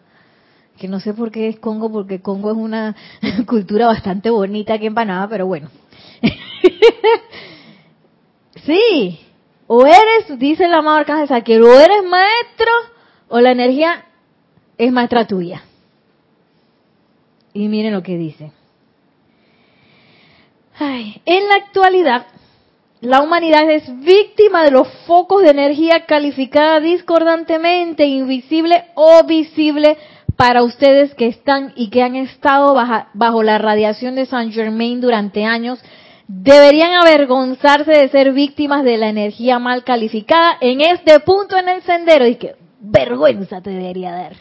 Que 0.79 0.89
no 0.89 1.01
sé 1.01 1.15
por 1.15 1.31
qué 1.31 1.49
es 1.49 1.59
Congo, 1.59 1.91
porque 1.91 2.21
Congo 2.21 2.51
es 2.51 2.57
una 2.57 2.97
cultura 3.47 3.87
bastante 3.87 4.31
bonita 4.31 4.75
aquí 4.75 4.87
en 4.87 4.95
Panamá, 4.95 5.29
pero 5.29 5.47
bueno. 5.47 5.69
sí, 8.65 9.21
o 9.67 9.87
eres, 9.87 10.39
dice 10.39 10.65
el 10.65 10.75
amado 10.75 10.99
Arcángel 10.99 11.29
Saquiel, 11.29 11.63
o 11.63 11.73
eres 11.73 12.05
maestro 12.05 12.71
o 13.29 13.41
la 13.41 13.53
energía 13.53 14.05
es 14.77 14.93
maestra 14.93 15.27
tuya. 15.27 15.63
Y 17.55 17.69
miren 17.69 17.93
lo 17.93 18.03
que 18.03 18.17
dice. 18.17 18.53
En 20.83 21.49
la 21.49 21.55
actualidad, 21.57 22.27
la 23.01 23.21
humanidad 23.23 23.71
es 23.71 23.85
víctima 24.01 24.65
de 24.65 24.71
los 24.71 24.89
focos 25.07 25.43
de 25.43 25.51
energía 25.51 26.07
calificada 26.07 26.81
discordantemente, 26.81 28.07
invisible 28.07 28.85
o 28.95 29.25
visible 29.25 29.99
para 30.37 30.63
ustedes 30.63 31.15
que 31.15 31.27
están 31.27 31.73
y 31.77 31.91
que 31.91 32.03
han 32.03 32.17
estado 32.17 32.75
bajo 33.15 33.43
la 33.43 33.59
radiación 33.59 34.15
de 34.15 34.27
Saint 34.27 34.53
Germain 34.53 35.01
durante 35.01 35.45
años, 35.45 35.79
deberían 36.27 36.95
avergonzarse 36.95 37.93
de 37.93 38.09
ser 38.09 38.33
víctimas 38.33 38.85
de 38.85 38.97
la 38.97 39.09
energía 39.09 39.59
mal 39.59 39.85
calificada 39.85 40.57
en 40.61 40.81
este 40.81 41.21
punto 41.21 41.57
en 41.59 41.69
el 41.69 41.83
sendero 41.83 42.27
y 42.27 42.37
que 42.37 42.57
vergüenza 42.81 43.61
te 43.61 43.71
debería 43.71 44.13
dar. 44.13 44.33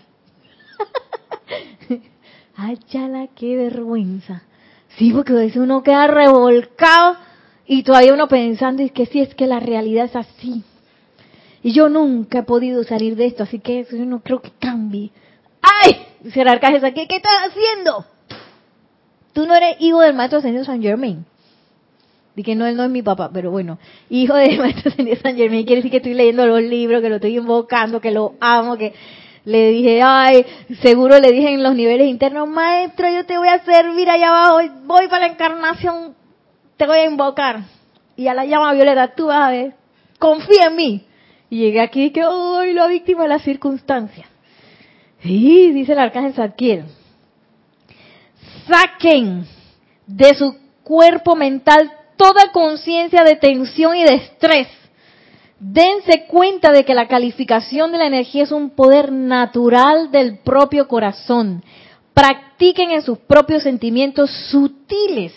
Ay, 2.56 2.78
chala, 2.88 3.28
qué 3.36 3.56
vergüenza. 3.56 4.44
Sí, 4.98 5.12
porque 5.12 5.34
a 5.34 5.38
veces 5.38 5.58
uno 5.58 5.84
queda 5.84 6.08
revolcado 6.08 7.18
y 7.66 7.84
todavía 7.84 8.14
uno 8.14 8.28
pensando, 8.28 8.84
y 8.84 8.90
que 8.90 9.06
sí, 9.06 9.22
es 9.22 9.34
que 9.36 9.48
la 9.48 9.60
realidad 9.60 10.06
es 10.06 10.16
así. 10.16 10.64
Y 11.64 11.74
yo 11.74 11.90
nunca 11.90 12.40
he 12.40 12.44
podido 12.44 12.84
salir 12.84 13.16
de 13.16 13.28
esto, 13.28 13.44
así 13.44 13.60
que 13.60 13.82
eso 13.82 13.96
yo 13.96 14.06
no 14.06 14.22
creo 14.22 14.42
que 14.42 14.52
cambie. 14.60 15.12
¡Ay! 15.62 15.98
Arcángel 16.48 16.84
aquí, 16.84 17.08
¿qué 17.08 17.18
estás 17.18 17.32
haciendo? 17.48 18.06
Tú 19.34 19.46
no 19.46 19.56
eres 19.56 19.78
hijo 19.80 20.02
del 20.02 20.14
maestro 20.14 20.40
ascendido 20.40 20.66
San 20.66 20.82
Germain. 20.82 21.26
Dije 22.36 22.56
no, 22.56 22.66
él 22.66 22.76
no 22.76 22.84
es 22.84 22.90
mi 22.90 23.02
papá, 23.02 23.30
pero 23.32 23.52
bueno, 23.52 23.78
hijo 24.10 24.36
del 24.36 24.58
maestro 24.60 24.92
ascendido 24.92 25.18
San 25.22 25.36
Germain 25.36 25.66
quiere 25.66 25.78
decir 25.78 25.92
que 25.92 25.98
estoy 25.98 26.14
leyendo 26.14 26.46
los 26.46 26.62
libros, 26.62 27.02
que 27.02 27.10
lo 27.10 27.16
estoy 27.16 27.38
invocando, 27.38 28.02
que 28.02 28.12
lo 28.12 28.36
amo, 28.40 28.78
que 28.78 28.94
le 29.44 29.72
dije, 29.72 30.02
ay, 30.04 30.46
seguro 30.82 31.20
le 31.20 31.32
dije 31.32 31.54
en 31.54 31.64
los 31.64 31.76
niveles 31.76 32.08
internos, 32.08 32.48
maestro, 32.48 33.10
yo 33.10 33.26
te 33.26 33.38
voy 33.38 33.48
a 33.48 33.64
servir 33.64 34.10
allá 34.10 34.30
abajo, 34.30 34.60
voy 34.84 35.08
para 35.08 35.28
la 35.28 35.34
encarnación, 35.34 36.16
te 36.78 36.86
voy 36.86 37.00
a 37.00 37.06
invocar. 37.06 37.62
Y 38.16 38.28
a 38.28 38.34
la 38.34 38.46
llama 38.46 38.74
violeta, 38.74 39.16
tú 39.16 39.28
vas 39.28 39.48
a 39.48 39.52
ver, 39.52 39.74
confía 40.20 40.68
en 40.68 40.76
mí. 40.76 41.06
Y 41.50 41.60
llegué 41.60 41.82
aquí 41.82 42.06
y 42.06 42.12
que, 42.12 42.22
ay, 42.22 42.74
la 42.74 42.88
víctima 42.88 43.24
de 43.24 43.30
las 43.30 43.42
circunstancias. 43.42 44.28
Sí, 45.24 45.72
dice 45.72 45.94
el 45.94 46.00
arcángel 46.00 46.34
Zadkiel. 46.34 46.86
Saquen 48.68 49.46
de 50.06 50.36
su 50.36 50.56
cuerpo 50.84 51.36
mental 51.36 51.92
toda 52.16 52.52
conciencia 52.52 53.24
de 53.24 53.36
tensión 53.36 53.96
y 53.96 54.04
de 54.04 54.14
estrés 54.16 54.68
dense 55.62 56.26
cuenta 56.26 56.72
de 56.72 56.84
que 56.84 56.96
la 56.96 57.08
calificación 57.08 57.92
de 57.92 58.00
la 58.00 58.08
energía 58.08 58.44
es 58.44 58.52
un 58.52 58.72
poder 58.72 59.12
natural 59.12 60.12
del 60.12 60.40
propio 60.40 60.88
corazón. 60.88 61.64
Practiquen 62.16 62.90
en 62.90 63.04
sus 63.04 63.20
propios 63.20 63.64
sentimientos 63.64 64.32
sutiles. 64.50 65.34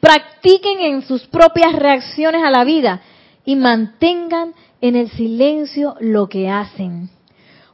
Practiquen 0.00 0.80
en 0.80 1.02
sus 1.02 1.26
propias 1.26 1.74
reacciones 1.74 2.42
a 2.42 2.50
la 2.50 2.64
vida 2.64 3.02
y 3.44 3.56
mantengan 3.56 4.54
en 4.80 4.96
el 4.96 5.10
silencio 5.10 5.96
lo 6.00 6.28
que 6.28 6.48
hacen. 6.48 7.10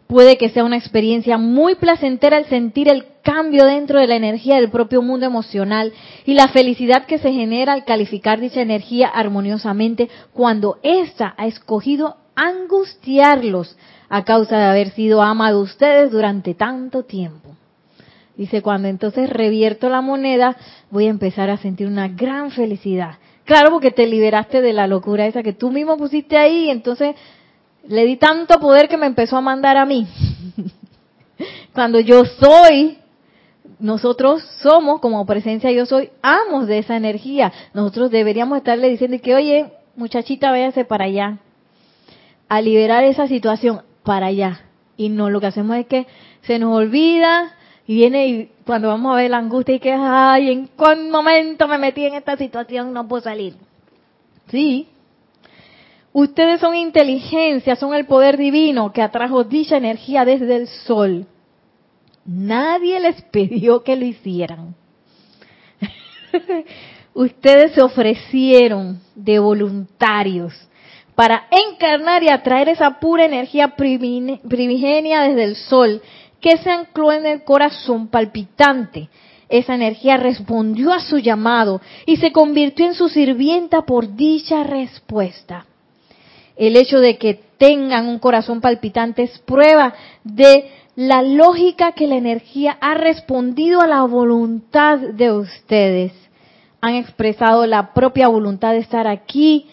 Puede 0.08 0.36
que 0.36 0.48
sea 0.48 0.64
una 0.64 0.76
experiencia 0.76 1.38
muy 1.38 1.76
placentera 1.76 2.38
el 2.38 2.46
sentir 2.46 2.88
el 2.88 3.06
cambio 3.24 3.64
dentro 3.64 3.98
de 3.98 4.06
la 4.06 4.16
energía 4.16 4.56
del 4.56 4.70
propio 4.70 5.02
mundo 5.02 5.26
emocional 5.26 5.92
y 6.24 6.34
la 6.34 6.48
felicidad 6.48 7.06
que 7.06 7.18
se 7.18 7.32
genera 7.32 7.72
al 7.72 7.84
calificar 7.84 8.38
dicha 8.38 8.60
energía 8.60 9.08
armoniosamente 9.08 10.08
cuando 10.32 10.78
ésta 10.82 11.34
ha 11.36 11.46
escogido 11.46 12.18
angustiarlos 12.36 13.76
a 14.08 14.24
causa 14.24 14.58
de 14.58 14.64
haber 14.64 14.90
sido 14.90 15.22
ama 15.22 15.50
de 15.50 15.56
ustedes 15.56 16.12
durante 16.12 16.54
tanto 16.54 17.02
tiempo. 17.04 17.56
Dice, 18.36 18.62
cuando 18.62 18.88
entonces 18.88 19.30
revierto 19.30 19.88
la 19.88 20.00
moneda, 20.00 20.56
voy 20.90 21.06
a 21.06 21.10
empezar 21.10 21.50
a 21.50 21.56
sentir 21.56 21.86
una 21.86 22.08
gran 22.08 22.50
felicidad. 22.50 23.18
Claro, 23.44 23.70
porque 23.70 23.90
te 23.90 24.06
liberaste 24.06 24.60
de 24.60 24.72
la 24.72 24.86
locura 24.86 25.26
esa 25.26 25.42
que 25.42 25.52
tú 25.52 25.70
mismo 25.70 25.96
pusiste 25.96 26.36
ahí, 26.36 26.70
entonces 26.70 27.14
le 27.86 28.04
di 28.04 28.16
tanto 28.16 28.58
poder 28.58 28.88
que 28.88 28.96
me 28.96 29.06
empezó 29.06 29.36
a 29.36 29.40
mandar 29.40 29.76
a 29.76 29.86
mí. 29.86 30.06
Cuando 31.72 32.00
yo 32.00 32.24
soy, 32.24 32.98
nosotros 33.78 34.42
somos 34.62 35.00
como 35.00 35.26
presencia 35.26 35.70
yo 35.72 35.86
soy, 35.86 36.10
amos 36.22 36.66
de 36.66 36.78
esa 36.78 36.96
energía. 36.96 37.52
Nosotros 37.72 38.10
deberíamos 38.10 38.58
estarle 38.58 38.88
diciendo 38.88 39.16
que, 39.22 39.34
oye, 39.34 39.72
muchachita, 39.96 40.50
váyase 40.50 40.84
para 40.84 41.04
allá. 41.04 41.38
A 42.48 42.60
liberar 42.60 43.04
esa 43.04 43.26
situación 43.26 43.82
para 44.02 44.26
allá. 44.26 44.60
Y 44.96 45.08
no, 45.08 45.30
lo 45.30 45.40
que 45.40 45.48
hacemos 45.48 45.76
es 45.76 45.86
que 45.86 46.06
se 46.42 46.58
nos 46.58 46.76
olvida 46.76 47.52
y 47.86 47.96
viene 47.96 48.26
y 48.28 48.50
cuando 48.64 48.88
vamos 48.88 49.12
a 49.12 49.16
ver 49.16 49.30
la 49.30 49.38
angustia 49.38 49.74
y 49.74 49.80
que, 49.80 49.92
ay, 49.92 50.50
¿en 50.50 50.68
cuál 50.68 51.08
momento 51.08 51.66
me 51.68 51.78
metí 51.78 52.04
en 52.04 52.14
esta 52.14 52.36
situación? 52.36 52.92
No 52.92 53.08
puedo 53.08 53.22
salir. 53.22 53.54
Sí, 54.48 54.88
Ustedes 56.14 56.60
son 56.60 56.76
inteligencia, 56.76 57.74
son 57.74 57.92
el 57.92 58.06
poder 58.06 58.36
divino 58.36 58.92
que 58.92 59.02
atrajo 59.02 59.42
dicha 59.42 59.76
energía 59.76 60.24
desde 60.24 60.54
el 60.54 60.68
sol. 60.68 61.26
Nadie 62.24 63.00
les 63.00 63.20
pidió 63.22 63.82
que 63.82 63.96
lo 63.96 64.04
hicieran. 64.04 64.74
Ustedes 67.14 67.72
se 67.72 67.82
ofrecieron 67.82 69.00
de 69.14 69.38
voluntarios 69.38 70.54
para 71.14 71.46
encarnar 71.50 72.22
y 72.22 72.28
atraer 72.28 72.68
esa 72.68 72.98
pura 72.98 73.24
energía 73.24 73.76
primigenia 73.76 75.22
desde 75.22 75.44
el 75.44 75.56
sol 75.56 76.02
que 76.40 76.56
se 76.58 76.70
ancló 76.70 77.12
en 77.12 77.26
el 77.26 77.44
corazón 77.44 78.08
palpitante. 78.08 79.08
Esa 79.48 79.74
energía 79.74 80.16
respondió 80.16 80.92
a 80.92 81.00
su 81.00 81.18
llamado 81.18 81.80
y 82.06 82.16
se 82.16 82.32
convirtió 82.32 82.86
en 82.86 82.94
su 82.94 83.08
sirvienta 83.08 83.82
por 83.82 84.16
dicha 84.16 84.64
respuesta. 84.64 85.66
El 86.56 86.76
hecho 86.76 87.00
de 87.00 87.18
que 87.18 87.40
tengan 87.58 88.08
un 88.08 88.18
corazón 88.18 88.60
palpitante 88.60 89.22
es 89.22 89.38
prueba 89.40 89.94
de 90.24 90.70
la 90.96 91.22
lógica 91.22 91.92
que 91.92 92.06
la 92.06 92.16
energía 92.16 92.76
ha 92.80 92.94
respondido 92.94 93.80
a 93.80 93.86
la 93.86 94.02
voluntad 94.04 94.98
de 94.98 95.32
ustedes. 95.32 96.12
Han 96.80 96.94
expresado 96.94 97.66
la 97.66 97.92
propia 97.92 98.28
voluntad 98.28 98.72
de 98.72 98.78
estar 98.78 99.06
aquí 99.06 99.66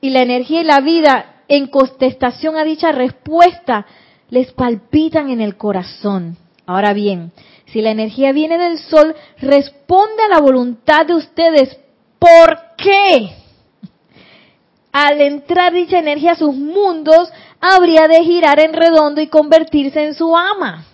y 0.00 0.10
la 0.10 0.22
energía 0.22 0.60
y 0.60 0.64
la 0.64 0.80
vida 0.80 1.42
en 1.48 1.66
contestación 1.66 2.56
a 2.56 2.64
dicha 2.64 2.92
respuesta 2.92 3.86
les 4.28 4.52
palpitan 4.52 5.30
en 5.30 5.40
el 5.40 5.56
corazón. 5.56 6.36
Ahora 6.66 6.92
bien, 6.92 7.32
si 7.66 7.80
la 7.80 7.90
energía 7.90 8.32
viene 8.32 8.58
del 8.58 8.78
sol, 8.78 9.14
responde 9.38 10.22
a 10.24 10.34
la 10.34 10.40
voluntad 10.40 11.06
de 11.06 11.14
ustedes. 11.14 11.76
¿Por 12.18 12.58
qué? 12.76 13.40
al 14.92 15.20
entrar 15.20 15.72
dicha 15.72 15.98
energía 15.98 16.32
a 16.32 16.36
sus 16.36 16.54
mundos, 16.54 17.30
habría 17.60 18.08
de 18.08 18.24
girar 18.24 18.58
en 18.58 18.72
redondo 18.72 19.20
y 19.20 19.26
convertirse 19.26 20.04
en 20.04 20.14
su 20.14 20.36
ama. 20.36 20.86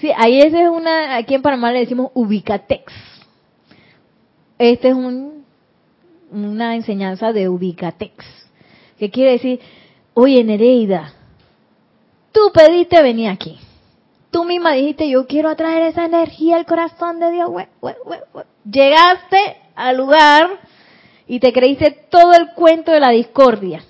sí, 0.00 0.10
ahí 0.16 0.40
esa 0.40 0.62
es 0.62 0.70
una, 0.70 1.16
aquí 1.16 1.34
en 1.34 1.42
Panamá 1.42 1.70
le 1.70 1.80
decimos 1.80 2.10
ubicatex. 2.14 2.92
Esta 4.58 4.88
es 4.88 4.94
un, 4.94 5.44
una 6.30 6.74
enseñanza 6.74 7.32
de 7.32 7.48
ubicatex. 7.48 8.24
¿Qué 8.98 9.10
quiere 9.10 9.32
decir? 9.32 9.60
Oye, 10.14 10.42
Nereida, 10.42 11.12
tú 12.32 12.50
pediste 12.52 13.00
venir 13.02 13.28
aquí. 13.28 13.58
Tú 14.30 14.44
misma 14.44 14.72
dijiste, 14.72 15.08
yo 15.08 15.26
quiero 15.26 15.48
atraer 15.48 15.82
esa 15.82 16.04
energía 16.04 16.56
al 16.56 16.66
corazón 16.66 17.20
de 17.20 17.30
Dios. 17.30 17.50
Llegaste 18.70 19.56
al 19.74 19.96
lugar 19.96 20.60
y 21.26 21.40
te 21.40 21.52
creíste 21.52 21.90
todo 22.10 22.32
el 22.32 22.52
cuento 22.54 22.90
de 22.90 23.00
la 23.00 23.10
discordia. 23.10 23.82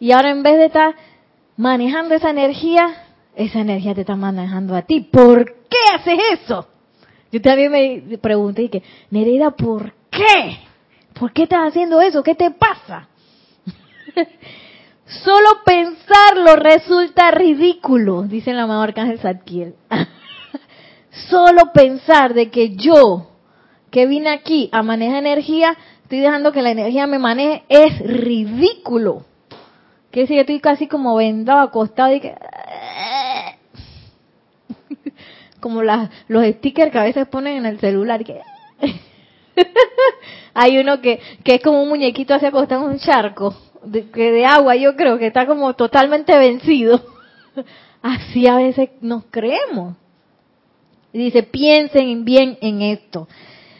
Y 0.00 0.12
ahora 0.12 0.30
en 0.30 0.42
vez 0.42 0.58
de 0.58 0.66
estar 0.66 0.94
manejando 1.56 2.14
esa 2.14 2.30
energía, 2.30 3.04
esa 3.34 3.60
energía 3.60 3.94
te 3.94 4.02
está 4.02 4.16
manejando 4.16 4.74
a 4.74 4.82
ti. 4.82 5.00
¿Por 5.00 5.44
qué 5.68 5.78
haces 5.94 6.18
eso? 6.34 6.68
Yo 7.30 7.42
también 7.42 7.70
me 8.08 8.18
pregunté, 8.18 8.62
y 8.62 8.68
que, 8.68 8.82
Nereida, 9.10 9.50
¿por 9.50 9.92
qué? 10.10 10.58
¿Por 11.18 11.32
qué 11.32 11.42
estás 11.42 11.68
haciendo 11.68 12.00
eso? 12.00 12.22
¿Qué 12.22 12.34
te 12.34 12.50
pasa? 12.52 13.08
Solo 15.06 15.48
pensarlo 15.64 16.56
resulta 16.56 17.30
ridículo, 17.30 18.22
dice 18.22 18.50
el 18.50 18.58
amado 18.58 18.82
Arcángel 18.82 19.18
Zadkiel. 19.18 19.74
Solo 21.28 21.72
pensar 21.72 22.34
de 22.34 22.50
que 22.50 22.76
yo, 22.76 23.30
que 23.90 24.06
vine 24.06 24.30
aquí 24.30 24.68
a 24.70 24.82
manejar 24.82 25.18
energía, 25.18 25.76
estoy 26.02 26.20
dejando 26.20 26.52
que 26.52 26.62
la 26.62 26.70
energía 26.70 27.06
me 27.06 27.18
maneje, 27.18 27.64
es 27.68 27.98
ridículo. 28.00 29.24
Que 30.18 30.26
si 30.26 30.34
yo 30.34 30.40
estoy 30.40 30.58
casi 30.58 30.88
como 30.88 31.14
vendado, 31.14 31.60
acostado 31.60 32.12
y 32.12 32.18
que... 32.18 32.34
como 35.60 35.84
las, 35.84 36.10
los 36.26 36.44
stickers 36.44 36.90
que 36.90 36.98
a 36.98 37.04
veces 37.04 37.28
ponen 37.28 37.58
en 37.58 37.66
el 37.66 37.78
celular. 37.78 38.24
Que... 38.24 38.40
Hay 40.54 40.76
uno 40.76 41.00
que, 41.00 41.20
que 41.44 41.54
es 41.54 41.62
como 41.62 41.80
un 41.80 41.88
muñequito 41.88 42.34
así 42.34 42.46
acostado 42.46 42.86
en 42.86 42.94
un 42.94 42.98
charco 42.98 43.54
de, 43.84 44.10
que 44.10 44.32
de 44.32 44.44
agua, 44.44 44.74
yo 44.74 44.96
creo 44.96 45.18
que 45.18 45.28
está 45.28 45.46
como 45.46 45.74
totalmente 45.74 46.36
vencido. 46.36 47.00
Así 48.02 48.48
a 48.48 48.56
veces 48.56 48.90
nos 49.00 49.22
creemos. 49.30 49.94
Y 51.12 51.18
dice, 51.18 51.44
piensen 51.44 52.24
bien 52.24 52.58
en 52.60 52.82
esto. 52.82 53.28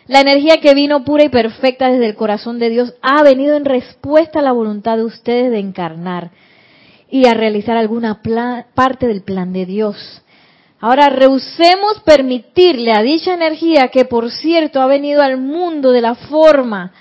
La 0.09 0.22
energía 0.22 0.56
que 0.56 0.72
vino 0.72 1.04
pura 1.04 1.24
y 1.24 1.28
perfecta 1.28 1.90
desde 1.90 2.06
el 2.06 2.14
corazón 2.14 2.59
de 2.59 2.70
Dios 2.70 2.94
ha 3.02 3.22
venido 3.22 3.56
en 3.56 3.66
respuesta 3.66 4.38
a 4.38 4.42
la 4.42 4.52
voluntad 4.52 4.96
de 4.96 5.04
ustedes 5.04 5.50
de 5.50 5.59
encarnar 5.59 6.30
y 7.11 7.26
a 7.26 7.34
realizar 7.34 7.76
alguna 7.76 8.22
parte 8.74 9.06
del 9.06 9.22
plan 9.22 9.52
de 9.52 9.66
Dios. 9.66 10.22
Ahora 10.80 11.11
rehusemos 11.11 12.00
permitirle 12.06 12.92
a 12.92 13.02
dicha 13.02 13.34
energía, 13.34 13.88
que 13.88 14.06
por 14.06 14.30
cierto 14.30 14.80
ha 14.80 14.86
venido 14.86 15.20
al 15.20 15.36
mundo 15.36 15.92
de 15.92 16.00
la 16.00 16.14
forma 16.14 16.92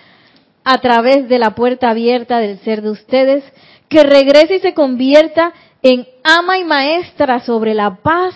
a 0.65 0.77
través 0.79 1.29
de 1.29 1.39
la 1.39 1.51
puerta 1.51 1.89
abierta 1.89 2.39
del 2.39 2.59
ser 2.59 2.81
de 2.81 2.89
ustedes, 2.89 3.43
que 3.87 4.03
regrese 4.03 4.55
y 4.55 4.59
se 4.59 4.73
convierta 4.73 5.53
en 5.81 6.05
ama 6.25 6.57
y 6.57 6.65
maestra 6.65 7.39
sobre 7.39 7.73
la 7.73 7.95
paz, 8.01 8.35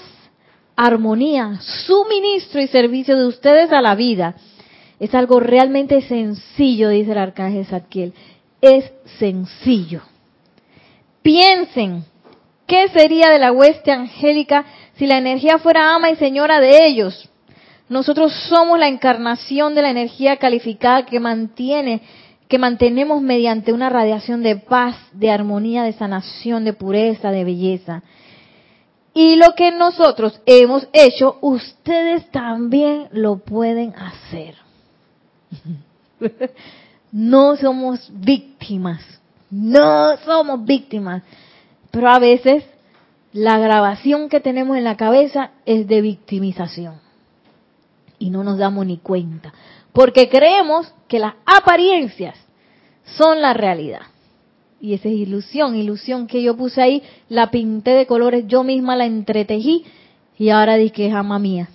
armonía, 0.78 1.60
suministro 1.86 2.62
y 2.62 2.68
servicio 2.68 3.18
de 3.18 3.28
ustedes 3.28 3.74
a 3.74 3.82
la 3.82 3.96
vida. 3.96 4.36
Es 5.02 5.16
algo 5.16 5.40
realmente 5.40 6.00
sencillo, 6.04 6.90
dice 6.90 7.14
el 7.14 7.18
arcángel 7.18 7.66
Zadkiel. 7.66 8.14
Es 8.62 8.92
sencillo. 9.18 10.04
Piensen, 11.24 12.06
¿qué 12.68 12.88
sería 12.90 13.32
de 13.32 13.40
la 13.40 13.52
hueste 13.52 13.92
angélica 13.92 14.64
si 14.98 15.08
la 15.08 15.18
energía 15.18 15.58
fuera 15.58 15.96
ama 15.96 16.12
y 16.12 16.18
señora 16.18 16.60
de 16.60 16.86
ellos? 16.86 17.28
Nosotros 17.90 18.32
somos 18.48 18.78
la 18.78 18.90
encarnación 18.90 19.74
de 19.74 19.82
la 19.82 19.90
energía 19.90 20.38
calificada 20.38 21.04
que 21.08 21.20
mantiene 21.20 22.04
que 22.48 22.60
mantenemos 22.60 23.24
mediante 23.24 23.74
una 23.74 23.90
radiación 23.90 24.44
de 24.44 24.58
paz, 24.58 24.96
de 25.14 25.32
armonía, 25.32 25.82
de 25.82 25.94
sanación, 25.94 26.64
de 26.64 26.74
pureza, 26.74 27.32
de 27.32 27.44
belleza. 27.44 28.04
Y 29.16 29.36
lo 29.38 29.56
que 29.56 29.72
nosotros 29.72 30.40
hemos 30.46 30.88
hecho, 30.94 31.40
ustedes 31.42 32.30
también 32.30 33.08
lo 33.14 33.38
pueden 33.38 33.96
hacer. 33.96 34.56
No 37.12 37.58
somos 37.58 38.10
víctimas, 38.14 39.02
no 39.50 40.16
somos 40.24 40.64
víctimas, 40.64 41.24
pero 41.92 42.10
a 42.10 42.20
veces 42.20 42.64
la 43.34 43.58
grabación 43.58 44.30
que 44.30 44.40
tenemos 44.40 44.78
en 44.78 44.86
la 44.86 44.98
cabeza 44.98 45.52
es 45.66 45.88
de 45.88 46.02
victimización. 46.02 46.96
Y 48.18 48.30
no 48.30 48.44
nos 48.44 48.58
damos 48.58 48.86
ni 48.86 48.98
cuenta, 48.98 49.54
porque 49.94 50.30
creemos 50.30 50.94
que 51.08 51.20
las 51.20 51.34
apariencias 51.46 52.38
son 53.04 53.42
la 53.42 53.54
realidad. 53.54 54.04
Y 54.80 54.94
esa 54.94 55.10
es 55.10 55.16
ilusión, 55.16 55.76
ilusión 55.76 56.28
que 56.28 56.42
yo 56.42 56.56
puse 56.56 56.82
ahí, 56.82 57.04
la 57.30 57.52
pinté 57.52 57.92
de 57.92 58.08
colores, 58.08 58.46
yo 58.48 58.64
misma 58.64 58.96
la 58.96 59.06
entretejí 59.06 59.86
y 60.38 60.50
ahora 60.50 60.76
dije 60.76 60.94
que 60.94 61.08
es 61.08 61.14
ama 61.14 61.40
mía. 61.40 61.70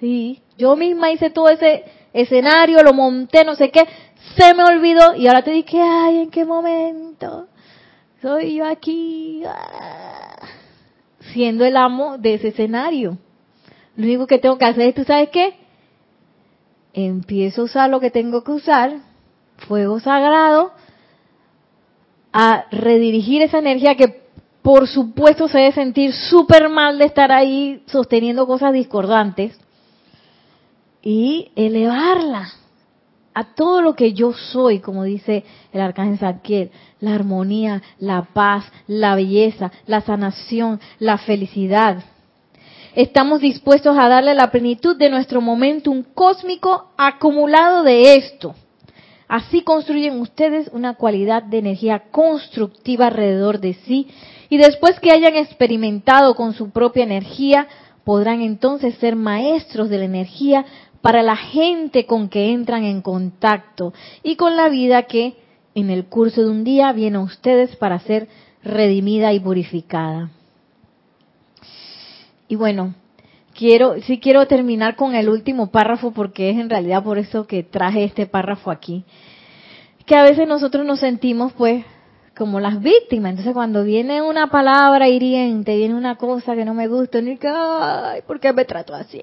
Sí, 0.00 0.42
yo 0.58 0.76
misma 0.76 1.10
hice 1.10 1.30
todo 1.30 1.48
ese 1.48 1.84
escenario, 2.20 2.82
lo 2.82 2.92
monté, 2.92 3.44
no 3.44 3.54
sé 3.54 3.70
qué, 3.70 3.84
se 4.36 4.54
me 4.54 4.64
olvidó 4.64 5.14
y 5.14 5.26
ahora 5.26 5.42
te 5.42 5.52
dije, 5.52 5.80
ay, 5.80 6.18
¿en 6.18 6.30
qué 6.30 6.44
momento? 6.44 7.48
Soy 8.20 8.56
yo 8.56 8.66
aquí, 8.66 9.42
ah, 9.46 10.36
siendo 11.32 11.64
el 11.64 11.76
amo 11.76 12.18
de 12.18 12.34
ese 12.34 12.48
escenario. 12.48 13.18
Lo 13.96 14.04
único 14.04 14.26
que 14.26 14.38
tengo 14.38 14.58
que 14.58 14.64
hacer 14.64 14.88
es, 14.88 14.94
¿tú 14.94 15.04
sabes 15.04 15.28
qué? 15.30 15.54
Empiezo 16.92 17.62
a 17.62 17.64
usar 17.64 17.90
lo 17.90 18.00
que 18.00 18.10
tengo 18.10 18.42
que 18.42 18.52
usar 18.52 18.98
fuego 19.58 20.00
sagrado 20.00 20.72
a 22.32 22.66
redirigir 22.70 23.42
esa 23.42 23.58
energía 23.58 23.96
que 23.96 24.22
por 24.62 24.86
supuesto 24.86 25.48
se 25.48 25.58
debe 25.58 25.72
sentir 25.72 26.12
súper 26.12 26.68
mal 26.68 26.98
de 26.98 27.06
estar 27.06 27.32
ahí 27.32 27.82
sosteniendo 27.86 28.46
cosas 28.46 28.72
discordantes 28.72 29.58
y 31.02 31.50
elevarla 31.56 32.48
a 33.34 33.54
todo 33.54 33.82
lo 33.82 33.94
que 33.94 34.12
yo 34.12 34.32
soy, 34.32 34.80
como 34.80 35.04
dice 35.04 35.44
el 35.72 35.80
arcángel 35.80 36.18
Zadkiel, 36.18 36.70
la 37.00 37.14
armonía, 37.14 37.82
la 37.98 38.22
paz, 38.22 38.64
la 38.86 39.14
belleza, 39.14 39.70
la 39.86 40.00
sanación, 40.00 40.80
la 40.98 41.18
felicidad. 41.18 42.02
Estamos 42.94 43.40
dispuestos 43.40 43.96
a 43.96 44.08
darle 44.08 44.34
la 44.34 44.50
plenitud 44.50 44.96
de 44.96 45.10
nuestro 45.10 45.40
momentum 45.40 46.02
cósmico 46.14 46.90
acumulado 46.96 47.84
de 47.84 48.16
esto 48.16 48.54
Así 49.28 49.60
construyen 49.60 50.20
ustedes 50.20 50.70
una 50.72 50.94
cualidad 50.94 51.42
de 51.42 51.58
energía 51.58 52.04
constructiva 52.10 53.08
alrededor 53.08 53.60
de 53.60 53.74
sí 53.74 54.08
y 54.48 54.56
después 54.56 54.98
que 55.00 55.12
hayan 55.12 55.36
experimentado 55.36 56.34
con 56.34 56.54
su 56.54 56.70
propia 56.70 57.04
energía, 57.04 57.68
podrán 58.04 58.40
entonces 58.40 58.94
ser 58.94 59.16
maestros 59.16 59.90
de 59.90 59.98
la 59.98 60.06
energía 60.06 60.64
para 61.00 61.22
la 61.22 61.36
gente 61.36 62.06
con 62.06 62.28
que 62.28 62.52
entran 62.52 62.84
en 62.84 63.02
contacto 63.02 63.92
y 64.22 64.36
con 64.36 64.56
la 64.56 64.68
vida 64.68 65.04
que 65.04 65.36
en 65.74 65.90
el 65.90 66.06
curso 66.06 66.42
de 66.42 66.50
un 66.50 66.64
día 66.64 66.92
viene 66.92 67.18
a 67.18 67.22
ustedes 67.22 67.76
para 67.76 67.98
ser 68.00 68.28
redimida 68.62 69.32
y 69.32 69.40
purificada. 69.40 70.30
Y 72.48 72.56
bueno, 72.56 72.94
quiero, 73.54 74.00
sí 74.02 74.18
quiero 74.18 74.46
terminar 74.46 74.96
con 74.96 75.14
el 75.14 75.28
último 75.28 75.70
párrafo 75.70 76.12
porque 76.12 76.50
es 76.50 76.58
en 76.58 76.70
realidad 76.70 77.04
por 77.04 77.18
eso 77.18 77.46
que 77.46 77.62
traje 77.62 78.04
este 78.04 78.26
párrafo 78.26 78.70
aquí. 78.70 79.04
Que 80.06 80.16
a 80.16 80.22
veces 80.22 80.48
nosotros 80.48 80.86
nos 80.86 81.00
sentimos 81.00 81.52
pues 81.52 81.84
como 82.36 82.60
las 82.60 82.80
víctimas. 82.80 83.30
Entonces 83.30 83.52
cuando 83.52 83.84
viene 83.84 84.22
una 84.22 84.48
palabra 84.48 85.08
hiriente, 85.08 85.76
viene 85.76 85.94
una 85.94 86.16
cosa 86.16 86.54
que 86.54 86.64
no 86.64 86.72
me 86.72 86.88
gusta, 86.88 87.20
ni 87.20 87.36
que, 87.36 87.48
ay, 87.48 88.22
¿por 88.26 88.40
qué 88.40 88.52
me 88.52 88.64
trato 88.64 88.94
así? 88.94 89.20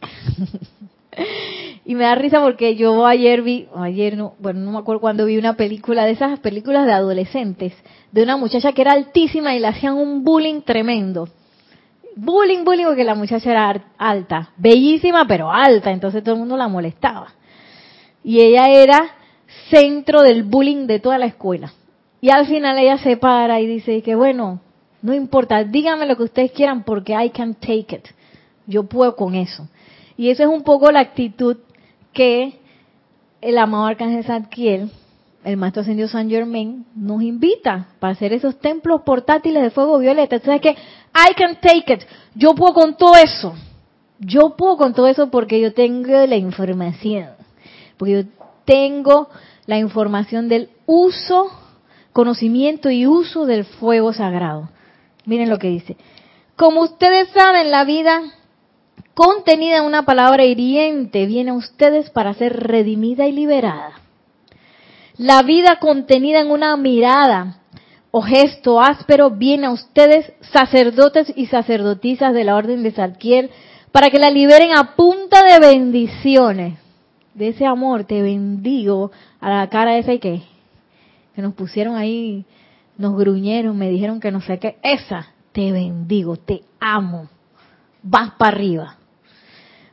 y 1.84 1.94
me 1.94 2.04
da 2.04 2.14
risa 2.14 2.40
porque 2.40 2.76
yo 2.76 3.06
ayer 3.06 3.42
vi, 3.42 3.68
ayer 3.76 4.16
no, 4.16 4.34
bueno, 4.38 4.60
no 4.60 4.72
me 4.72 4.78
acuerdo 4.78 5.00
cuando 5.00 5.26
vi 5.26 5.38
una 5.38 5.56
película 5.56 6.04
de 6.04 6.12
esas 6.12 6.38
películas 6.40 6.86
de 6.86 6.92
adolescentes, 6.92 7.72
de 8.12 8.22
una 8.22 8.36
muchacha 8.36 8.72
que 8.72 8.82
era 8.82 8.92
altísima 8.92 9.54
y 9.54 9.60
le 9.60 9.68
hacían 9.68 9.94
un 9.94 10.24
bullying 10.24 10.62
tremendo 10.62 11.28
bullying, 12.18 12.64
bullying, 12.64 12.84
porque 12.84 13.04
la 13.04 13.14
muchacha 13.14 13.50
era 13.50 13.92
alta, 13.96 14.50
bellísima, 14.56 15.24
pero 15.26 15.52
alta, 15.52 15.92
entonces 15.92 16.22
todo 16.22 16.34
el 16.34 16.40
mundo 16.40 16.56
la 16.56 16.68
molestaba. 16.68 17.32
Y 18.24 18.40
ella 18.40 18.68
era 18.68 19.14
centro 19.70 20.22
del 20.22 20.42
bullying 20.42 20.86
de 20.86 20.98
toda 20.98 21.18
la 21.18 21.26
escuela. 21.26 21.72
Y 22.20 22.30
al 22.30 22.46
final 22.46 22.76
ella 22.78 22.98
se 22.98 23.16
para 23.16 23.60
y 23.60 23.66
dice 23.66 24.02
que 24.02 24.16
bueno, 24.16 24.60
no 25.00 25.14
importa, 25.14 25.62
díganme 25.62 26.06
lo 26.06 26.16
que 26.16 26.24
ustedes 26.24 26.50
quieran 26.50 26.82
porque 26.82 27.12
I 27.12 27.30
can 27.30 27.54
take 27.54 27.94
it. 27.94 28.08
Yo 28.66 28.82
puedo 28.82 29.14
con 29.14 29.36
eso. 29.36 29.68
Y 30.18 30.28
esa 30.28 30.42
es 30.42 30.48
un 30.50 30.62
poco 30.62 30.92
la 30.92 31.00
actitud 31.00 31.56
que 32.12 32.58
el 33.40 33.56
amado 33.56 33.86
Arcángel 33.86 34.24
Zadkiel 34.24 34.90
el 35.44 35.56
maestro 35.56 35.82
ascendido 35.82 36.08
San 36.08 36.28
Germain 36.28 36.84
nos 36.94 37.22
invita 37.22 37.88
para 38.00 38.12
hacer 38.12 38.32
esos 38.32 38.58
templos 38.58 39.02
portátiles 39.02 39.62
de 39.62 39.70
fuego 39.70 39.98
violeta. 39.98 40.36
Entonces 40.36 40.60
que 40.60 40.70
I 40.70 41.34
can 41.36 41.58
take 41.60 41.92
it. 41.92 42.02
Yo 42.34 42.54
puedo 42.54 42.74
con 42.74 42.96
todo 42.96 43.14
eso. 43.16 43.54
Yo 44.18 44.56
puedo 44.56 44.76
con 44.76 44.94
todo 44.94 45.06
eso 45.06 45.30
porque 45.30 45.60
yo 45.60 45.72
tengo 45.72 46.26
la 46.26 46.36
información. 46.36 47.30
Porque 47.96 48.12
yo 48.12 48.28
tengo 48.64 49.28
la 49.66 49.78
información 49.78 50.48
del 50.48 50.70
uso, 50.86 51.50
conocimiento 52.12 52.90
y 52.90 53.06
uso 53.06 53.46
del 53.46 53.64
fuego 53.64 54.12
sagrado. 54.12 54.68
Miren 55.24 55.48
lo 55.48 55.58
que 55.58 55.68
dice. 55.68 55.96
Como 56.56 56.82
ustedes 56.82 57.28
saben, 57.28 57.70
la 57.70 57.84
vida 57.84 58.20
contenida 59.18 59.78
en 59.78 59.84
una 59.84 60.04
palabra 60.04 60.44
hiriente 60.44 61.26
viene 61.26 61.50
a 61.50 61.54
ustedes 61.54 62.08
para 62.08 62.34
ser 62.34 62.52
redimida 62.52 63.26
y 63.26 63.32
liberada. 63.32 63.94
La 65.16 65.42
vida 65.42 65.80
contenida 65.80 66.38
en 66.38 66.52
una 66.52 66.76
mirada 66.76 67.58
o 68.12 68.22
gesto 68.22 68.80
áspero 68.80 69.30
viene 69.30 69.66
a 69.66 69.72
ustedes, 69.72 70.32
sacerdotes 70.52 71.32
y 71.34 71.46
sacerdotisas 71.46 72.32
de 72.32 72.44
la 72.44 72.54
Orden 72.54 72.84
de 72.84 72.92
Salquiel, 72.92 73.50
para 73.90 74.08
que 74.10 74.20
la 74.20 74.30
liberen 74.30 74.70
a 74.70 74.94
punta 74.94 75.42
de 75.42 75.58
bendiciones. 75.58 76.78
De 77.34 77.48
ese 77.48 77.66
amor 77.66 78.04
te 78.04 78.22
bendigo 78.22 79.10
a 79.40 79.50
la 79.50 79.68
cara 79.68 79.98
esa 79.98 80.12
y 80.12 80.20
que, 80.20 80.42
que 81.34 81.42
nos 81.42 81.54
pusieron 81.54 81.96
ahí, 81.96 82.44
nos 82.96 83.18
gruñeron, 83.18 83.76
me 83.76 83.90
dijeron 83.90 84.20
que 84.20 84.30
no 84.30 84.40
sé 84.40 84.60
qué. 84.60 84.76
Esa, 84.80 85.32
te 85.50 85.72
bendigo, 85.72 86.36
te 86.36 86.62
amo. 86.78 87.28
Vas 88.00 88.30
para 88.38 88.54
arriba. 88.54 88.98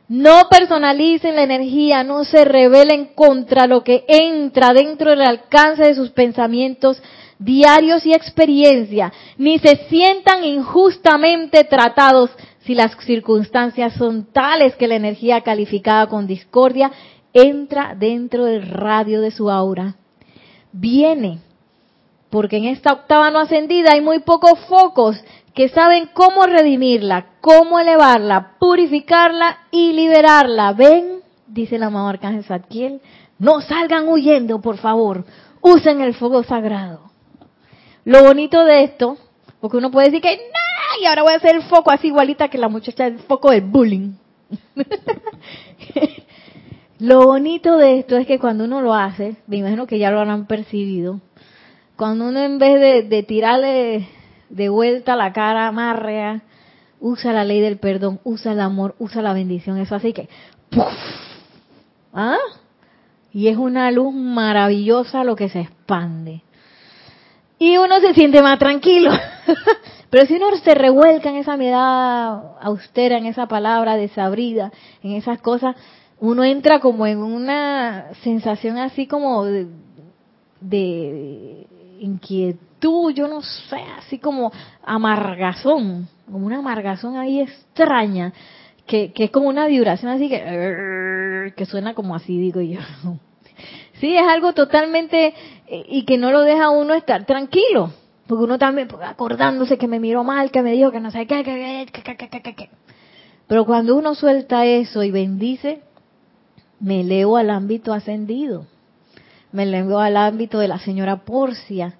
No 0.08 0.48
personalicen 0.48 1.34
la 1.34 1.42
energía, 1.42 2.04
no 2.04 2.24
se 2.24 2.44
rebelen 2.44 3.06
contra 3.14 3.66
lo 3.66 3.82
que 3.82 4.04
entra 4.06 4.72
dentro 4.72 5.10
del 5.10 5.22
alcance 5.22 5.82
de 5.82 5.94
sus 5.94 6.10
pensamientos 6.10 7.02
diarios 7.38 8.06
y 8.06 8.12
experiencia, 8.12 9.12
ni 9.36 9.58
se 9.58 9.76
sientan 9.88 10.44
injustamente 10.44 11.64
tratados 11.64 12.30
si 12.60 12.74
las 12.74 12.96
circunstancias 13.04 13.94
son 13.94 14.32
tales 14.32 14.74
que 14.76 14.88
la 14.88 14.96
energía 14.96 15.40
calificada 15.42 16.06
con 16.06 16.26
discordia 16.26 16.90
entra 17.32 17.94
dentro 17.96 18.44
del 18.44 18.62
radio 18.62 19.20
de 19.20 19.30
su 19.30 19.50
aura. 19.50 19.96
Viene, 20.72 21.40
porque 22.30 22.56
en 22.56 22.66
esta 22.66 22.92
octava 22.92 23.30
no 23.30 23.40
ascendida 23.40 23.90
hay 23.92 24.00
muy 24.00 24.20
pocos 24.20 24.58
focos 24.68 25.16
que 25.56 25.70
saben 25.70 26.10
cómo 26.12 26.44
redimirla, 26.44 27.28
cómo 27.40 27.80
elevarla, 27.80 28.56
purificarla 28.60 29.60
y 29.70 29.94
liberarla. 29.94 30.74
¿Ven? 30.74 31.20
Dice 31.46 31.76
el 31.76 31.82
amado 31.82 32.08
Arcángel 32.08 32.44
Zadkiel. 32.44 33.00
No 33.38 33.62
salgan 33.62 34.06
huyendo, 34.06 34.60
por 34.60 34.76
favor. 34.76 35.24
Usen 35.62 36.02
el 36.02 36.12
fuego 36.12 36.42
sagrado. 36.42 37.10
Lo 38.04 38.22
bonito 38.22 38.66
de 38.66 38.84
esto, 38.84 39.16
porque 39.58 39.78
uno 39.78 39.90
puede 39.90 40.08
decir 40.08 40.20
que, 40.20 40.36
no, 40.36 41.02
y 41.02 41.06
ahora 41.06 41.22
voy 41.22 41.32
a 41.32 41.36
hacer 41.38 41.56
el 41.56 41.62
foco 41.62 41.90
así 41.90 42.08
igualita 42.08 42.48
que 42.48 42.58
la 42.58 42.68
muchacha 42.68 43.04
del 43.04 43.20
foco 43.20 43.50
del 43.50 43.62
bullying. 43.62 44.12
lo 46.98 47.24
bonito 47.24 47.78
de 47.78 48.00
esto 48.00 48.18
es 48.18 48.26
que 48.26 48.38
cuando 48.38 48.64
uno 48.64 48.82
lo 48.82 48.92
hace, 48.92 49.36
me 49.46 49.56
imagino 49.56 49.86
que 49.86 49.98
ya 49.98 50.10
lo 50.10 50.20
habrán 50.20 50.46
percibido, 50.46 51.22
cuando 51.96 52.28
uno 52.28 52.40
en 52.40 52.58
vez 52.58 53.08
de 53.08 53.22
tirarle 53.22 54.06
de 54.48 54.68
vuelta 54.68 55.16
la 55.16 55.32
cara 55.32 55.66
amarrea, 55.68 56.42
usa 57.00 57.32
la 57.32 57.44
ley 57.44 57.60
del 57.60 57.78
perdón, 57.78 58.20
usa 58.24 58.52
el 58.52 58.60
amor, 58.60 58.94
usa 58.98 59.22
la 59.22 59.32
bendición, 59.32 59.78
eso 59.78 59.94
así 59.94 60.12
que 60.12 60.28
¿Ah? 62.12 62.38
Y 63.32 63.48
es 63.48 63.56
una 63.56 63.90
luz 63.90 64.14
maravillosa 64.14 65.24
lo 65.24 65.36
que 65.36 65.48
se 65.48 65.60
expande. 65.60 66.42
Y 67.58 67.76
uno 67.76 68.00
se 68.00 68.14
siente 68.14 68.42
más 68.42 68.58
tranquilo. 68.58 69.10
Pero 70.10 70.26
si 70.26 70.36
uno 70.36 70.56
se 70.56 70.74
revuelca 70.74 71.28
en 71.28 71.36
esa 71.36 71.56
mirada 71.56 72.56
austera, 72.60 73.18
en 73.18 73.26
esa 73.26 73.46
palabra 73.46 73.96
desabrida, 73.96 74.72
en 75.02 75.12
esas 75.12 75.40
cosas, 75.40 75.76
uno 76.18 76.44
entra 76.44 76.80
como 76.80 77.06
en 77.06 77.18
una 77.18 78.14
sensación 78.22 78.78
así 78.78 79.06
como 79.06 79.44
de, 79.44 79.66
de 80.60 81.66
inquietud 82.00 82.65
tú, 82.78 83.10
yo 83.10 83.28
no 83.28 83.42
sé, 83.42 83.80
así 83.98 84.18
como 84.18 84.52
amargazón, 84.84 86.08
como 86.30 86.46
una 86.46 86.58
amargazón 86.58 87.16
ahí 87.16 87.40
extraña, 87.40 88.32
que, 88.86 89.12
que 89.12 89.24
es 89.24 89.30
como 89.30 89.48
una 89.48 89.66
vibración 89.66 90.12
así 90.12 90.28
que, 90.28 91.52
que 91.56 91.66
suena 91.66 91.94
como 91.94 92.14
así, 92.14 92.38
digo 92.38 92.60
yo. 92.60 92.80
Sí, 94.00 94.14
es 94.14 94.26
algo 94.28 94.52
totalmente, 94.52 95.32
y 95.68 96.04
que 96.04 96.18
no 96.18 96.30
lo 96.30 96.42
deja 96.42 96.68
uno 96.68 96.92
estar 96.92 97.24
tranquilo, 97.24 97.92
porque 98.26 98.44
uno 98.44 98.58
también, 98.58 98.88
acordándose 99.02 99.78
que 99.78 99.88
me 99.88 100.00
miró 100.00 100.22
mal, 100.22 100.50
que 100.50 100.60
me 100.60 100.72
dijo 100.72 100.90
que 100.90 101.00
no 101.00 101.10
sé 101.10 101.26
qué, 101.26 101.42
que, 101.42 101.86
que, 101.90 102.16
que, 102.28 102.54
que. 102.54 102.70
Pero 103.46 103.64
cuando 103.64 103.96
uno 103.96 104.14
suelta 104.14 104.66
eso 104.66 105.02
y 105.02 105.10
bendice, 105.10 105.80
me 106.78 107.00
elevo 107.00 107.38
al 107.38 107.48
ámbito 107.48 107.94
ascendido, 107.94 108.66
me 109.52 109.62
elevo 109.62 109.98
al 109.98 110.18
ámbito 110.18 110.58
de 110.58 110.68
la 110.68 110.78
señora 110.78 111.24
Porcia, 111.24 111.94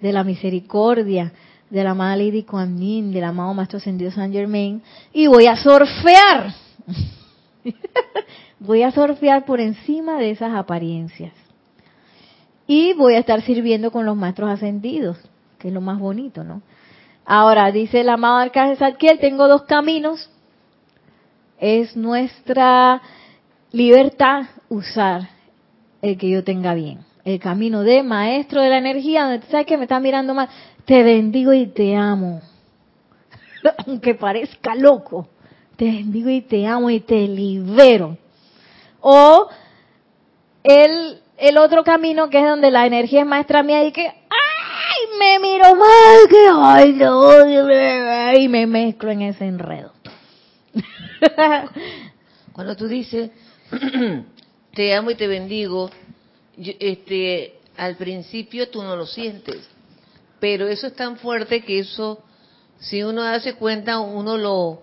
de 0.00 0.12
la 0.12 0.24
misericordia, 0.24 1.32
de 1.70 1.84
la 1.84 1.90
amada 1.90 2.16
Lady 2.16 2.44
Kuan 2.44 2.78
Yin, 2.78 3.12
del 3.12 3.24
amado 3.24 3.52
Maestro 3.54 3.78
Ascendido 3.78 4.10
San 4.10 4.32
Germain, 4.32 4.82
y 5.12 5.26
voy 5.26 5.46
a 5.46 5.56
surfear. 5.56 6.54
voy 8.58 8.82
a 8.82 8.90
surfear 8.90 9.44
por 9.44 9.60
encima 9.60 10.18
de 10.18 10.30
esas 10.30 10.54
apariencias. 10.54 11.32
Y 12.66 12.92
voy 12.94 13.14
a 13.14 13.20
estar 13.20 13.42
sirviendo 13.42 13.90
con 13.90 14.04
los 14.04 14.16
maestros 14.16 14.50
ascendidos, 14.50 15.18
que 15.58 15.68
es 15.68 15.74
lo 15.74 15.80
más 15.80 15.98
bonito, 15.98 16.44
¿no? 16.44 16.62
Ahora, 17.24 17.70
dice 17.72 18.00
el 18.00 18.08
amado 18.08 18.38
Arcángel 18.38 18.78
Zadkiel, 18.78 19.18
tengo 19.18 19.48
dos 19.48 19.62
caminos. 19.62 20.30
Es 21.58 21.96
nuestra 21.96 23.02
libertad 23.72 24.44
usar 24.68 25.28
el 26.00 26.16
que 26.16 26.30
yo 26.30 26.44
tenga 26.44 26.74
bien 26.74 27.07
el 27.28 27.40
camino 27.40 27.82
de 27.82 28.02
maestro 28.02 28.62
de 28.62 28.70
la 28.70 28.78
energía, 28.78 29.24
donde 29.24 29.40
tú 29.40 29.46
sabes 29.50 29.66
que 29.66 29.76
me 29.76 29.84
está 29.84 30.00
mirando 30.00 30.34
mal, 30.34 30.48
te 30.84 31.02
bendigo 31.02 31.52
y 31.52 31.66
te 31.66 31.96
amo. 31.96 32.40
Aunque 33.86 34.14
parezca 34.14 34.74
loco, 34.74 35.28
te 35.76 35.84
bendigo 35.84 36.30
y 36.30 36.40
te 36.40 36.66
amo 36.66 36.90
y 36.90 37.00
te 37.00 37.26
libero. 37.26 38.16
O 39.00 39.48
el, 40.64 41.20
el 41.36 41.58
otro 41.58 41.84
camino 41.84 42.30
que 42.30 42.38
es 42.40 42.46
donde 42.46 42.70
la 42.70 42.86
energía 42.86 43.20
es 43.20 43.26
maestra 43.26 43.62
mía 43.62 43.84
y 43.84 43.92
que, 43.92 44.06
¡ay! 44.06 45.18
Me 45.18 45.38
miro 45.38 45.76
mal, 45.76 46.28
que, 46.28 46.46
¡ay! 46.50 46.92
No, 46.94 48.38
y 48.38 48.48
me 48.48 48.66
mezclo 48.66 49.10
en 49.10 49.22
ese 49.22 49.46
enredo. 49.46 49.92
Cuando 52.52 52.76
tú 52.76 52.88
dices, 52.88 53.30
te 54.74 54.94
amo 54.94 55.10
y 55.10 55.14
te 55.14 55.26
bendigo, 55.26 55.90
este, 56.58 57.54
al 57.76 57.96
principio 57.96 58.68
tú 58.68 58.82
no 58.82 58.96
lo 58.96 59.06
sientes, 59.06 59.68
pero 60.40 60.66
eso 60.66 60.88
es 60.88 60.94
tan 60.94 61.16
fuerte 61.16 61.62
que 61.62 61.80
eso, 61.80 62.22
si 62.78 63.02
uno 63.02 63.22
hace 63.22 63.54
cuenta, 63.54 64.00
uno 64.00 64.36
lo, 64.36 64.82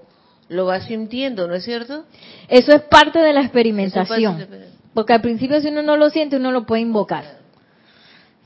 lo 0.49 0.65
va 0.65 0.82
sintiendo, 0.82 1.47
¿no 1.47 1.55
es 1.55 1.63
cierto? 1.63 2.05
Eso 2.47 2.73
es 2.73 2.82
parte 2.84 3.19
de 3.19 3.34
la 3.34 3.41
experimentación. 3.41 4.47
Porque 4.93 5.13
al 5.13 5.21
principio 5.21 5.59
si 5.59 5.67
uno 5.67 5.82
no 5.82 5.97
lo 5.97 6.09
siente, 6.09 6.38
uno 6.38 6.51
lo 6.51 6.65
puede 6.65 6.82
invocar. 6.82 7.39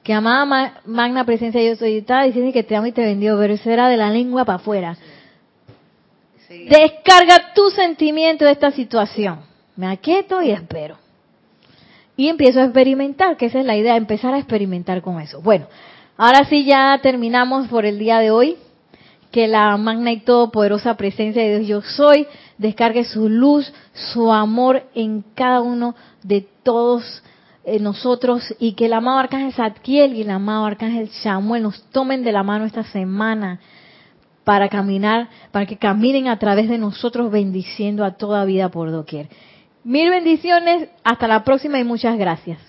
Que 0.04 0.14
amada 0.14 0.82
magna 0.86 1.26
presencia 1.26 1.62
yo 1.62 1.76
soy, 1.76 1.98
estaba 1.98 2.24
diciendo 2.24 2.52
que 2.52 2.64
te 2.64 2.76
amo 2.76 2.88
y 2.88 2.92
te 2.92 3.02
bendigo, 3.04 3.38
pero 3.38 3.54
eso 3.54 3.70
era 3.70 3.88
de 3.90 3.98
la 3.98 4.10
lengua 4.10 4.46
para 4.46 4.56
afuera. 4.56 4.98
Descarga 6.50 7.54
tu 7.54 7.70
sentimiento 7.70 8.46
de 8.46 8.52
esta 8.52 8.72
situación. 8.72 9.42
Me 9.76 9.88
aquieto 9.88 10.42
y 10.42 10.50
espero 10.50 10.98
y 12.20 12.28
empiezo 12.28 12.60
a 12.60 12.66
experimentar, 12.66 13.38
que 13.38 13.46
esa 13.46 13.62
es 13.62 13.66
la 13.66 13.78
idea, 13.78 13.96
empezar 13.96 14.34
a 14.34 14.40
experimentar 14.40 15.02
con 15.02 15.22
eso. 15.22 15.42
Bueno, 15.42 15.68
ahora 16.18 16.44
sí 16.50 16.66
ya 16.66 17.00
terminamos 17.02 17.70
por 17.70 17.86
el 17.86 17.98
día 17.98 18.20
de 18.20 18.30
hoy. 18.30 18.58
Que 19.32 19.48
la 19.48 19.78
magna 19.78 20.12
y 20.12 20.20
todopoderosa 20.20 20.98
presencia 20.98 21.42
de 21.42 21.60
Dios 21.60 21.68
yo 21.68 21.82
soy 21.82 22.28
descargue 22.58 23.06
su 23.06 23.30
luz, 23.30 23.72
su 23.94 24.34
amor 24.34 24.84
en 24.96 25.24
cada 25.34 25.62
uno 25.62 25.96
de 26.22 26.46
todos 26.64 27.24
eh, 27.64 27.80
nosotros 27.80 28.54
y 28.60 28.74
que 28.74 28.88
el 28.88 28.94
amado 28.94 29.20
Arcángel 29.20 29.54
Zadkiel 29.54 30.14
y 30.14 30.24
el 30.24 30.32
amado 30.32 30.66
Arcángel 30.66 31.08
Samuel 31.24 31.64
nos 31.64 31.82
tomen 31.92 32.26
de 32.26 32.34
la 32.34 32.44
mano 32.44 32.66
esta 32.66 32.84
semana 32.84 33.62
para 34.44 34.68
caminar, 34.68 35.30
para 35.52 35.66
que 35.66 35.78
caminen 35.78 36.28
a 36.28 36.38
través 36.38 36.68
de 36.68 36.80
nosotros 36.80 37.32
bendiciendo 37.32 38.04
a 38.04 38.18
toda 38.18 38.44
vida 38.44 38.68
por 38.68 38.92
doquier. 38.92 39.30
Mil 39.90 40.12
bendiciones, 40.12 40.88
hasta 41.04 41.28
la 41.28 41.44
próxima 41.44 41.80
y 41.80 41.84
muchas 41.84 42.16
gracias. 42.16 42.60